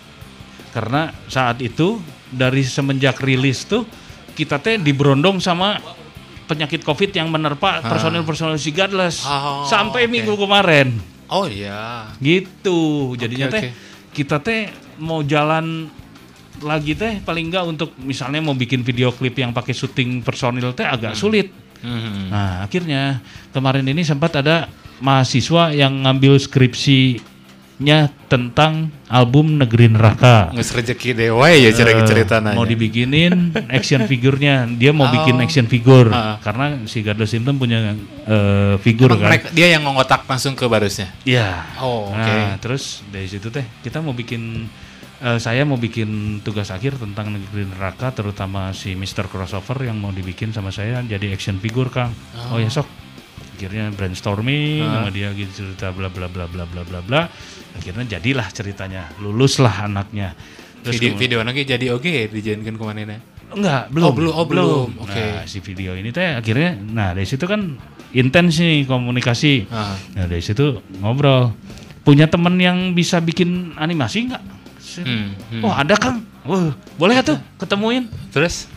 karena 0.72 1.12
saat 1.28 1.60
itu 1.60 2.00
dari 2.26 2.64
semenjak 2.64 3.20
rilis 3.20 3.68
tuh 3.68 3.84
kita 4.32 4.56
teh 4.56 4.80
diberondong 4.80 5.36
sama 5.36 5.76
penyakit 6.42 6.80
covid 6.80 7.12
yang 7.12 7.28
menerpa 7.28 7.84
personil-personil 7.84 8.56
si 8.56 8.72
Godless 8.72 9.20
Oh, 9.22 9.68
sampai 9.68 10.08
oke. 10.08 10.10
minggu 10.10 10.32
kemarin 10.34 10.96
Oh 11.28 11.44
iya. 11.44 12.08
gitu 12.18 13.12
jadinya 13.14 13.48
Oke, 13.48 13.54
teh 13.54 13.62
kita 14.10 14.40
teh 14.40 14.72
mau 14.96 15.20
jalan 15.20 15.92
lagi 16.62 16.92
teh 16.92 17.18
paling 17.18 17.46
enggak 17.46 17.64
untuk 17.64 17.90
misalnya 17.98 18.38
mau 18.38 18.54
bikin 18.54 18.80
video 18.80 19.10
klip 19.10 19.34
yang 19.34 19.50
pakai 19.50 19.70
syuting 19.70 20.20
personil 20.20 20.72
teh 20.72 20.84
agak 20.84 21.12
sulit 21.12 21.50
Hmm. 21.78 22.30
Nah, 22.30 22.62
akhirnya 22.62 23.18
kemarin 23.50 23.82
ini 23.82 24.02
sempat 24.02 24.38
ada 24.38 24.70
mahasiswa 24.98 25.74
yang 25.74 26.06
ngambil 26.06 26.38
skripsinya 26.38 27.98
tentang 28.30 28.86
album 29.06 29.58
Negeri 29.58 29.90
Neraka. 29.90 30.54
Nges 30.54 30.70
rezeki 30.72 31.10
dewa 31.12 31.50
ya 31.50 31.74
cerita 31.74 32.06
cerita 32.06 32.36
Eh, 32.38 32.54
mau 32.54 32.62
dibikinin 32.62 33.50
action 33.68 34.06
figurnya. 34.06 34.70
Dia 34.70 34.94
mau 34.94 35.10
Oh. 35.10 35.12
bikin 35.12 35.42
action 35.42 35.66
figure 35.66 36.06
Ah. 36.08 36.38
karena 36.38 36.86
si 36.86 37.02
Godless 37.02 37.34
Symptom 37.34 37.58
punya 37.58 37.98
eh, 38.30 38.78
figur 38.78 39.10
kan. 39.12 39.34
mereka, 39.34 39.50
dia 39.50 39.74
yang 39.74 39.82
ngotak 39.82 40.22
langsung 40.22 40.54
ke 40.54 40.62
barusnya. 40.64 41.10
Iya. 41.26 41.66
Oh, 41.82 42.14
oke. 42.14 42.16
Nah, 42.16 42.54
terus 42.56 43.02
dari 43.10 43.26
situ 43.26 43.50
teh 43.50 43.66
kita 43.82 43.98
mau 43.98 44.14
bikin 44.14 44.70
eh, 45.22 45.38
saya 45.38 45.62
mau 45.62 45.78
bikin 45.78 46.42
tugas 46.42 46.68
akhir 46.68 46.98
tentang 46.98 47.32
negeri 47.32 47.64
neraka 47.64 48.10
terutama 48.10 48.74
si 48.74 48.92
Mr. 48.92 49.30
Crossover 49.30 49.86
yang 49.86 49.96
mau 49.96 50.10
dibikin 50.10 50.50
sama 50.50 50.68
saya 50.68 51.00
jadi 51.00 51.32
action 51.32 51.62
figure 51.62 51.88
Kang. 51.88 52.10
Oh, 52.50 52.58
ya 52.58 52.68
sok. 52.68 52.86
Akhirnya 53.56 53.94
brainstorming 53.94 54.82
Ah. 54.82 55.06
sama 55.06 55.10
dia 55.14 55.30
gitu 55.32 55.62
cerita 55.62 55.94
bla 55.94 56.10
bla 56.10 56.26
bla 56.26 56.50
bla 56.50 56.66
bla 56.66 56.82
bla 56.82 57.00
bla. 57.00 57.20
Akhirnya 57.78 58.18
jadilah 58.18 58.50
ceritanya. 58.50 59.06
Luluslah 59.22 59.86
anaknya. 59.86 60.34
Terus 60.82 60.98
Video, 60.98 61.14
video 61.14 61.38
lagi 61.46 61.62
jadi 61.62 61.94
oke 61.94 62.26
dijadikan 62.34 62.74
ke 62.74 62.82
mana 62.82 63.00
ini? 63.06 63.16
Enggak, 63.54 63.92
belum. 63.94 64.06
Oh, 64.08 64.12
belum, 64.16 64.32
oh, 64.34 64.46
belum. 64.48 64.88
Oke. 65.06 65.14
Nah, 65.14 65.46
si 65.46 65.62
video 65.62 65.94
ini 65.94 66.10
teh 66.10 66.34
akhirnya 66.34 66.74
nah 66.74 67.14
dari 67.14 67.22
situ 67.22 67.46
kan 67.46 67.78
intens 68.10 68.58
nih 68.58 68.82
komunikasi. 68.82 69.70
Ah. 69.70 69.94
Nah, 70.18 70.26
dari 70.26 70.42
situ 70.42 70.82
ngobrol. 70.98 71.54
Punya 72.02 72.26
temen 72.26 72.58
yang 72.58 72.98
bisa 72.98 73.22
bikin 73.22 73.78
animasi 73.78 74.26
nggak? 74.26 74.42
Hmm, 75.00 75.32
hmm. 75.48 75.62
Oh, 75.64 75.72
ada 75.72 75.96
Kang. 75.96 76.20
Wah, 76.44 76.76
boleh 77.00 77.16
ya 77.16 77.24
tuh 77.24 77.40
ketemuin. 77.56 78.12
Terus? 78.28 78.68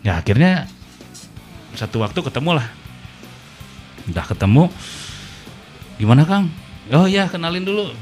Ya 0.00 0.16
akhirnya 0.16 0.64
satu 1.76 2.00
waktu 2.00 2.16
ketemu 2.24 2.56
lah. 2.56 2.66
Udah 4.08 4.24
ketemu. 4.24 4.72
Gimana 6.00 6.24
Kang? 6.24 6.48
Oh 6.94 7.04
ya 7.04 7.28
kenalin 7.28 7.66
dulu. 7.66 7.92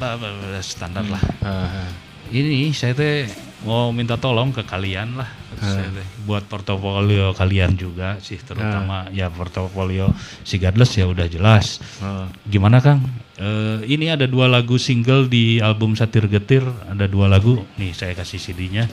Standar 0.62 1.02
lah. 1.10 1.22
Ah, 1.42 1.88
Ini 2.30 2.70
saya 2.70 2.94
teh 2.94 3.26
mau 3.64 3.90
minta 3.90 4.20
tolong 4.20 4.52
ke 4.52 4.62
kalian 4.62 5.16
lah. 5.18 5.28
Teh 5.56 5.88
buat 6.28 6.44
portofolio 6.48 7.32
kalian 7.36 7.76
juga 7.76 8.16
sih 8.20 8.40
terutama 8.40 9.08
ya 9.12 9.28
portofolio 9.28 10.12
si 10.44 10.56
Godless 10.60 10.96
ya 10.96 11.08
udah 11.08 11.26
jelas. 11.28 11.80
ah. 12.04 12.28
Gimana 12.44 12.80
Kang? 12.84 13.04
Eh, 13.34 13.82
ini 13.90 14.12
ada 14.12 14.30
dua 14.30 14.46
lagu 14.46 14.78
single 14.78 15.26
di 15.26 15.58
album 15.58 15.98
Satir 15.98 16.30
Getir, 16.30 16.62
ada 16.86 17.08
dua 17.10 17.26
lagu. 17.26 17.58
Nih 17.80 17.90
saya 17.90 18.14
kasih 18.14 18.38
CD-nya. 18.38 18.86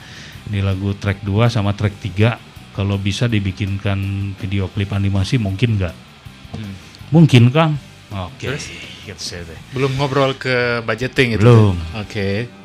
Ini 0.50 0.66
lagu 0.66 0.98
track 0.98 1.22
2 1.22 1.54
sama 1.54 1.78
track 1.78 2.02
3. 2.02 2.74
Kalau 2.74 2.98
bisa 2.98 3.30
dibikinkan 3.30 4.32
video 4.42 4.66
klip 4.72 4.90
animasi 4.96 5.38
mungkin 5.38 5.78
nggak? 5.78 5.96
Hmm. 6.58 6.76
Mungkin 7.14 7.54
Kang. 7.54 7.78
Oke. 8.12 8.50
Terus? 8.52 8.68
Gitu. 9.06 9.54
Belum 9.76 9.92
ngobrol 9.96 10.36
ke 10.36 10.82
budgeting 10.84 11.38
gitu. 11.38 11.46
Belum. 11.46 11.76
Oke. 11.98 12.61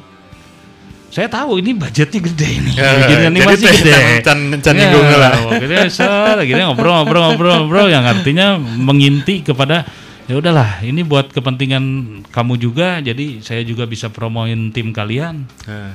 Saya 1.06 1.30
tahu 1.30 1.62
ini 1.62 1.72
budgetnya 1.72 2.20
gede 2.20 2.48
ini. 2.50 2.70
Ya, 2.76 2.92
Bikin 2.98 3.16
jadi 3.16 3.26
animasi 3.30 3.62
teh 3.62 3.74
gede. 3.80 3.94
can- 4.26 4.60
can- 4.60 4.76
Ya, 4.76 4.90
lah. 5.16 5.32
Akhirnya 5.48 5.86
akhirnya 6.36 6.64
ngobrol-ngobrol-ngobrol-ngobrol 6.68 7.88
yang 7.88 8.04
artinya 8.04 8.58
menginti 8.58 9.40
kepada 9.40 9.86
ya 10.26 10.34
udahlah 10.36 10.82
ini 10.82 11.06
buat 11.06 11.30
kepentingan 11.30 11.84
kamu 12.34 12.58
juga 12.58 12.98
jadi 12.98 13.38
saya 13.40 13.62
juga 13.62 13.86
bisa 13.86 14.10
promoin 14.10 14.74
tim 14.74 14.90
kalian 14.90 15.46
Ah. 15.64 15.94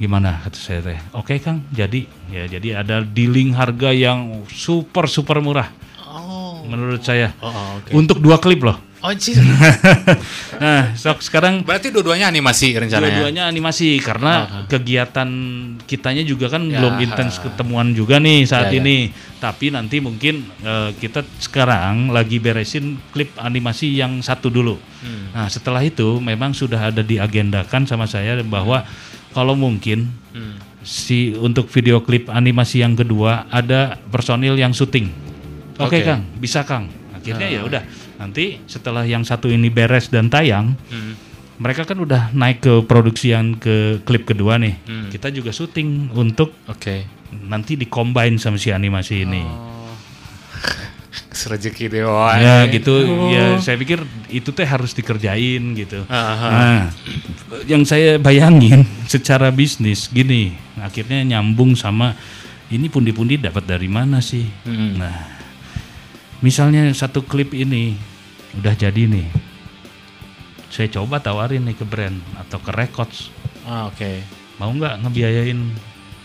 gimana 0.00 0.40
kata 0.40 0.56
saya 0.56 0.80
teh 0.80 0.96
oke 1.12 1.36
kang 1.36 1.60
jadi 1.68 2.08
ya 2.32 2.48
jadi 2.48 2.80
ada 2.80 3.04
dealing 3.04 3.52
harga 3.52 3.92
yang 3.92 4.48
super 4.48 5.04
super 5.04 5.38
murah 5.38 5.68
Oh. 6.08 6.64
menurut 6.64 7.04
saya 7.04 7.36
Oh, 7.40 7.48
oh, 7.48 7.66
oke. 7.76 7.92
untuk 7.92 8.20
dua 8.20 8.36
klip 8.36 8.64
loh 8.64 8.80
Oh, 9.02 9.10
nah 10.62 10.94
sok 10.94 11.26
sekarang 11.26 11.66
Berarti 11.66 11.90
dua-duanya 11.90 12.30
animasi 12.30 12.70
rencananya. 12.78 13.18
Dua-duanya 13.18 13.42
animasi 13.50 13.98
karena 13.98 14.62
kegiatan 14.70 15.28
kitanya 15.90 16.22
juga 16.22 16.46
kan 16.46 16.62
Ya, 16.70 16.78
belum 16.78 17.02
intens 17.02 17.42
ketemuan 17.42 17.90
juga 17.98 18.22
nih 18.22 18.46
saat 18.46 18.70
Ya, 18.70 18.78
ya. 18.78 18.80
ini. 18.80 18.96
Tapi 19.42 19.74
nanti 19.74 19.98
mungkin 19.98 20.46
eh, 20.62 20.94
kita 21.02 21.26
sekarang 21.42 22.14
lagi 22.14 22.38
beresin 22.38 23.02
klip 23.10 23.34
animasi 23.42 23.90
yang 23.90 24.22
satu 24.22 24.54
dulu. 24.54 24.78
Hmm. 25.02 25.34
Nah 25.34 25.50
setelah 25.50 25.82
itu 25.82 26.22
memang 26.22 26.54
sudah 26.54 26.94
ada 26.94 27.02
diagendakan 27.02 27.90
sama 27.90 28.06
saya 28.06 28.38
bahwa 28.46 28.86
kalau 29.34 29.58
mungkin 29.58 30.14
Hmm. 30.32 30.56
si 30.80 31.36
untuk 31.36 31.68
video 31.68 32.00
klip 32.00 32.30
animasi 32.32 32.80
yang 32.80 32.96
kedua 32.96 33.44
ada 33.52 34.00
personil 34.08 34.56
yang 34.56 34.72
syuting. 34.72 35.12
Oke 35.76 36.00
Oke. 36.00 36.06
Kang, 36.06 36.22
bisa 36.38 36.64
Kang. 36.64 36.88
Akhirnya 37.12 37.52
ya 37.52 37.60
udah 37.62 37.82
nanti 38.22 38.62
setelah 38.70 39.02
yang 39.02 39.26
satu 39.26 39.50
ini 39.50 39.66
beres 39.66 40.06
dan 40.06 40.30
tayang, 40.30 40.78
Hmm. 40.86 41.18
mereka 41.58 41.82
kan 41.82 41.98
udah 41.98 42.30
naik 42.30 42.62
ke 42.62 42.86
produksi 42.86 43.34
yang 43.34 43.58
ke 43.58 43.98
klip 44.06 44.22
kedua 44.22 44.62
nih. 44.62 44.78
Hmm. 44.86 45.10
Kita 45.10 45.34
juga 45.34 45.50
syuting 45.50 46.14
untuk 46.14 46.54
Oke. 46.70 47.02
nanti 47.50 47.74
dicombine 47.74 48.38
sama 48.38 48.62
si 48.62 48.70
animasi 48.70 49.26
ini. 49.26 49.42
Oh. 49.42 49.90
Serejeki 51.32 51.88
dewa. 51.92 52.36
Ya 52.38 52.64
gitu, 52.68 52.92
ya 53.32 53.58
saya 53.58 53.76
pikir 53.76 54.00
itu 54.28 54.48
teh 54.52 54.64
harus 54.64 54.92
dikerjain 54.92 55.74
gitu. 55.74 56.04
Aha. 56.08 56.48
Nah, 56.48 56.82
yang 57.68 57.82
saya 57.84 58.16
bayangin 58.16 58.84
secara 59.04 59.48
bisnis 59.52 60.08
gini, 60.08 60.56
akhirnya 60.80 61.20
nyambung 61.26 61.74
sama 61.76 62.16
ini 62.68 62.88
pundi-pundi 62.88 63.36
dapat 63.36 63.64
dari 63.64 63.88
mana 63.88 64.20
sih? 64.24 64.44
Hmm. 64.64 64.96
Nah, 64.96 65.16
misalnya 66.40 66.88
satu 66.92 67.24
klip 67.24 67.52
ini 67.52 67.96
udah 68.54 68.74
jadi 68.74 69.02
nih, 69.04 69.28
saya 70.68 70.88
coba 70.90 71.18
tawarin 71.18 71.62
nih 71.62 71.74
ke 71.74 71.84
brand 71.84 72.16
atau 72.38 72.58
ke 72.58 72.70
records, 72.70 73.32
Ah, 73.62 73.86
Oke. 73.86 74.20
mau 74.56 74.68
nggak 74.68 75.00
ngebiayain 75.00 75.60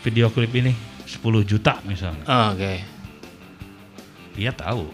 video 0.02 0.28
klip 0.28 0.50
ini 0.52 0.74
10 1.04 1.22
juta 1.44 1.78
misalnya? 1.84 2.26
Ah, 2.26 2.52
Oke. 2.52 2.82
Dia 4.34 4.50
tahu 4.52 4.90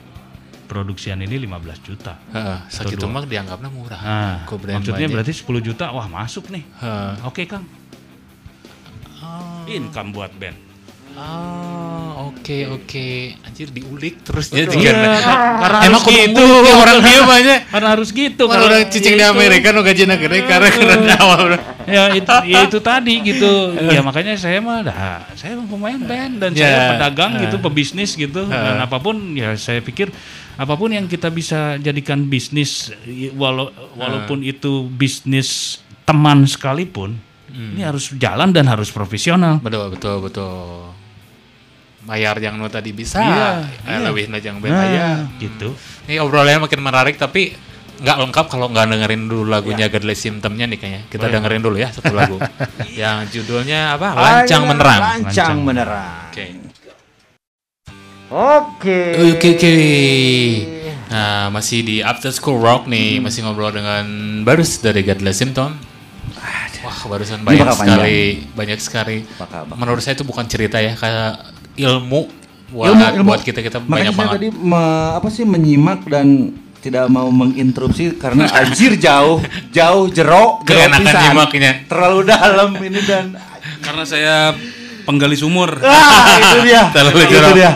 produksian 0.65 1.19
ini 1.19 1.35
15 1.37 1.79
juta. 1.81 2.15
Heeh, 2.31 2.59
sakit 2.67 2.95
dua. 2.97 3.11
mah 3.11 3.23
dianggapnya 3.23 3.69
murah. 3.69 3.99
Nah, 3.99 4.35
maksudnya 4.47 5.05
banyak. 5.05 5.13
berarti 5.13 5.33
10 5.35 5.61
juta, 5.61 5.91
wah 5.91 6.07
masuk 6.07 6.47
nih. 6.49 6.63
Oke 7.23 7.45
Kang, 7.45 7.67
Oh. 9.19 9.63
income 9.65 10.11
buat 10.11 10.31
band. 10.35 10.57
Ah, 11.13 11.92
oke 12.15 12.57
oke. 12.69 13.07
Anjir 13.41 13.67
diulik 13.67 14.21
terus 14.21 14.49
ya 14.49 14.63
Iya, 14.63 14.65
jika 14.69 14.91
karena 15.57 15.77
Emang 15.83 15.99
harus 15.99 16.13
gitu. 16.15 16.43
ya 16.61 16.73
orang 16.75 16.97
dia 16.99 17.21
banyak. 17.21 17.59
Karena 17.67 17.87
harus 17.91 18.09
gitu. 18.09 18.43
Kalau 18.45 18.65
orang 18.65 18.85
cicing 18.87 19.13
di 19.13 19.21
gitu. 19.21 19.29
Amerika 19.29 19.67
nu 19.69 19.81
gajinya 19.81 20.15
gede 20.15 20.37
karena 20.43 20.69
karena 20.69 21.15
awal. 21.17 21.41
ya 21.83 22.03
itu, 22.11 22.31
ya 22.47 22.59
itu 22.63 22.79
tadi 22.79 23.13
gitu 23.25 23.51
ya 23.91 23.99
makanya 23.99 24.39
saya 24.39 24.63
mah 24.63 24.79
dah 24.81 25.27
saya 25.35 25.59
pemain 25.59 25.99
band 25.99 26.39
dan 26.39 26.51
Ya. 26.55 26.63
saya 26.63 26.77
pedagang 26.95 27.31
gitu 27.41 27.59
pebisnis 27.59 28.15
gitu 28.15 28.45
dan 28.45 28.79
apa 28.79 28.95
pun 28.97 29.35
ya 29.35 29.51
saya 29.53 29.83
pikir 29.83 30.07
apa 30.55 30.73
pun 30.73 30.87
yang 30.87 31.03
kita 31.05 31.27
bisa 31.27 31.75
jadikan 31.77 32.23
bisnis 32.23 32.87
walau 33.35 33.67
walaupun 33.99 34.39
itu 34.41 34.87
bisnis 34.87 35.81
teman 36.03 36.47
sekalipun 36.47 37.19
ini 37.51 37.83
harus 37.83 38.15
jalan 38.15 38.49
dan 38.49 38.63
harus 38.65 38.87
profesional 38.87 39.59
Betul 39.59 39.91
betul 39.91 40.23
betul. 40.23 40.92
Bayar 42.03 42.35
yang 42.37 42.55
nu 42.55 42.67
tadi 42.67 42.91
bisa. 42.91 43.17
Iya, 43.17 43.49
Eh, 43.81 43.89
iya. 43.89 43.97
Lebih 44.03 44.27
najang 44.27 44.59
band 44.59 44.75
aya. 44.75 45.23
gitu 45.37 45.71
Ini 46.03 46.19
obrolannya 46.19 46.59
makin 46.61 46.79
menarik 46.79 47.15
tapi 47.15 47.55
nggak 47.93 48.17
lengkap 48.19 48.45
kalau 48.47 48.67
nggak 48.67 48.89
dengerin 48.89 49.23
dulu 49.25 49.47
lagunya 49.47 49.87
Godless 49.87 50.19
Symptomnya 50.19 50.67
nih 50.67 50.77
kayaknya. 50.77 51.01
Kita 51.07 51.25
dengerin 51.25 51.61
dulu 51.61 51.77
ya 51.77 51.87
satu 51.87 52.11
lagu. 52.19 52.35
yang 52.91 53.23
judulnya 53.25 53.95
apa? 53.95 54.07
Lancang 54.13 54.63
Menerang. 54.65 54.99
Lancang 54.99 55.23
Lancang. 55.23 55.57
menerang. 55.59 56.27
Oke. 56.27 56.45
Oke. 58.29 58.99
Oke 59.31 59.47
oke. 59.53 59.73
Nah 61.05 61.53
masih 61.53 61.79
di 61.79 61.95
After 62.01 62.33
School 62.33 62.57
Rock 62.57 62.89
nih, 62.89 63.21
masih 63.21 63.45
ngobrol 63.45 63.69
dengan 63.69 64.03
Barus 64.41 64.81
dari 64.81 65.05
Godless 65.05 65.37
Symptom. 65.37 65.77
Wah 66.83 66.99
barusan 67.07 67.47
banyak 67.47 67.63
sekali, 67.71 68.19
banyak 68.51 68.79
sekali. 68.81 69.17
Menurut 69.71 70.03
saya 70.03 70.19
itu 70.19 70.27
bukan 70.27 70.43
cerita 70.43 70.83
ya, 70.83 70.91
kayak 70.91 71.39
ilmu 71.75 72.21
buat 72.69 72.89
Ilmu, 72.89 73.03
ilmu. 73.15 73.27
buat 73.27 73.41
kita 73.41 73.59
kita 73.59 73.77
Makanya 73.79 73.87
banyak 73.87 74.11
saya 74.11 74.19
banget. 74.19 74.33
tadi 74.35 74.47
me- 74.51 74.81
apa 75.13 75.27
sih 75.27 75.43
menyimak 75.43 75.99
dan 76.03 76.27
tidak 76.79 77.05
mau 77.07 77.29
menginterupsi 77.29 78.17
karena 78.17 78.49
anjir 78.59 78.95
jauh, 78.95 79.39
jauh 79.69 80.03
jero, 80.07 80.59
jero 80.59 80.65
Keenakan 80.65 81.05
pisan. 81.05 81.21
nyimaknya. 81.23 81.71
Terlalu 81.85 82.19
dalam 82.25 82.69
ini 82.77 82.99
dan 83.01 83.25
karena 83.79 84.03
saya 84.03 84.35
penggali 85.03 85.33
sumur. 85.33 85.79
Ah, 85.79 86.35
itu 86.35 86.57
dia. 86.65 86.89
Terlalu 86.95 87.19
itu 87.21 87.31
jorok. 87.31 87.53
dia. 87.53 87.71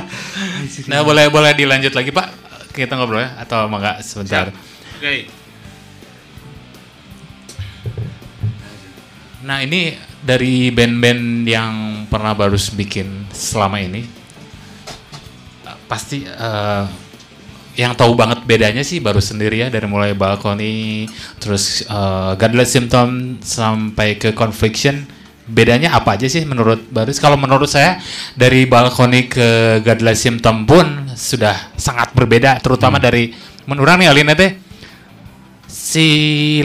Nah, 0.87 1.01
boleh 1.01 1.27
boleh 1.27 1.51
dilanjut 1.53 1.91
lagi, 1.91 2.11
Pak. 2.11 2.27
Kita 2.71 2.93
ngobrol 2.93 3.21
ya 3.21 3.37
atau 3.37 3.65
enggak 3.65 4.01
sebentar. 4.01 4.51
Oke. 4.97 5.29
Nah, 9.39 9.61
ini 9.61 9.95
dari 10.27 10.67
band-band 10.75 11.47
yang 11.47 12.03
pernah 12.11 12.35
baru 12.35 12.59
bikin 12.75 13.31
selama 13.31 13.79
ini 13.79 14.03
pasti 15.87 16.27
eh, 16.27 16.83
yang 17.79 17.95
tahu 17.95 18.17
banget 18.17 18.43
bedanya 18.43 18.83
sih 18.83 18.99
baru 18.99 19.23
sendiri 19.23 19.63
ya 19.63 19.67
dari 19.71 19.87
mulai 19.87 20.11
balkoni 20.11 21.07
terus 21.39 21.87
eh, 21.87 22.31
Godless 22.35 22.75
Symptom 22.75 23.39
sampai 23.39 24.19
ke 24.19 24.35
Confliction 24.35 25.07
bedanya 25.47 25.95
apa 25.95 26.19
aja 26.19 26.27
sih 26.27 26.43
menurut 26.43 26.91
Baris? 26.91 27.23
Kalau 27.23 27.39
menurut 27.39 27.71
saya 27.71 28.03
dari 28.35 28.67
balkoni 28.67 29.31
ke 29.31 29.79
Godless 29.79 30.19
Symptom 30.19 30.67
pun 30.67 31.07
sudah 31.15 31.71
sangat 31.79 32.11
berbeda 32.11 32.59
terutama 32.59 32.99
dari 32.99 33.31
menurut 33.63 33.95
nih 33.95 34.11
Alina 34.11 34.35
teh 34.35 34.59
si 35.67 36.07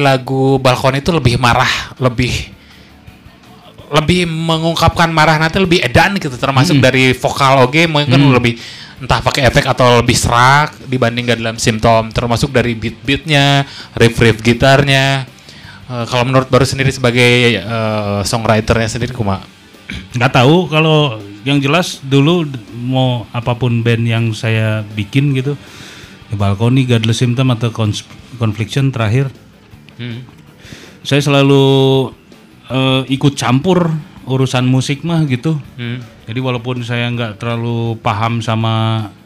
lagu 0.02 0.58
balkon 0.58 0.98
itu 0.98 1.14
lebih 1.14 1.38
marah 1.38 1.94
lebih 2.02 2.50
lebih 3.93 4.24
mengungkapkan 4.24 5.12
marah 5.12 5.36
nanti 5.36 5.61
lebih 5.61 5.84
edan 5.84 6.16
gitu 6.16 6.32
termasuk 6.40 6.80
dari 6.80 7.12
vokal 7.12 7.68
oke 7.68 7.84
mungkin 7.86 8.32
lebih 8.32 8.57
entah 9.03 9.18
pakai 9.18 9.51
efek 9.51 9.66
atau 9.66 9.99
lebih 9.99 10.14
serak 10.14 10.78
dibandingkan 10.86 11.34
dalam 11.34 11.59
simptom 11.59 12.09
termasuk 12.14 12.55
dari 12.55 12.78
beat-beatnya 12.78 13.66
riff-riff 13.99 14.38
gitarnya. 14.38 15.26
Eh, 15.90 16.05
kalau 16.07 16.22
menurut 16.22 16.47
baru 16.47 16.62
sendiri 16.62 16.95
sebagai 16.95 17.59
eh, 17.59 18.20
songwriternya 18.22 18.86
sendiri 18.86 19.11
kuma? 19.11 19.43
Nggak 20.14 20.32
tahu 20.38 20.70
kalau 20.70 21.18
yang 21.43 21.59
jelas 21.59 21.99
dulu 21.99 22.47
mau 22.78 23.26
apa 23.34 23.59
pun 23.59 23.82
band 23.82 24.07
yang 24.07 24.30
saya 24.30 24.86
bikin 24.95 25.34
gitu 25.34 25.59
ya 26.30 26.38
balkoni 26.38 26.86
godless 26.86 27.18
symptom 27.18 27.51
atau 27.51 27.74
confliction 28.38 28.95
terakhir. 28.95 29.28
Hmm. 30.01 30.24
saya 31.05 31.20
selalu 31.20 32.09
eh, 32.73 33.03
ikut 33.11 33.37
campur 33.37 33.93
urusan 34.25 34.64
musik 34.64 35.03
mah 35.03 35.27
gitu 35.27 35.59
Hmm. 35.75 35.99
jadi 36.25 36.39
walaupun 36.39 36.81
saya 36.81 37.11
nggak 37.11 37.37
terlalu 37.37 37.99
paham 37.99 38.39
sama 38.39 38.75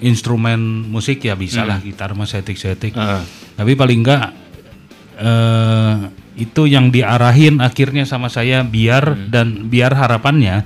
instrumen 0.00 0.58
musik 0.86 1.20
ya 1.20 1.36
bisa 1.36 1.62
lah 1.62 1.78
gitar 1.78 2.12
mah 2.12 2.24
setik-setik 2.24 2.92
Eh, 2.92 3.22
tapi 3.54 3.72
paling 3.72 4.02
enggak 4.02 4.32
eh 5.16 5.94
itu 6.36 6.68
yang 6.68 6.92
diarahin 6.92 7.64
akhirnya 7.64 8.04
sama 8.04 8.28
saya 8.28 8.60
biar 8.60 9.32
dan 9.32 9.72
biar 9.72 9.96
harapannya 9.96 10.60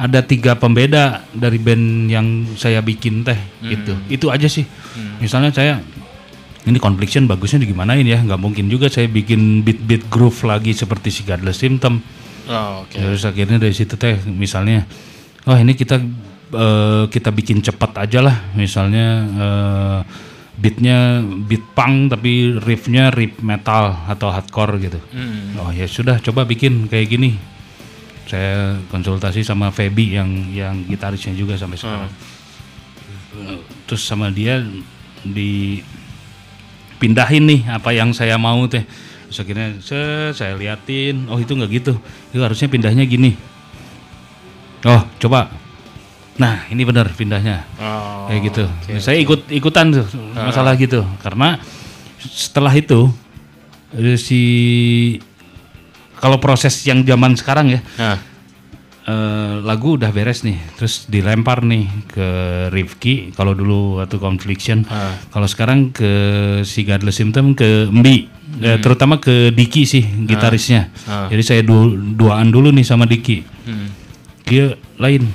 ada 0.00 0.24
tiga 0.24 0.56
pembeda 0.56 1.28
dari 1.28 1.60
band 1.60 2.08
yang 2.08 2.26
saya 2.56 2.80
bikin 2.80 3.20
teh 3.20 3.36
gitu. 3.60 3.92
Itu 4.08 4.32
aja 4.32 4.48
sih. 4.48 4.64
Misalnya 5.20 5.52
saya 5.52 5.76
ini 6.64 6.80
confliction 6.80 7.28
bagusnya 7.28 7.60
digimanain 7.60 8.00
ya? 8.00 8.16
nggak 8.16 8.40
mungkin 8.40 8.68
juga 8.68 8.88
saya 8.88 9.08
bikin 9.08 9.60
beat-beat 9.60 10.08
groove 10.08 10.40
lagi 10.44 10.72
seperti 10.72 11.12
si 11.12 11.20
Godless 11.20 11.60
Symptom. 11.60 12.00
Oh, 12.50 12.82
oke 12.84 12.98
Terus 12.98 13.22
akhirnya 13.22 13.62
dari 13.62 13.72
situ 13.72 13.94
teh 13.94 14.18
misalnya, 14.26 14.82
oh 15.46 15.54
ini 15.54 15.72
kita 15.78 16.02
eh, 16.50 17.04
kita 17.06 17.30
bikin 17.30 17.62
cepat 17.62 18.04
aja 18.04 18.20
lah, 18.20 18.36
misalnya 18.58 19.06
eh, 19.38 20.00
beatnya 20.60 21.24
beat 21.24 21.64
punk 21.72 22.12
tapi 22.12 22.60
riffnya 22.60 23.08
riff 23.08 23.40
metal 23.40 23.96
atau 24.04 24.28
hardcore 24.28 24.76
gitu. 24.82 25.00
Hmm. 25.16 25.56
Oh 25.56 25.72
ya 25.72 25.88
sudah 25.88 26.20
coba 26.20 26.44
bikin 26.44 26.84
kayak 26.90 27.08
gini. 27.08 27.40
Saya 28.28 28.78
konsultasi 28.92 29.42
sama 29.42 29.74
Feby 29.74 30.14
yang 30.14 30.30
yang 30.54 30.86
gitarisnya 30.86 31.34
juga 31.34 31.56
sampai 31.58 31.80
sekarang. 31.80 32.12
Eh, 33.40 33.58
Terus 33.88 34.06
sama 34.06 34.30
dia 34.30 34.62
dipindahin 35.26 35.82
nih 37.42 37.66
apa 37.66 37.90
yang 37.90 38.14
saya 38.14 38.38
mau 38.38 38.62
teh. 38.70 38.84
Terus 39.30 39.38
akhirnya 39.40 39.78
se- 39.78 40.34
saya 40.34 40.58
liatin, 40.58 41.30
oh 41.30 41.38
itu 41.38 41.54
nggak 41.54 41.70
gitu, 41.70 41.94
itu 42.34 42.42
harusnya 42.42 42.66
pindahnya 42.66 43.06
gini. 43.06 43.38
Oh 44.82 45.06
coba, 45.22 45.54
nah 46.34 46.66
ini 46.66 46.82
benar 46.82 47.06
pindahnya. 47.14 47.62
Oh, 47.78 48.26
kayak 48.26 48.42
gitu. 48.50 48.64
oke, 48.66 48.98
Saya 48.98 49.22
ikut 49.22 49.46
ikutan 49.48 49.94
tuh 49.94 50.06
masalah 50.34 50.74
gitu. 50.74 51.06
Karena 51.22 51.62
setelah 52.18 52.74
itu 52.74 53.06
eh, 53.94 54.18
si 54.18 54.40
kalau 56.18 56.36
proses 56.36 56.74
yang 56.84 57.00
zaman 57.00 57.32
sekarang 57.32 57.70
ya 57.70 57.80
Nah, 57.96 58.16
eh, 59.10 59.54
lagu 59.66 59.98
udah 59.98 60.14
beres 60.14 60.46
nih, 60.46 60.56
terus 60.78 61.10
dilempar 61.10 61.66
nih 61.66 61.90
ke 62.06 62.28
Rifki 62.70 63.34
kalau 63.34 63.58
dulu 63.58 63.98
waktu 63.98 64.22
Confliction. 64.22 64.86
Ah. 64.86 65.18
Kalau 65.34 65.50
sekarang 65.50 65.90
ke 65.90 66.12
si 66.62 66.86
Godless 66.86 67.18
Symptom 67.18 67.58
ke 67.58 67.90
Mbi, 67.90 68.40
Eh, 68.60 68.82
terutama 68.82 69.22
ke 69.22 69.54
Diki 69.54 69.86
sih 69.86 70.02
gitarisnya. 70.26 70.90
Ah. 71.06 71.30
Jadi 71.30 71.42
saya 71.46 71.62
du- 71.62 71.94
duaan 72.18 72.50
dulu 72.50 72.74
nih 72.74 72.82
sama 72.82 73.06
Diki. 73.06 73.46
hmm. 73.46 73.88
Dia 74.42 74.74
lain. 74.98 75.30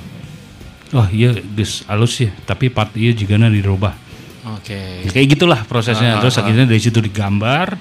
Wah 0.92 1.08
iya 1.08 1.32
geus 1.32 1.82
alus 1.88 2.20
ya, 2.20 2.30
tapi 2.44 2.68
part 2.68 2.92
iya 2.92 3.16
juga 3.16 3.40
dirubah. 3.40 3.96
Oke. 4.60 5.08
Kayak 5.10 5.26
gitulah 5.32 5.60
prosesnya. 5.66 6.20
Terus 6.22 6.36
akhirnya 6.38 6.68
dari 6.68 6.78
situ 6.78 7.02
digambar, 7.02 7.74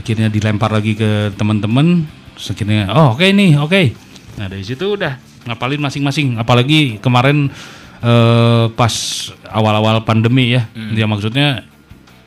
akhirnya 0.00 0.32
dilempar 0.32 0.72
lagi 0.74 0.98
ke 0.98 1.30
teman-teman, 1.36 2.02
akhirnya 2.34 2.90
oh 2.90 3.14
oke 3.14 3.28
nih, 3.30 3.60
oke. 3.60 3.82
Nah, 4.34 4.46
dari 4.50 4.66
situ 4.66 4.98
udah 4.98 5.16
ngapalin 5.46 5.82
masing-masing. 5.82 6.36
Apalagi 6.38 6.98
kemarin 6.98 7.48
eh, 8.00 8.66
pas 8.74 8.94
awal-awal 9.48 10.02
pandemi 10.02 10.54
ya. 10.54 10.66
Ya 10.92 11.06
maksudnya 11.06 11.62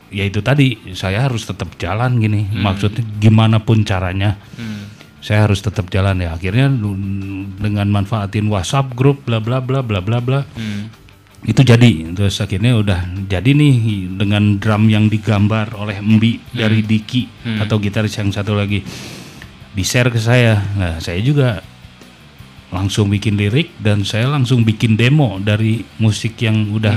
ya 0.08 0.24
itu 0.24 0.40
tadi 0.40 0.80
saya 0.96 1.28
harus 1.28 1.44
tetap 1.44 1.76
jalan 1.76 2.16
gini. 2.18 2.48
Maksudnya 2.52 3.04
gimana 3.20 3.60
pun 3.60 3.84
caranya. 3.84 4.40
Hmm. 4.56 4.88
Saya 5.18 5.44
harus 5.50 5.60
tetap 5.60 5.90
jalan 5.90 6.22
ya. 6.22 6.32
Akhirnya 6.32 6.70
dengan 7.58 7.90
manfaatin 7.90 8.46
WhatsApp 8.48 8.94
grup 8.94 9.26
bla 9.26 9.42
bla 9.42 9.58
bla 9.60 9.82
bla 9.84 10.00
bla 10.00 10.18
bla 10.22 10.40
Hmm. 10.54 10.90
itu 11.46 11.62
jadi 11.62 12.18
terus 12.18 12.34
akhirnya 12.42 12.74
udah 12.74 13.30
jadi 13.30 13.54
nih 13.54 14.10
dengan 14.18 14.58
drum 14.58 14.90
yang 14.90 15.06
digambar 15.06 15.70
oleh 15.78 16.02
Mbi 16.02 16.42
dari 16.50 16.82
Diki 16.82 17.46
atau 17.62 17.78
gitaris 17.78 18.18
yang 18.18 18.34
satu 18.34 18.58
lagi 18.58 18.82
di 19.70 19.84
share 19.86 20.10
ke 20.10 20.18
saya 20.18 20.58
nah 20.74 20.98
saya 20.98 21.22
juga 21.22 21.62
langsung 22.68 23.08
bikin 23.08 23.40
lirik 23.40 23.72
dan 23.80 24.04
saya 24.04 24.28
langsung 24.28 24.60
bikin 24.60 24.94
demo 24.94 25.40
dari 25.40 25.80
musik 25.96 26.36
yang 26.44 26.68
udah 26.68 26.92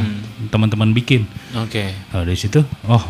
teman-teman 0.52 0.92
bikin 0.92 1.24
Oke. 1.56 1.96
nah, 2.12 2.28
dari 2.28 2.36
situ 2.36 2.60
oh 2.92 3.04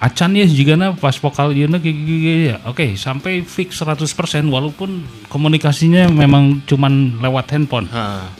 acan 0.00 0.32
ya 0.32 0.48
juga 0.48 0.80
na 0.80 0.96
pas 0.96 1.12
vokal 1.12 1.52
kayak 1.52 1.84
gini 1.84 2.56
ya 2.56 2.56
oke 2.64 2.96
sampai 2.96 3.44
fix 3.44 3.84
100% 3.84 4.08
walaupun 4.48 5.04
komunikasinya 5.28 6.08
memang 6.08 6.64
cuman 6.64 7.20
lewat 7.20 7.52
handphone 7.52 7.84
Hah. 7.92 8.32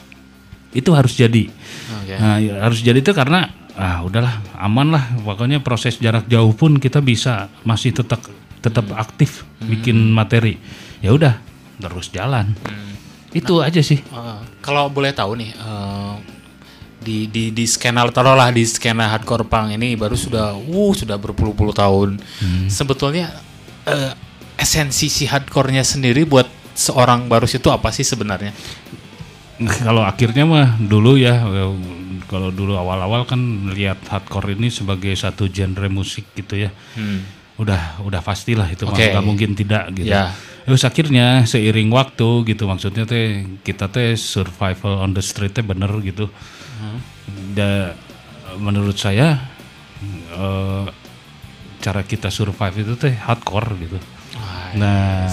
itu 0.72 0.88
harus 0.96 1.12
jadi 1.20 1.52
Oke. 2.00 2.14
Nah, 2.16 2.36
ya, 2.40 2.54
harus 2.64 2.80
jadi 2.80 2.98
itu 3.02 3.12
karena 3.12 3.50
ah 3.78 4.02
udahlah 4.02 4.42
aman 4.58 4.92
lah 4.92 5.04
pokoknya 5.22 5.62
proses 5.62 5.96
jarak 6.00 6.26
jauh 6.26 6.50
pun 6.56 6.76
kita 6.76 6.98
bisa 7.00 7.48
masih 7.62 7.94
tetap 7.94 8.20
tetap 8.60 8.86
aktif 8.92 9.48
bikin 9.64 10.12
materi. 10.12 10.60
Ya 11.00 11.16
udah 11.16 11.40
terus 11.80 12.12
jalan. 12.12 12.52
Itu 13.30 13.62
aja 13.62 13.78
sih. 13.80 14.02
Eh, 14.02 14.38
kalau 14.60 14.90
boleh 14.90 15.14
tahu 15.14 15.38
nih 15.38 15.50
eh, 15.54 16.14
di 17.00 17.18
di 17.32 17.44
di 17.54 17.64
skena 17.64 18.04
taruhlah 18.12 18.52
di 18.52 18.66
skena 18.68 19.08
hardcore 19.08 19.48
punk 19.48 19.72
ini 19.72 19.96
baru 19.96 20.18
sudah 20.18 20.52
uh 20.52 20.92
sudah 20.92 21.16
berpuluh-puluh 21.16 21.72
tahun. 21.72 22.18
Sebetulnya 22.66 23.30
eh, 23.86 24.12
esensi 24.60 25.08
si 25.08 25.24
hardcore-nya 25.24 25.86
sendiri 25.86 26.28
buat 26.28 26.46
seorang 26.76 27.26
barus 27.26 27.56
itu 27.56 27.68
apa 27.72 27.88
sih 27.94 28.04
sebenarnya? 28.04 28.52
kalau 29.60 30.00
akhirnya 30.00 30.48
mah 30.48 30.80
dulu 30.80 31.20
ya 31.20 31.44
kalau 32.24 32.48
dulu 32.48 32.80
awal-awal 32.80 33.28
kan 33.28 33.68
lihat 33.76 34.00
hardcore 34.08 34.56
ini 34.56 34.72
sebagai 34.72 35.12
satu 35.12 35.52
genre 35.52 35.88
musik 35.92 36.32
gitu 36.32 36.56
ya. 36.56 36.72
Hmm. 36.96 37.20
Udah 37.60 38.00
udah 38.00 38.24
pastilah 38.24 38.64
itu 38.72 38.88
mah 38.88 38.96
Oke. 38.96 39.12
nggak 39.12 39.26
mungkin 39.26 39.52
tidak 39.52 39.92
gitu. 39.92 40.08
Ya. 40.08 40.32
Terus 40.70 40.86
akhirnya 40.86 41.42
seiring 41.50 41.90
waktu 41.90 42.46
gitu 42.46 42.70
maksudnya 42.70 43.02
teh 43.02 43.42
kita 43.66 43.90
teh 43.90 44.14
survival 44.14 45.02
on 45.02 45.10
the 45.10 45.18
street 45.18 45.50
teh 45.50 45.66
bener 45.66 45.90
gitu. 46.06 46.30
Da- 47.58 47.98
menurut 48.54 48.94
saya 48.94 49.50
eh, 50.30 50.86
cara 51.82 52.06
kita 52.06 52.30
survive 52.30 52.86
itu 52.86 52.94
teh 52.94 53.10
hardcore 53.10 53.74
gitu. 53.82 53.98
Nah, 54.78 55.26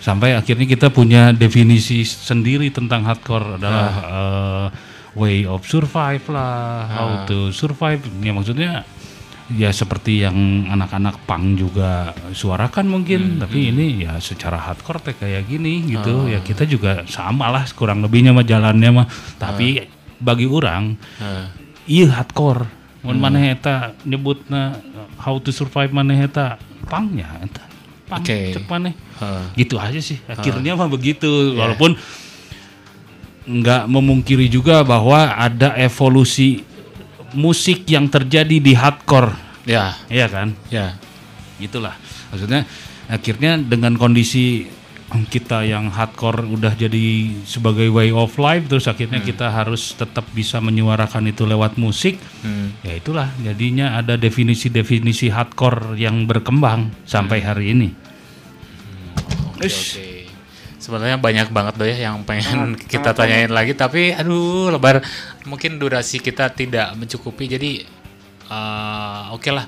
sampai 0.00 0.40
akhirnya 0.40 0.64
kita 0.64 0.88
punya 0.88 1.36
definisi 1.36 2.00
sendiri 2.08 2.72
tentang 2.72 3.04
hardcore 3.04 3.60
adalah 3.60 3.92
eh, 3.92 4.66
way 5.12 5.44
of 5.44 5.68
survive 5.68 6.24
lah, 6.32 6.88
how 6.88 7.08
to 7.28 7.52
survive. 7.52 8.00
Ya 8.24 8.32
maksudnya 8.32 8.88
ya 9.56 9.70
seperti 9.72 10.24
yang 10.24 10.68
anak-anak 10.70 11.28
pang 11.28 11.54
juga 11.58 12.16
suarakan 12.32 12.88
mungkin 12.88 13.42
tapi 13.42 13.68
ini 13.72 14.06
ya 14.06 14.16
secara 14.22 14.56
hardcore 14.56 15.00
teh 15.02 15.14
kayak 15.16 15.48
gini 15.48 15.84
gitu. 15.92 16.28
Ya 16.28 16.40
kita 16.40 16.64
juga 16.64 17.04
sama 17.08 17.52
lah 17.52 17.66
kurang 17.76 18.00
lebihnya 18.00 18.32
mah 18.32 18.46
jalannya 18.46 18.90
mah. 19.02 19.06
Tapi 19.36 19.88
bagi 20.22 20.46
orang 20.46 20.96
Heeh. 21.18 21.46
iya 21.88 22.06
hardcore. 22.20 22.64
Mun 23.02 23.18
maneh 23.18 23.58
eta 23.58 23.98
nyebutna 24.06 24.78
how 25.18 25.34
to 25.42 25.50
survive 25.50 25.90
maneh 25.90 26.22
eta? 26.22 26.56
Pangnya 26.86 27.26
eta. 27.42 27.64
Pang 28.06 28.22
Oke. 28.22 28.54
cek 28.54 28.66
maneh. 28.68 28.94
Heeh. 29.22 29.44
gitu 29.66 29.78
aja 29.78 30.00
sih 30.02 30.18
akhirnya 30.30 30.78
mah 30.78 30.86
begitu. 30.86 31.58
Walaupun 31.58 31.98
nggak 33.42 33.90
memungkiri 33.90 34.46
juga 34.46 34.86
bahwa 34.86 35.34
ada 35.34 35.74
evolusi 35.74 36.62
musik 37.34 37.88
yang 37.88 38.06
terjadi 38.06 38.60
di 38.60 38.72
hardcore 38.76 39.34
Ya, 39.62 39.94
iya 40.10 40.26
kan? 40.26 40.58
Ya. 40.68 40.98
itulah 41.62 41.94
maksudnya 42.34 42.66
akhirnya 43.06 43.54
dengan 43.54 43.94
kondisi 43.94 44.66
kita 45.12 45.62
yang 45.62 45.92
hardcore 45.92 46.42
udah 46.48 46.72
jadi 46.72 47.30
sebagai 47.44 47.86
way 47.92 48.10
of 48.10 48.32
life 48.40 48.64
terus 48.66 48.88
akhirnya 48.88 49.20
kita 49.20 49.52
harus 49.52 49.92
tetap 49.92 50.24
bisa 50.32 50.56
menyuarakan 50.58 51.28
itu 51.28 51.44
lewat 51.44 51.76
musik 51.76 52.16
Hmm. 52.42 52.74
ya 52.82 52.96
itulah. 52.98 53.28
Jadinya 53.38 53.94
ada 53.94 54.18
definisi-definisi 54.18 55.30
hardcore 55.30 55.94
yang 55.94 56.26
berkembang 56.26 56.90
sampai 57.06 57.38
hari 57.44 57.70
ini. 57.70 57.88
Oke, 59.54 59.68
oke. 59.68 60.08
Sebenarnya 60.82 61.14
banyak 61.20 61.48
banget 61.54 61.74
doh 61.78 61.86
ya 61.86 62.10
yang 62.10 62.26
pengen 62.26 62.74
kita 62.74 63.14
tanyain 63.14 63.52
lagi 63.52 63.78
tapi 63.78 64.10
aduh 64.10 64.74
lebar. 64.74 64.98
Mungkin 65.46 65.78
durasi 65.78 66.18
kita 66.18 66.50
tidak 66.50 66.98
mencukupi 66.98 67.46
jadi 67.46 67.86
eh, 68.52 69.34
oke 69.34 69.50
lah. 69.50 69.66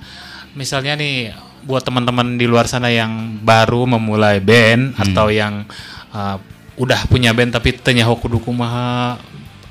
Misalnya 0.54 0.94
nih 0.94 1.32
buat 1.64 1.80
teman-teman 1.80 2.36
di 2.36 2.44
luar 2.44 2.68
sana 2.68 2.92
yang 2.92 3.40
baru 3.40 3.88
memulai 3.88 4.38
band 4.38 4.94
atau 5.00 5.32
yang 5.32 5.64
eh, 6.12 6.36
udah 6.76 7.00
punya 7.08 7.32
band 7.32 7.56
tapi 7.56 7.72
tanya 7.74 8.04
kudu 8.06 8.38
kumaha? 8.44 9.16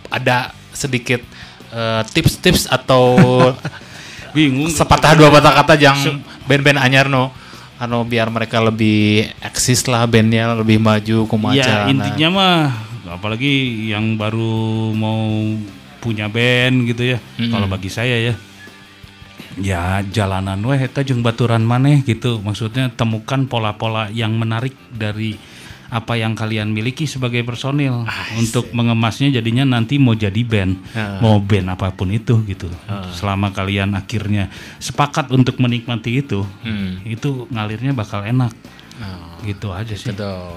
Ada 0.09 0.51
sedikit 0.73 1.21
eh, 1.71 2.01
tips-tips 2.11 2.67
atau 2.67 3.15
bingung. 4.35 4.73
sepatah 4.73 5.13
dua 5.13 5.29
patah 5.29 5.53
kata 5.61 5.73
yang 5.77 5.97
band-band 6.49 6.81
anyar 6.81 7.07
no? 7.07 7.29
Anu 7.81 8.05
biar 8.07 8.29
mereka 8.29 8.63
lebih 8.63 9.27
eksis 9.43 9.89
lah 9.89 10.05
bandnya 10.07 10.55
lebih 10.55 10.79
maju 10.79 11.27
kumaha 11.27 11.57
ya 11.57 11.91
intinya 11.91 12.27
mah 12.31 12.59
apalagi 13.11 13.89
yang 13.91 14.15
baru 14.15 14.93
mau 14.95 15.27
punya 15.99 16.31
band 16.31 16.87
gitu 16.87 17.15
ya 17.15 17.19
kalau 17.51 17.67
bagi 17.67 17.91
saya 17.91 18.15
ya 18.19 18.33
ya 19.55 20.01
jalanan 20.03 20.57
weh 20.59 20.79
eta 20.79 21.01
jeung 21.01 21.21
baturan 21.21 21.61
maneh 21.61 22.01
gitu 22.01 22.39
maksudnya 22.39 22.89
temukan 22.89 23.45
pola-pola 23.45 24.09
yang 24.09 24.33
menarik 24.33 24.73
dari 24.89 25.37
apa 25.87 26.17
yang 26.17 26.33
kalian 26.33 26.73
miliki 26.73 27.05
sebagai 27.05 27.45
personil 27.45 28.01
untuk 28.33 28.73
mengemasnya 28.73 29.29
jadinya 29.31 29.61
nanti 29.63 30.01
mau 30.01 30.13
jadi 30.13 30.41
band 30.41 30.73
Ah. 30.91 31.21
mau 31.21 31.37
band 31.37 31.69
apa 31.69 31.93
pun 31.93 32.09
itu 32.09 32.41
gitu 32.43 32.65
selama 33.13 33.49
kalian 33.49 33.93
akhirnya 33.93 34.49
sepakat 34.77 35.29
untuk 35.29 35.57
menikmati 35.57 36.17
itu 36.17 36.41
Hmm. 36.65 36.97
itu 37.03 37.45
ngalirnya 37.47 37.93
bakal 37.93 38.21
enak 38.21 38.49
Oh, 38.95 39.41
gitu 39.41 39.69
aja 39.69 39.89
sih 39.91 40.09
betul. 40.09 40.53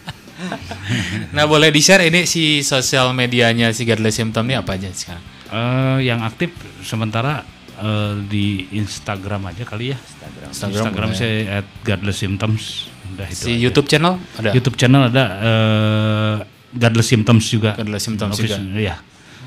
nah 1.36 1.44
boleh 1.44 1.68
di 1.68 1.80
share 1.80 2.04
ini 2.04 2.24
si 2.24 2.60
sosial 2.60 3.12
medianya 3.12 3.70
si 3.70 3.84
Godless 3.84 4.16
Symptom 4.16 4.44
ini 4.44 4.56
apa 4.56 4.76
aja 4.76 4.88
sekarang? 4.88 5.24
Eh, 5.46 5.98
yang 6.04 6.20
aktif 6.20 6.52
sementara 6.80 7.44
eh, 7.80 8.14
di 8.24 8.46
Instagram 8.72 9.48
aja 9.48 9.64
kali 9.64 9.90
ya. 9.90 9.98
Instagram 9.98 10.50
Instagram, 10.50 11.08
boleh. 11.08 11.16
saya 11.16 11.38
at 11.56 11.66
Godless 11.80 12.18
Symptoms. 12.18 12.62
Udah 13.10 13.26
itu. 13.26 13.42
Si 13.42 13.50
aja. 13.50 13.60
YouTube 13.60 13.86
channel 13.86 14.14
ada? 14.36 14.50
YouTube 14.50 14.76
channel 14.76 15.02
ada 15.06 15.24
eh, 15.40 16.34
Godless 16.72 17.08
Symptoms 17.08 17.44
juga. 17.46 17.70
Godless 17.74 18.04
Symptoms 18.04 18.34
juga. 18.36 18.54
Official, 18.54 18.76
Iya, 18.76 18.96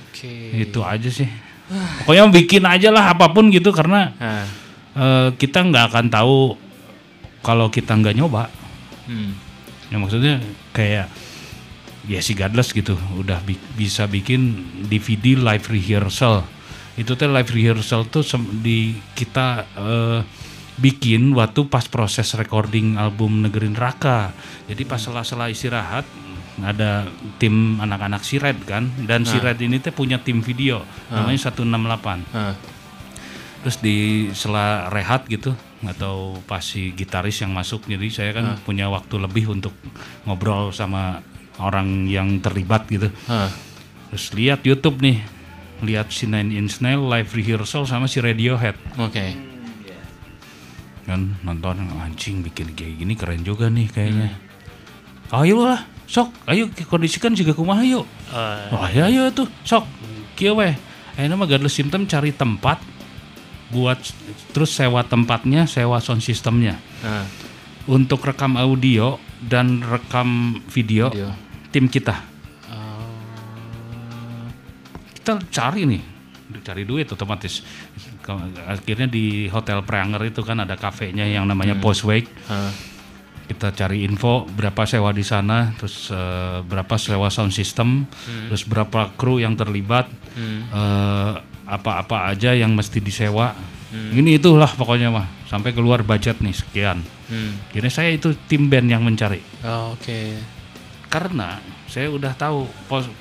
Oke. 0.07 0.31
itu 0.59 0.79
aja 0.81 1.09
sih. 1.09 1.29
Pokoknya 2.03 2.27
bikin 2.29 2.63
aja 2.63 2.89
lah 2.89 3.09
apa 3.09 3.29
pun 3.29 3.47
gitu 3.47 3.71
karena 3.71 4.11
Nah, 4.13 4.43
eh, 4.93 5.27
kita 5.33 5.63
nggak 5.63 5.85
akan 5.89 6.05
tahu 6.07 6.59
kalau 7.39 7.67
kita 7.67 7.93
nggak 7.93 8.13
nyoba. 8.13 8.51
hmm. 9.05 9.31
Ya 9.87 9.97
maksudnya 9.97 10.41
kayak 10.69 11.05
ya 12.03 12.19
si 12.19 12.33
Godless 12.33 12.71
gitu 12.71 12.97
udah 13.15 13.39
bi- 13.39 13.61
bisa 13.73 14.03
bikin 14.05 14.51
DVD 14.83 15.37
live 15.37 15.63
rehearsal. 15.63 16.43
Itu 16.93 17.17
teh 17.17 17.25
live 17.25 17.49
rehearsal 17.49 18.05
tuh 18.05 18.21
di 18.61 18.93
kita 19.17 19.65
eh, 19.77 20.19
bikin 20.77 21.37
waktu 21.37 21.69
pas 21.69 21.85
proses 21.85 22.33
recording 22.33 22.97
album 22.97 23.45
Negeri 23.45 23.69
Neraka. 23.69 24.33
Jadi 24.65 24.83
pas 24.85 25.01
sela-sela 25.01 25.49
istirahat 25.49 26.05
ada 26.61 27.09
tim 27.41 27.81
anak-anak 27.81 28.21
Sired 28.21 28.61
kan? 28.65 28.89
Dan 29.09 29.25
Sired 29.25 29.57
ini 29.61 29.81
teh 29.81 29.93
punya 29.93 30.21
tim 30.21 30.41
video 30.45 30.85
namanya 31.09 31.49
168 31.49 32.29
Ah, 32.33 32.53
terus 33.65 33.79
di 33.79 34.27
sela 34.35 34.91
rehat 34.91 35.25
gitu 35.31 35.55
atau 35.83 36.37
pas 36.45 36.61
si 36.61 36.93
gitaris 36.93 37.41
yang 37.41 37.53
masuk. 37.53 37.89
Jadi 37.89 38.07
saya 38.13 38.31
kan 38.37 38.57
punya 38.61 38.89
waktu 38.89 39.17
lebih 39.17 39.49
untuk 39.49 39.73
ngobrol 40.29 40.69
sama 40.69 41.25
orang 41.57 42.05
yang 42.09 42.41
terlibat 42.41 42.85
gitu. 42.89 43.09
Ah. 43.29 43.49
terus 44.13 44.29
lihat 44.37 44.61
YouTube 44.61 45.01
nih 45.01 45.25
lihat 45.83 46.09
si 46.09 46.25
Nine 46.25 46.55
Inch 46.55 46.79
Nails 46.79 47.03
live 47.03 47.29
rehearsal 47.35 47.83
sama 47.83 48.07
si 48.07 48.23
Radiohead. 48.23 48.75
Oke. 48.99 49.51
kan 51.03 51.35
nonton 51.43 51.83
anjing 51.99 52.39
bikin 52.47 52.71
kayak 52.79 52.95
gini 52.95 53.13
keren 53.19 53.43
juga 53.43 53.67
nih 53.67 53.91
kayaknya. 53.91 54.39
Ayo 55.35 55.67
lah 55.67 55.83
sok 56.07 56.31
ayo 56.47 56.71
kondisikan 56.87 57.35
juga 57.35 57.51
kumaha 57.51 57.83
yuk 57.83 58.05
oh 58.71 58.81
ayo 58.87 59.01
ayo 59.11 59.21
tuh 59.35 59.51
sok 59.67 59.83
kieu 60.39 60.55
weh. 60.55 60.71
Ayeuna 61.19 61.37
mah 61.37 61.45
Godless 61.45 61.75
Symptom 61.75 62.07
cari 62.07 62.31
tempat 62.31 62.79
buat 63.69 63.99
terus 64.55 64.73
sewa 64.73 65.03
tempatnya 65.03 65.67
sewa 65.67 65.99
sound 65.99 66.23
systemnya. 66.23 66.79
Ah, 67.03 67.25
untuk 67.89 68.23
rekam 68.23 68.55
audio 68.55 69.19
dan 69.43 69.83
rekam 69.83 70.61
video, 70.71 71.11
Video. 71.11 71.29
tim 71.69 71.91
kita. 71.91 72.32
Kita 75.23 75.39
cari 75.47 75.87
nih 75.87 76.03
cari 76.59 76.83
duit 76.83 77.07
otomatis. 77.07 77.63
Akhirnya 78.67 79.07
di 79.07 79.47
hotel 79.47 79.81
Pranger 79.87 80.19
itu 80.27 80.43
kan 80.43 80.59
ada 80.59 80.75
kafenya 80.75 81.23
yang 81.23 81.47
namanya 81.47 81.79
Post 81.79 82.03
Wake 82.03 82.27
Ah, 82.51 82.69
kita 83.47 83.71
cari 83.71 84.03
info 84.03 84.43
berapa 84.51 84.83
sewa 84.83 85.15
di 85.15 85.23
sana, 85.23 85.71
terus 85.79 86.11
eh, 86.11 86.59
berapa 86.63 86.95
sewa 86.99 87.31
sound 87.31 87.55
system, 87.55 88.03
terus 88.51 88.67
berapa 88.67 89.15
kru 89.15 89.39
yang 89.39 89.55
terlibat, 89.55 90.11
eh, 90.37 91.33
apa-apa 91.67 92.35
aja 92.35 92.51
yang 92.51 92.75
mesti 92.75 92.99
disewa. 92.99 93.55
Ini 93.93 94.41
itulah 94.41 94.67
pokoknya 94.73 95.13
mah 95.13 95.27
sampai 95.45 95.69
keluar 95.69 96.01
budget 96.01 96.41
nih 96.41 96.55
sekian. 96.55 96.99
hmm. 97.29 97.77
Jadi 97.77 97.87
saya 97.93 98.09
itu 98.09 98.33
tim 98.49 98.65
band 98.65 98.89
yang 98.89 99.05
mencari. 99.05 99.37
Oh, 99.61 99.93
Oke. 99.93 100.33
Karena 101.13 101.61
saya 101.85 102.09
udah 102.09 102.33
tahu 102.33 102.65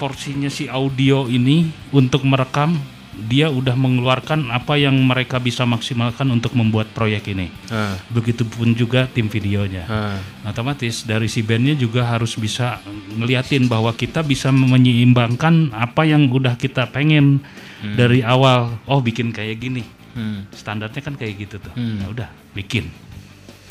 porsinya 0.01 0.49
si 0.49 0.65
audio 0.65 1.29
ini 1.29 1.69
untuk 1.93 2.25
merekam 2.25 2.81
dia 3.13 3.53
udah 3.53 3.77
mengeluarkan 3.77 4.49
apa 4.49 4.81
yang 4.81 4.97
mereka 4.97 5.37
bisa 5.37 5.69
maksimalkan 5.69 6.25
untuk 6.33 6.57
membuat 6.57 6.89
proyek 6.97 7.29
ini. 7.29 7.53
Ah, 7.69 8.01
Begitupun 8.09 8.73
juga 8.73 9.05
tim 9.05 9.29
videonya. 9.29 9.85
ah. 9.85 10.17
otomatis 10.49 11.05
dari 11.05 11.29
si 11.29 11.45
bandnya 11.45 11.77
juga 11.77 12.09
harus 12.09 12.33
bisa 12.35 12.81
ngeliatin 13.13 13.69
bahwa 13.69 13.93
kita 13.93 14.25
bisa 14.25 14.49
menyeimbangkan 14.49 15.77
apa 15.77 16.09
yang 16.09 16.33
udah 16.33 16.57
kita 16.57 16.89
pengen 16.89 17.45
dari 17.85 18.25
awal 18.25 18.81
oh 18.89 19.05
bikin 19.05 19.29
kayak 19.31 19.61
gini 19.61 19.85
Hmm. 20.13 20.45
standarnya 20.53 21.01
kan 21.01 21.17
kayak 21.17 21.41
gitu 21.41 21.57
tuh 21.57 21.73
Hmm. 21.73 21.97
Ya 21.97 22.07
udah 22.09 22.29
bikin 22.53 22.89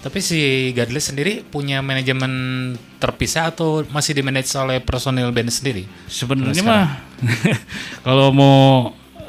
Tapi 0.02 0.18
si 0.18 0.74
Godless 0.74 1.14
sendiri 1.14 1.46
punya 1.46 1.78
manajemen 1.86 2.74
terpisah 2.98 3.54
atau 3.54 3.86
masih 3.94 4.18
dimanage 4.18 4.50
oleh 4.58 4.82
personil 4.82 5.30
band 5.30 5.54
sendiri? 5.54 5.86
sebenarnya 6.10 6.66
mah 6.66 7.06
kalau 8.06 8.34
mau 8.34 8.58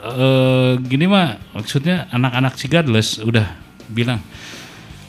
eh, 0.00 0.80
gini 0.80 1.04
mah 1.04 1.36
maksudnya 1.52 2.08
anak-anak 2.08 2.56
si 2.56 2.72
Godless 2.72 3.20
udah 3.20 3.52
bilang 3.92 4.24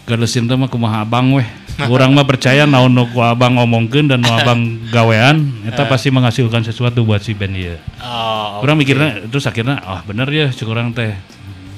Godless 0.03 0.35
itu 0.35 0.43
mah 0.43 0.67
kumaha 0.67 1.07
abang 1.07 1.31
weh. 1.31 1.47
Orang 1.93 2.11
mah 2.11 2.27
percaya 2.27 2.67
naon 2.67 2.91
nu 2.91 3.07
ku 3.07 3.23
abang 3.23 3.55
ngomongkeun 3.55 4.11
dan 4.11 4.19
nu 4.19 4.29
abang 4.37 4.83
gawean 4.91 5.63
eta 5.63 5.87
pasti 5.87 6.11
menghasilkan 6.11 6.59
sesuatu 6.67 7.07
buat 7.07 7.23
si 7.23 7.31
band 7.31 7.55
ieu. 7.55 7.79
Oh, 8.03 8.59
Orang 8.67 8.83
mikirnya 8.83 9.23
terus 9.31 9.47
akhirnya 9.47 9.79
ah 9.79 10.03
bener 10.03 10.27
ya 10.27 10.51
cek 10.51 10.67
orang 10.67 10.91
teh 10.91 11.15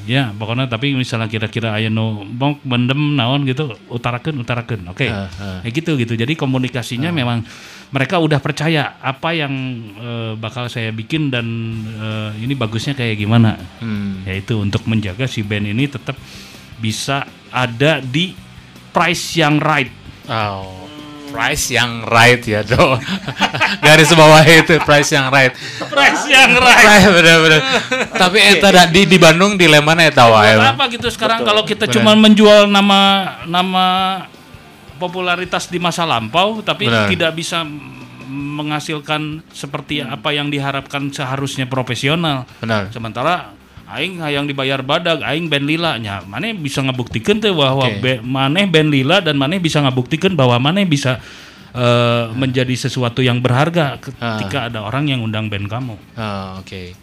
Ya, 0.05 0.29
pokoknya 0.31 0.69
tapi 0.69 0.93
misalnya 0.93 1.25
kira-kira 1.25 1.73
aya 1.73 1.89
nu 1.89 2.21
bong 2.23 2.61
mendem 2.61 3.17
naon 3.17 3.41
gitu, 3.49 3.73
utarakeun 3.89 4.37
utarakeun. 4.37 4.85
Oke. 4.93 5.09
Heeh, 5.09 5.29
heeh. 5.29 5.59
Ya 5.65 5.69
gitu 5.73 5.97
gitu. 5.97 6.13
Jadi 6.13 6.37
komunikasinya 6.37 7.09
memang 7.09 7.41
mereka 7.89 8.21
udah 8.21 8.37
percaya 8.37 9.01
apa 9.01 9.33
yang 9.33 9.53
eh, 9.97 10.33
bakal 10.37 10.69
saya 10.69 10.93
bikin 10.93 11.33
dan 11.33 11.45
eh, 11.97 12.31
ini 12.45 12.53
bagusnya 12.53 12.93
kayak 12.93 13.17
gimana. 13.17 13.57
Hmm. 13.81 14.21
Yaitu 14.29 14.61
untuk 14.61 14.85
menjaga 14.85 15.25
si 15.25 15.41
band 15.41 15.69
ini 15.73 15.89
tetap 15.89 16.17
bisa 16.77 17.25
ada 17.49 17.97
di 18.03 18.37
price 18.93 19.41
yang 19.41 19.57
right. 19.57 19.91
Oh, 20.29 20.84
price 21.35 21.75
yang 21.75 22.07
right 22.07 22.39
ya, 22.39 22.63
Do. 22.63 22.95
Garis 23.85 24.09
bawah 24.15 24.39
itu 24.47 24.79
price 24.87 25.11
yang 25.11 25.27
right. 25.27 25.51
Price 25.91 26.23
yang 26.31 26.55
right. 26.55 26.79
Price 26.79 27.07
bener-bener. 27.11 27.61
Tapi 28.15 28.37
eta 28.39 28.71
di 28.87 29.03
di 29.03 29.17
Bandung 29.19 29.59
dilema 29.59 29.91
na 29.91 30.07
eta 30.07 30.31
wae. 30.31 30.55
Apa 30.55 30.87
gitu 30.87 31.11
sekarang 31.11 31.43
kalau 31.43 31.67
kita 31.67 31.91
cuma 31.91 32.15
menjual 32.15 32.71
nama 32.71 32.99
nama 33.43 33.85
popularitas 34.95 35.67
di 35.67 35.75
masa 35.75 36.07
lampau 36.07 36.63
tapi 36.63 36.87
Benar. 36.87 37.11
tidak 37.11 37.35
bisa 37.35 37.67
menghasilkan 38.25 39.43
seperti 39.51 39.99
apa 39.99 40.31
yang 40.31 40.47
diharapkan 40.47 41.11
seharusnya 41.11 41.67
profesional. 41.67 42.47
Benar. 42.63 42.89
Sementara 42.95 43.51
aing 43.85 44.17
yang 44.17 44.45
dibayar 44.49 44.81
badag 44.81 45.21
aing 45.21 45.45
band 45.45 45.65
lila 45.69 46.01
nya 46.01 46.25
maneh 46.25 46.57
bisa 46.57 46.81
ngebuktikan 46.81 47.37
tuh 47.37 47.53
bahwa 47.53 47.85
Oke. 47.85 48.01
be- 48.01 48.21
maneh 48.25 48.65
band 48.65 48.89
lila 48.89 49.21
dan 49.21 49.37
maneh 49.37 49.61
bisa 49.61 49.77
ngebuktikan 49.85 50.33
bahwa 50.33 50.57
maneh 50.57 50.89
bisa 50.89 51.21
eh, 51.75 52.25
menjadi 52.33 52.73
sesuatu 52.73 53.21
yang 53.21 53.43
berharga 53.43 54.01
ketika 54.01 54.73
ada 54.73 54.81
orang 54.81 55.11
yang 55.11 55.21
undang 55.21 55.51
band 55.51 55.69
kamu. 55.69 55.95
Oh, 56.17 56.63
oke. 56.63 56.95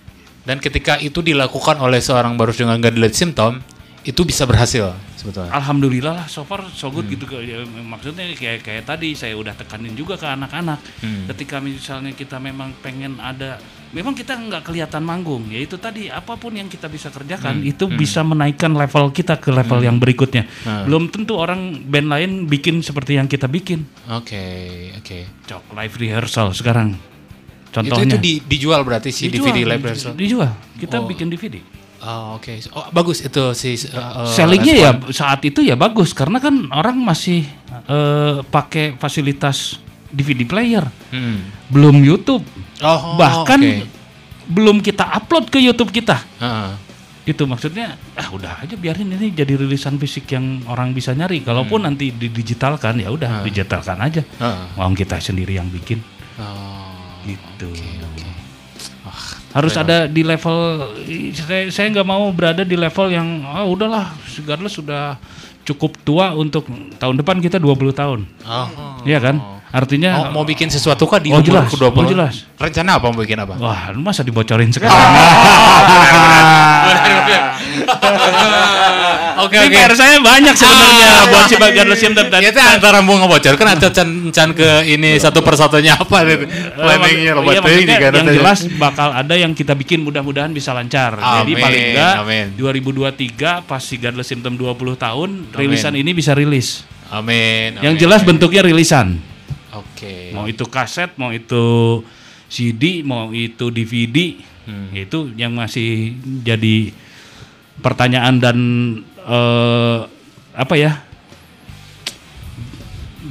Dan 0.42 0.58
ketika 0.58 0.98
itu 0.98 1.22
dilakukan 1.22 1.78
oleh 1.78 2.02
seorang 2.02 2.34
baru 2.34 2.50
dengan 2.50 2.82
gangguan 2.82 3.14
symptom, 3.14 3.62
itu 4.02 4.26
bisa 4.26 4.42
berhasil 4.42 4.90
sebetulnya. 5.22 5.50
Alhamdulillah 5.52 6.12
lah 6.14 6.26
so 6.26 6.42
far 6.42 6.66
so 6.68 6.90
good 6.90 7.06
gitu 7.06 7.24
ya, 7.38 7.62
maksudnya 7.62 8.26
kayak 8.32 8.60
kayak 8.60 8.82
tadi 8.84 9.14
saya 9.14 9.32
udah 9.32 9.54
tekanin 9.54 9.94
juga 9.94 10.14
ke 10.14 10.26
anak-anak 10.26 10.82
Hmm. 10.98 11.30
ketika 11.30 11.56
misalnya 11.58 12.10
kita 12.12 12.36
memang 12.36 12.74
pengen 12.76 13.16
ada 13.16 13.56
memang 13.88 14.12
kita 14.12 14.34
nggak 14.34 14.64
kelihatan 14.64 15.00
manggung 15.00 15.46
ya 15.46 15.58
itu 15.58 15.76
tadi 15.76 16.08
apa 16.08 16.34
pun 16.34 16.50
yang 16.50 16.66
kita 16.66 16.88
bisa 16.88 17.06
kerjakan 17.08 17.62
itu 17.62 17.86
bisa 17.86 18.20
menaikkan 18.20 18.72
level 18.72 19.08
kita 19.08 19.36
ke 19.36 19.48
level 19.48 19.78
yang 19.80 19.96
berikutnya 19.96 20.42
Hmm. 20.60 20.84
belum 20.84 21.04
tentu 21.08 21.36
orang 21.36 21.60
band 21.82 22.08
lain 22.08 22.30
bikin 22.44 22.80
seperti 22.80 23.14
yang 23.14 23.26
kita 23.26 23.46
bikin 23.46 23.86
Oke, 24.10 24.42
oke. 24.94 25.18
cok 25.44 25.70
live 25.72 25.94
rehearsal 25.94 26.50
sekarang 26.50 26.96
Itu 27.64 27.78
contohnya 27.78 28.04
itu 28.10 28.18
di- 28.18 28.42
dijual 28.42 28.80
berarti 28.82 29.08
si 29.08 29.28
Dijual, 29.28 29.48
DVD 29.48 29.58
live 29.66 29.84
rehearsal. 29.86 30.12
dijual 30.12 30.50
kita 30.74 30.96
Oh. 30.96 31.06
bikin 31.06 31.28
DVD 31.28 31.56
Oh, 32.02 32.34
oke. 32.34 32.50
Oh, 32.74 32.90
bagus 32.90 33.22
itu 33.22 33.42
si 33.54 33.78
uh, 33.88 34.26
uh, 34.26 34.26
Sellingnya 34.26 34.74
ya 34.74 34.90
saat 35.08 35.38
itu 35.42 35.62
ya 35.62 35.78
bagus 35.78 36.10
karena 36.10 36.36
kan 36.36 36.66
orang 36.68 36.98
masih 36.98 37.46
eh, 37.86 38.36
pakai 38.44 38.98
fasilitas 38.98 39.78
DVD 40.10 40.42
player, 40.42 40.84
Hmm. 41.08 41.46
belum 41.70 42.02
YouTube, 42.02 42.42
Oh, 42.82 43.16
bahkan 43.16 43.56
oke. 43.56 43.86
belum 44.44 44.82
kita 44.82 45.08
upload 45.14 45.48
ke 45.48 45.56
YouTube 45.56 45.88
kita. 45.88 46.20
Heeh. 46.36 46.70
Itu 47.24 47.46
maksudnya 47.46 47.94
ah 48.12 48.28
udah 48.28 48.60
aja 48.60 48.74
biarin 48.74 49.08
ini 49.08 49.30
jadi 49.30 49.54
rilisan 49.54 49.94
fisik 49.96 50.26
yang 50.28 50.60
orang 50.66 50.90
bisa 50.90 51.14
nyari. 51.14 51.40
Kalaupun 51.40 51.86
nanti 51.86 52.10
didigitalkan 52.10 52.98
ya 52.98 53.08
udah 53.08 53.40
digitalkan 53.40 53.96
aja. 53.96 54.20
Heeh. 54.20 54.64
Mau 54.74 54.90
kita 54.90 55.16
sendiri 55.16 55.54
yang 55.54 55.70
bikin 55.70 56.02
Oh. 56.36 57.22
gitu. 57.24 57.70
oke. 57.70 58.11
Harus 59.52 59.76
ada 59.76 60.08
di 60.08 60.24
level 60.24 60.56
saya 61.36 61.68
saya 61.68 61.86
nggak 61.92 62.08
mau 62.08 62.24
berada 62.32 62.64
di 62.64 62.72
level 62.72 63.06
yang 63.08 63.44
ah 63.44 63.64
udahlah 63.64 64.08
regardless 64.40 64.80
sudah 64.80 65.20
cukup 65.62 65.94
tua 66.02 66.32
untuk 66.32 66.64
tahun 66.96 67.20
depan 67.20 67.36
kita 67.38 67.60
20 67.60 67.92
tahun. 67.92 68.20
Oh. 68.42 68.68
Iya 69.04 69.20
kan? 69.20 69.36
Artinya 69.72 70.28
Mau, 70.28 70.40
mau 70.40 70.44
bikin 70.44 70.68
sesuatu 70.68 71.08
kah 71.08 71.16
di 71.16 71.32
Oh, 71.32 71.40
umur 71.40 71.48
jelas, 71.48 71.72
ke-20? 71.72 71.96
oh, 71.96 72.04
jelas. 72.04 72.34
Rencana 72.60 73.00
apa 73.00 73.08
mau 73.08 73.20
bikin 73.20 73.40
apa? 73.40 73.56
wah 73.56 73.88
lu 73.88 74.04
masa 74.04 74.20
dibocorin 74.20 74.68
sekarang. 74.74 74.92
Oke 79.42 79.56
oke. 79.58 79.70
PR 79.70 79.92
saya 79.92 80.16
banyak 80.18 80.54
sebenarnya 80.54 81.06
Ah. 81.12 81.24
buat 81.26 81.44
si 81.44 81.56
bagian 81.56 81.86
Resim 81.86 82.12
dan 82.12 82.26
Ya 82.34 82.48
itu 82.48 82.58
antara 82.58 82.98
mau 82.98 83.16
ngebocor 83.16 83.54
kan 83.54 83.74
atau 83.74 83.88
can, 83.88 84.08
can 84.30 84.50
ke 84.50 84.68
ini 84.86 85.16
satu 85.16 85.40
persatunya 85.40 85.94
apa 85.94 86.22
nih 86.22 86.36
planningnya 86.72 87.32
lo 87.32 87.40
Iya, 87.42 87.44
buat 87.44 87.54
teuing 87.58 87.62
maksudnya 87.82 87.96
juga 87.98 88.08
yang 88.12 88.28
jelas 88.32 88.58
bakal 88.74 89.08
ada 89.10 89.34
yang 89.34 89.52
kita 89.52 89.72
bikin 89.72 90.00
mudah-mudahan 90.00 90.50
bisa 90.50 90.70
lancar. 90.70 91.14
Jadi 91.14 91.52
Amin, 91.52 91.60
paling 91.60 91.82
enggak 91.90 92.14
amin. 92.20 92.46
2023 92.54 93.62
pas 93.62 93.78
si 93.78 93.96
Godless 93.96 94.28
Symptom 94.28 94.54
20 94.54 94.94
tahun 94.96 95.28
rilisan 95.50 95.94
ini 95.94 96.10
bisa 96.10 96.32
rilis. 96.32 96.86
Amin. 97.08 97.76
Yang 97.78 97.94
amin. 97.94 98.02
jelas 98.02 98.20
bentuknya 98.22 98.62
rilisan. 98.62 99.20
Oke. 99.70 100.30
Mau 100.30 100.44
itu 100.44 100.64
kaset, 100.64 101.12
mau 101.14 101.28
itu 101.28 102.00
CD, 102.46 103.00
mau 103.02 103.28
itu 103.30 103.68
DVD, 103.68 104.36
Hmm. 104.62 104.92
itu 104.92 105.32
yang 105.34 105.50
masih 105.52 106.14
jadi 106.40 106.92
pertanyaan 107.78 108.38
dan 108.38 108.58
eh, 109.24 109.98
apa 110.52 110.74
ya? 110.74 111.02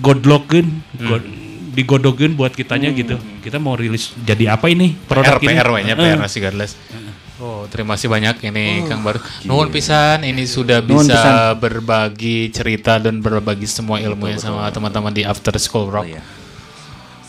Godlokin, 0.02 0.82
Hmm. 0.98 1.08
god, 1.08 1.24
digodokin 1.72 2.32
buat 2.34 2.52
kitanya 2.52 2.92
gitu. 2.92 3.16
Kita 3.40 3.58
mau 3.58 3.76
rilis 3.76 4.16
jadi 4.18 4.56
apa 4.56 4.68
ini 4.68 4.96
PR, 4.98 5.08
produk 5.08 5.38
ini? 5.40 5.48
PR 5.52 5.68
nya 5.84 5.94
Eh, 5.94 6.00
PR 6.00 6.20
nasi 6.20 6.40
godless. 6.40 6.74
Oh, 7.42 7.66
terima 7.66 7.98
kasih 7.98 8.06
banyak 8.06 8.38
ini 8.46 8.86
Kang 8.86 9.02
Baru. 9.02 9.18
Nuhun 9.50 9.74
pisan 9.74 10.22
ini 10.22 10.46
sudah 10.46 10.78
Nuhun 10.78 11.02
bisa 11.02 11.18
pisan. 11.18 11.58
berbagi 11.58 12.54
cerita 12.54 13.02
dan 13.02 13.18
berbagi 13.18 13.66
semua 13.66 13.98
ilmunya 13.98 14.38
sama 14.38 14.70
teman-teman 14.70 15.10
di 15.10 15.26
After 15.26 15.58
School 15.58 15.90
Rock. 15.90 16.06
Iya. 16.06 16.22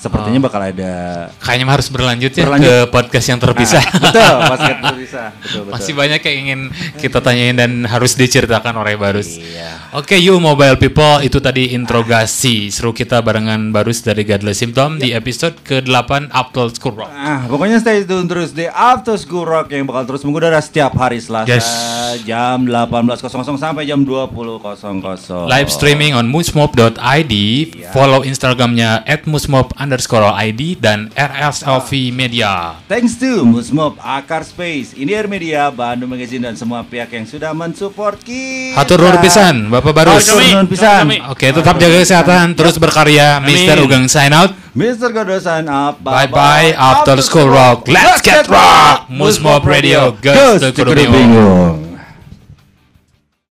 Sepertinya 0.03 0.41
bakal 0.43 0.59
ada 0.67 0.93
Kayaknya 1.39 1.67
harus 1.71 1.87
berlanjut 1.87 2.33
ya 2.35 2.43
Berlanjut. 2.43 2.67
ke 2.67 2.75
podcast 2.91 3.27
yang 3.31 3.39
terpisah. 3.39 3.85
betul, 4.03 4.35
basket 4.51 4.77
bisa. 4.99 5.23
Betul, 5.39 5.61
betul. 5.63 5.73
Masih 5.79 5.93
banyak 5.95 6.21
yang 6.27 6.37
ingin 6.43 6.61
kita 6.99 7.19
tanyain 7.23 7.55
dan 7.55 7.87
harus 7.87 8.19
diceritakan 8.19 8.75
oleh 8.83 8.99
Barus. 8.99 9.39
Iya. 9.39 9.79
Oke, 9.93 10.17
you 10.17 10.41
mobile 10.41 10.81
people, 10.81 11.21
itu 11.21 11.37
tadi 11.37 11.77
interogasi 11.77 12.73
seru 12.73 12.97
kita 12.97 13.21
barengan 13.21 13.77
Barus 13.77 14.01
dari 14.01 14.25
Godless 14.25 14.65
Symptom 14.65 14.97
di 14.97 15.13
episode 15.13 15.61
ke-8 15.61 16.33
Apple 16.33 16.73
School 16.73 16.97
Rock. 16.97 17.13
Ah, 17.13 17.45
pokoknya 17.45 17.77
stay 17.77 18.01
tune 18.09 18.25
terus 18.25 18.57
di 18.57 18.65
After 18.73 19.21
School 19.21 19.45
Rock 19.45 19.69
yang 19.69 19.85
bakal 19.85 20.09
terus 20.09 20.25
mengudara 20.25 20.57
setiap 20.65 20.97
hari 20.97 21.21
Selasa 21.21 21.45
Yes. 21.45 21.69
jam 22.25 22.65
18.00 22.65 23.21
sampai 23.61 23.85
jam 23.85 24.01
20.00. 24.01 24.33
Live 25.45 25.69
streaming 25.69 26.17
on 26.17 26.25
musmob.id, 26.25 27.35
follow 27.93 28.25
Instagramnya 28.25 29.05
at 29.05 29.29
musmob 29.29 29.77
underscore 29.77 30.25
ID 30.25 30.81
dan 30.81 31.13
RSLV 31.21 32.17
Media. 32.17 32.81
Thanks 32.89 33.21
to 33.21 33.45
Musmob, 33.45 34.01
Akar 34.01 34.41
Space, 34.49 34.97
Indier 34.97 35.29
Media, 35.29 35.69
Bandung 35.69 36.17
Magazine 36.17 36.49
dan 36.49 36.57
semua 36.57 36.81
pihak 36.81 37.13
yang 37.13 37.29
sudah 37.29 37.53
mensupport 37.53 38.17
kita. 38.25 38.81
Hatur 38.81 39.21
pisan, 39.21 39.69
Bapak 39.69 39.82
Barus. 39.91 40.31
Nuhun 40.31 40.71
pisan. 40.71 41.11
Kami. 41.11 41.19
Oke, 41.35 41.51
tetap 41.51 41.75
jaga 41.83 41.97
kesehatan, 41.99 42.55
terus 42.55 42.79
berkarya. 42.79 43.43
Mr. 43.43 43.83
Ugeng 43.83 44.07
sign 44.07 44.31
out. 44.31 44.55
Mr. 44.79 45.11
Godo 45.11 45.35
sign 45.43 45.67
up. 45.67 45.99
Bye 45.99 46.31
bye, 46.31 46.71
After 46.79 47.19
School 47.19 47.51
Rock. 47.51 47.91
Let's 47.91 48.23
get 48.23 48.47
rock. 48.47 49.11
Musmob 49.11 49.67
Radio, 49.67 50.15
Tukudu 50.15 50.95
Bingung. 50.95 51.11
Bingung. 51.11 51.82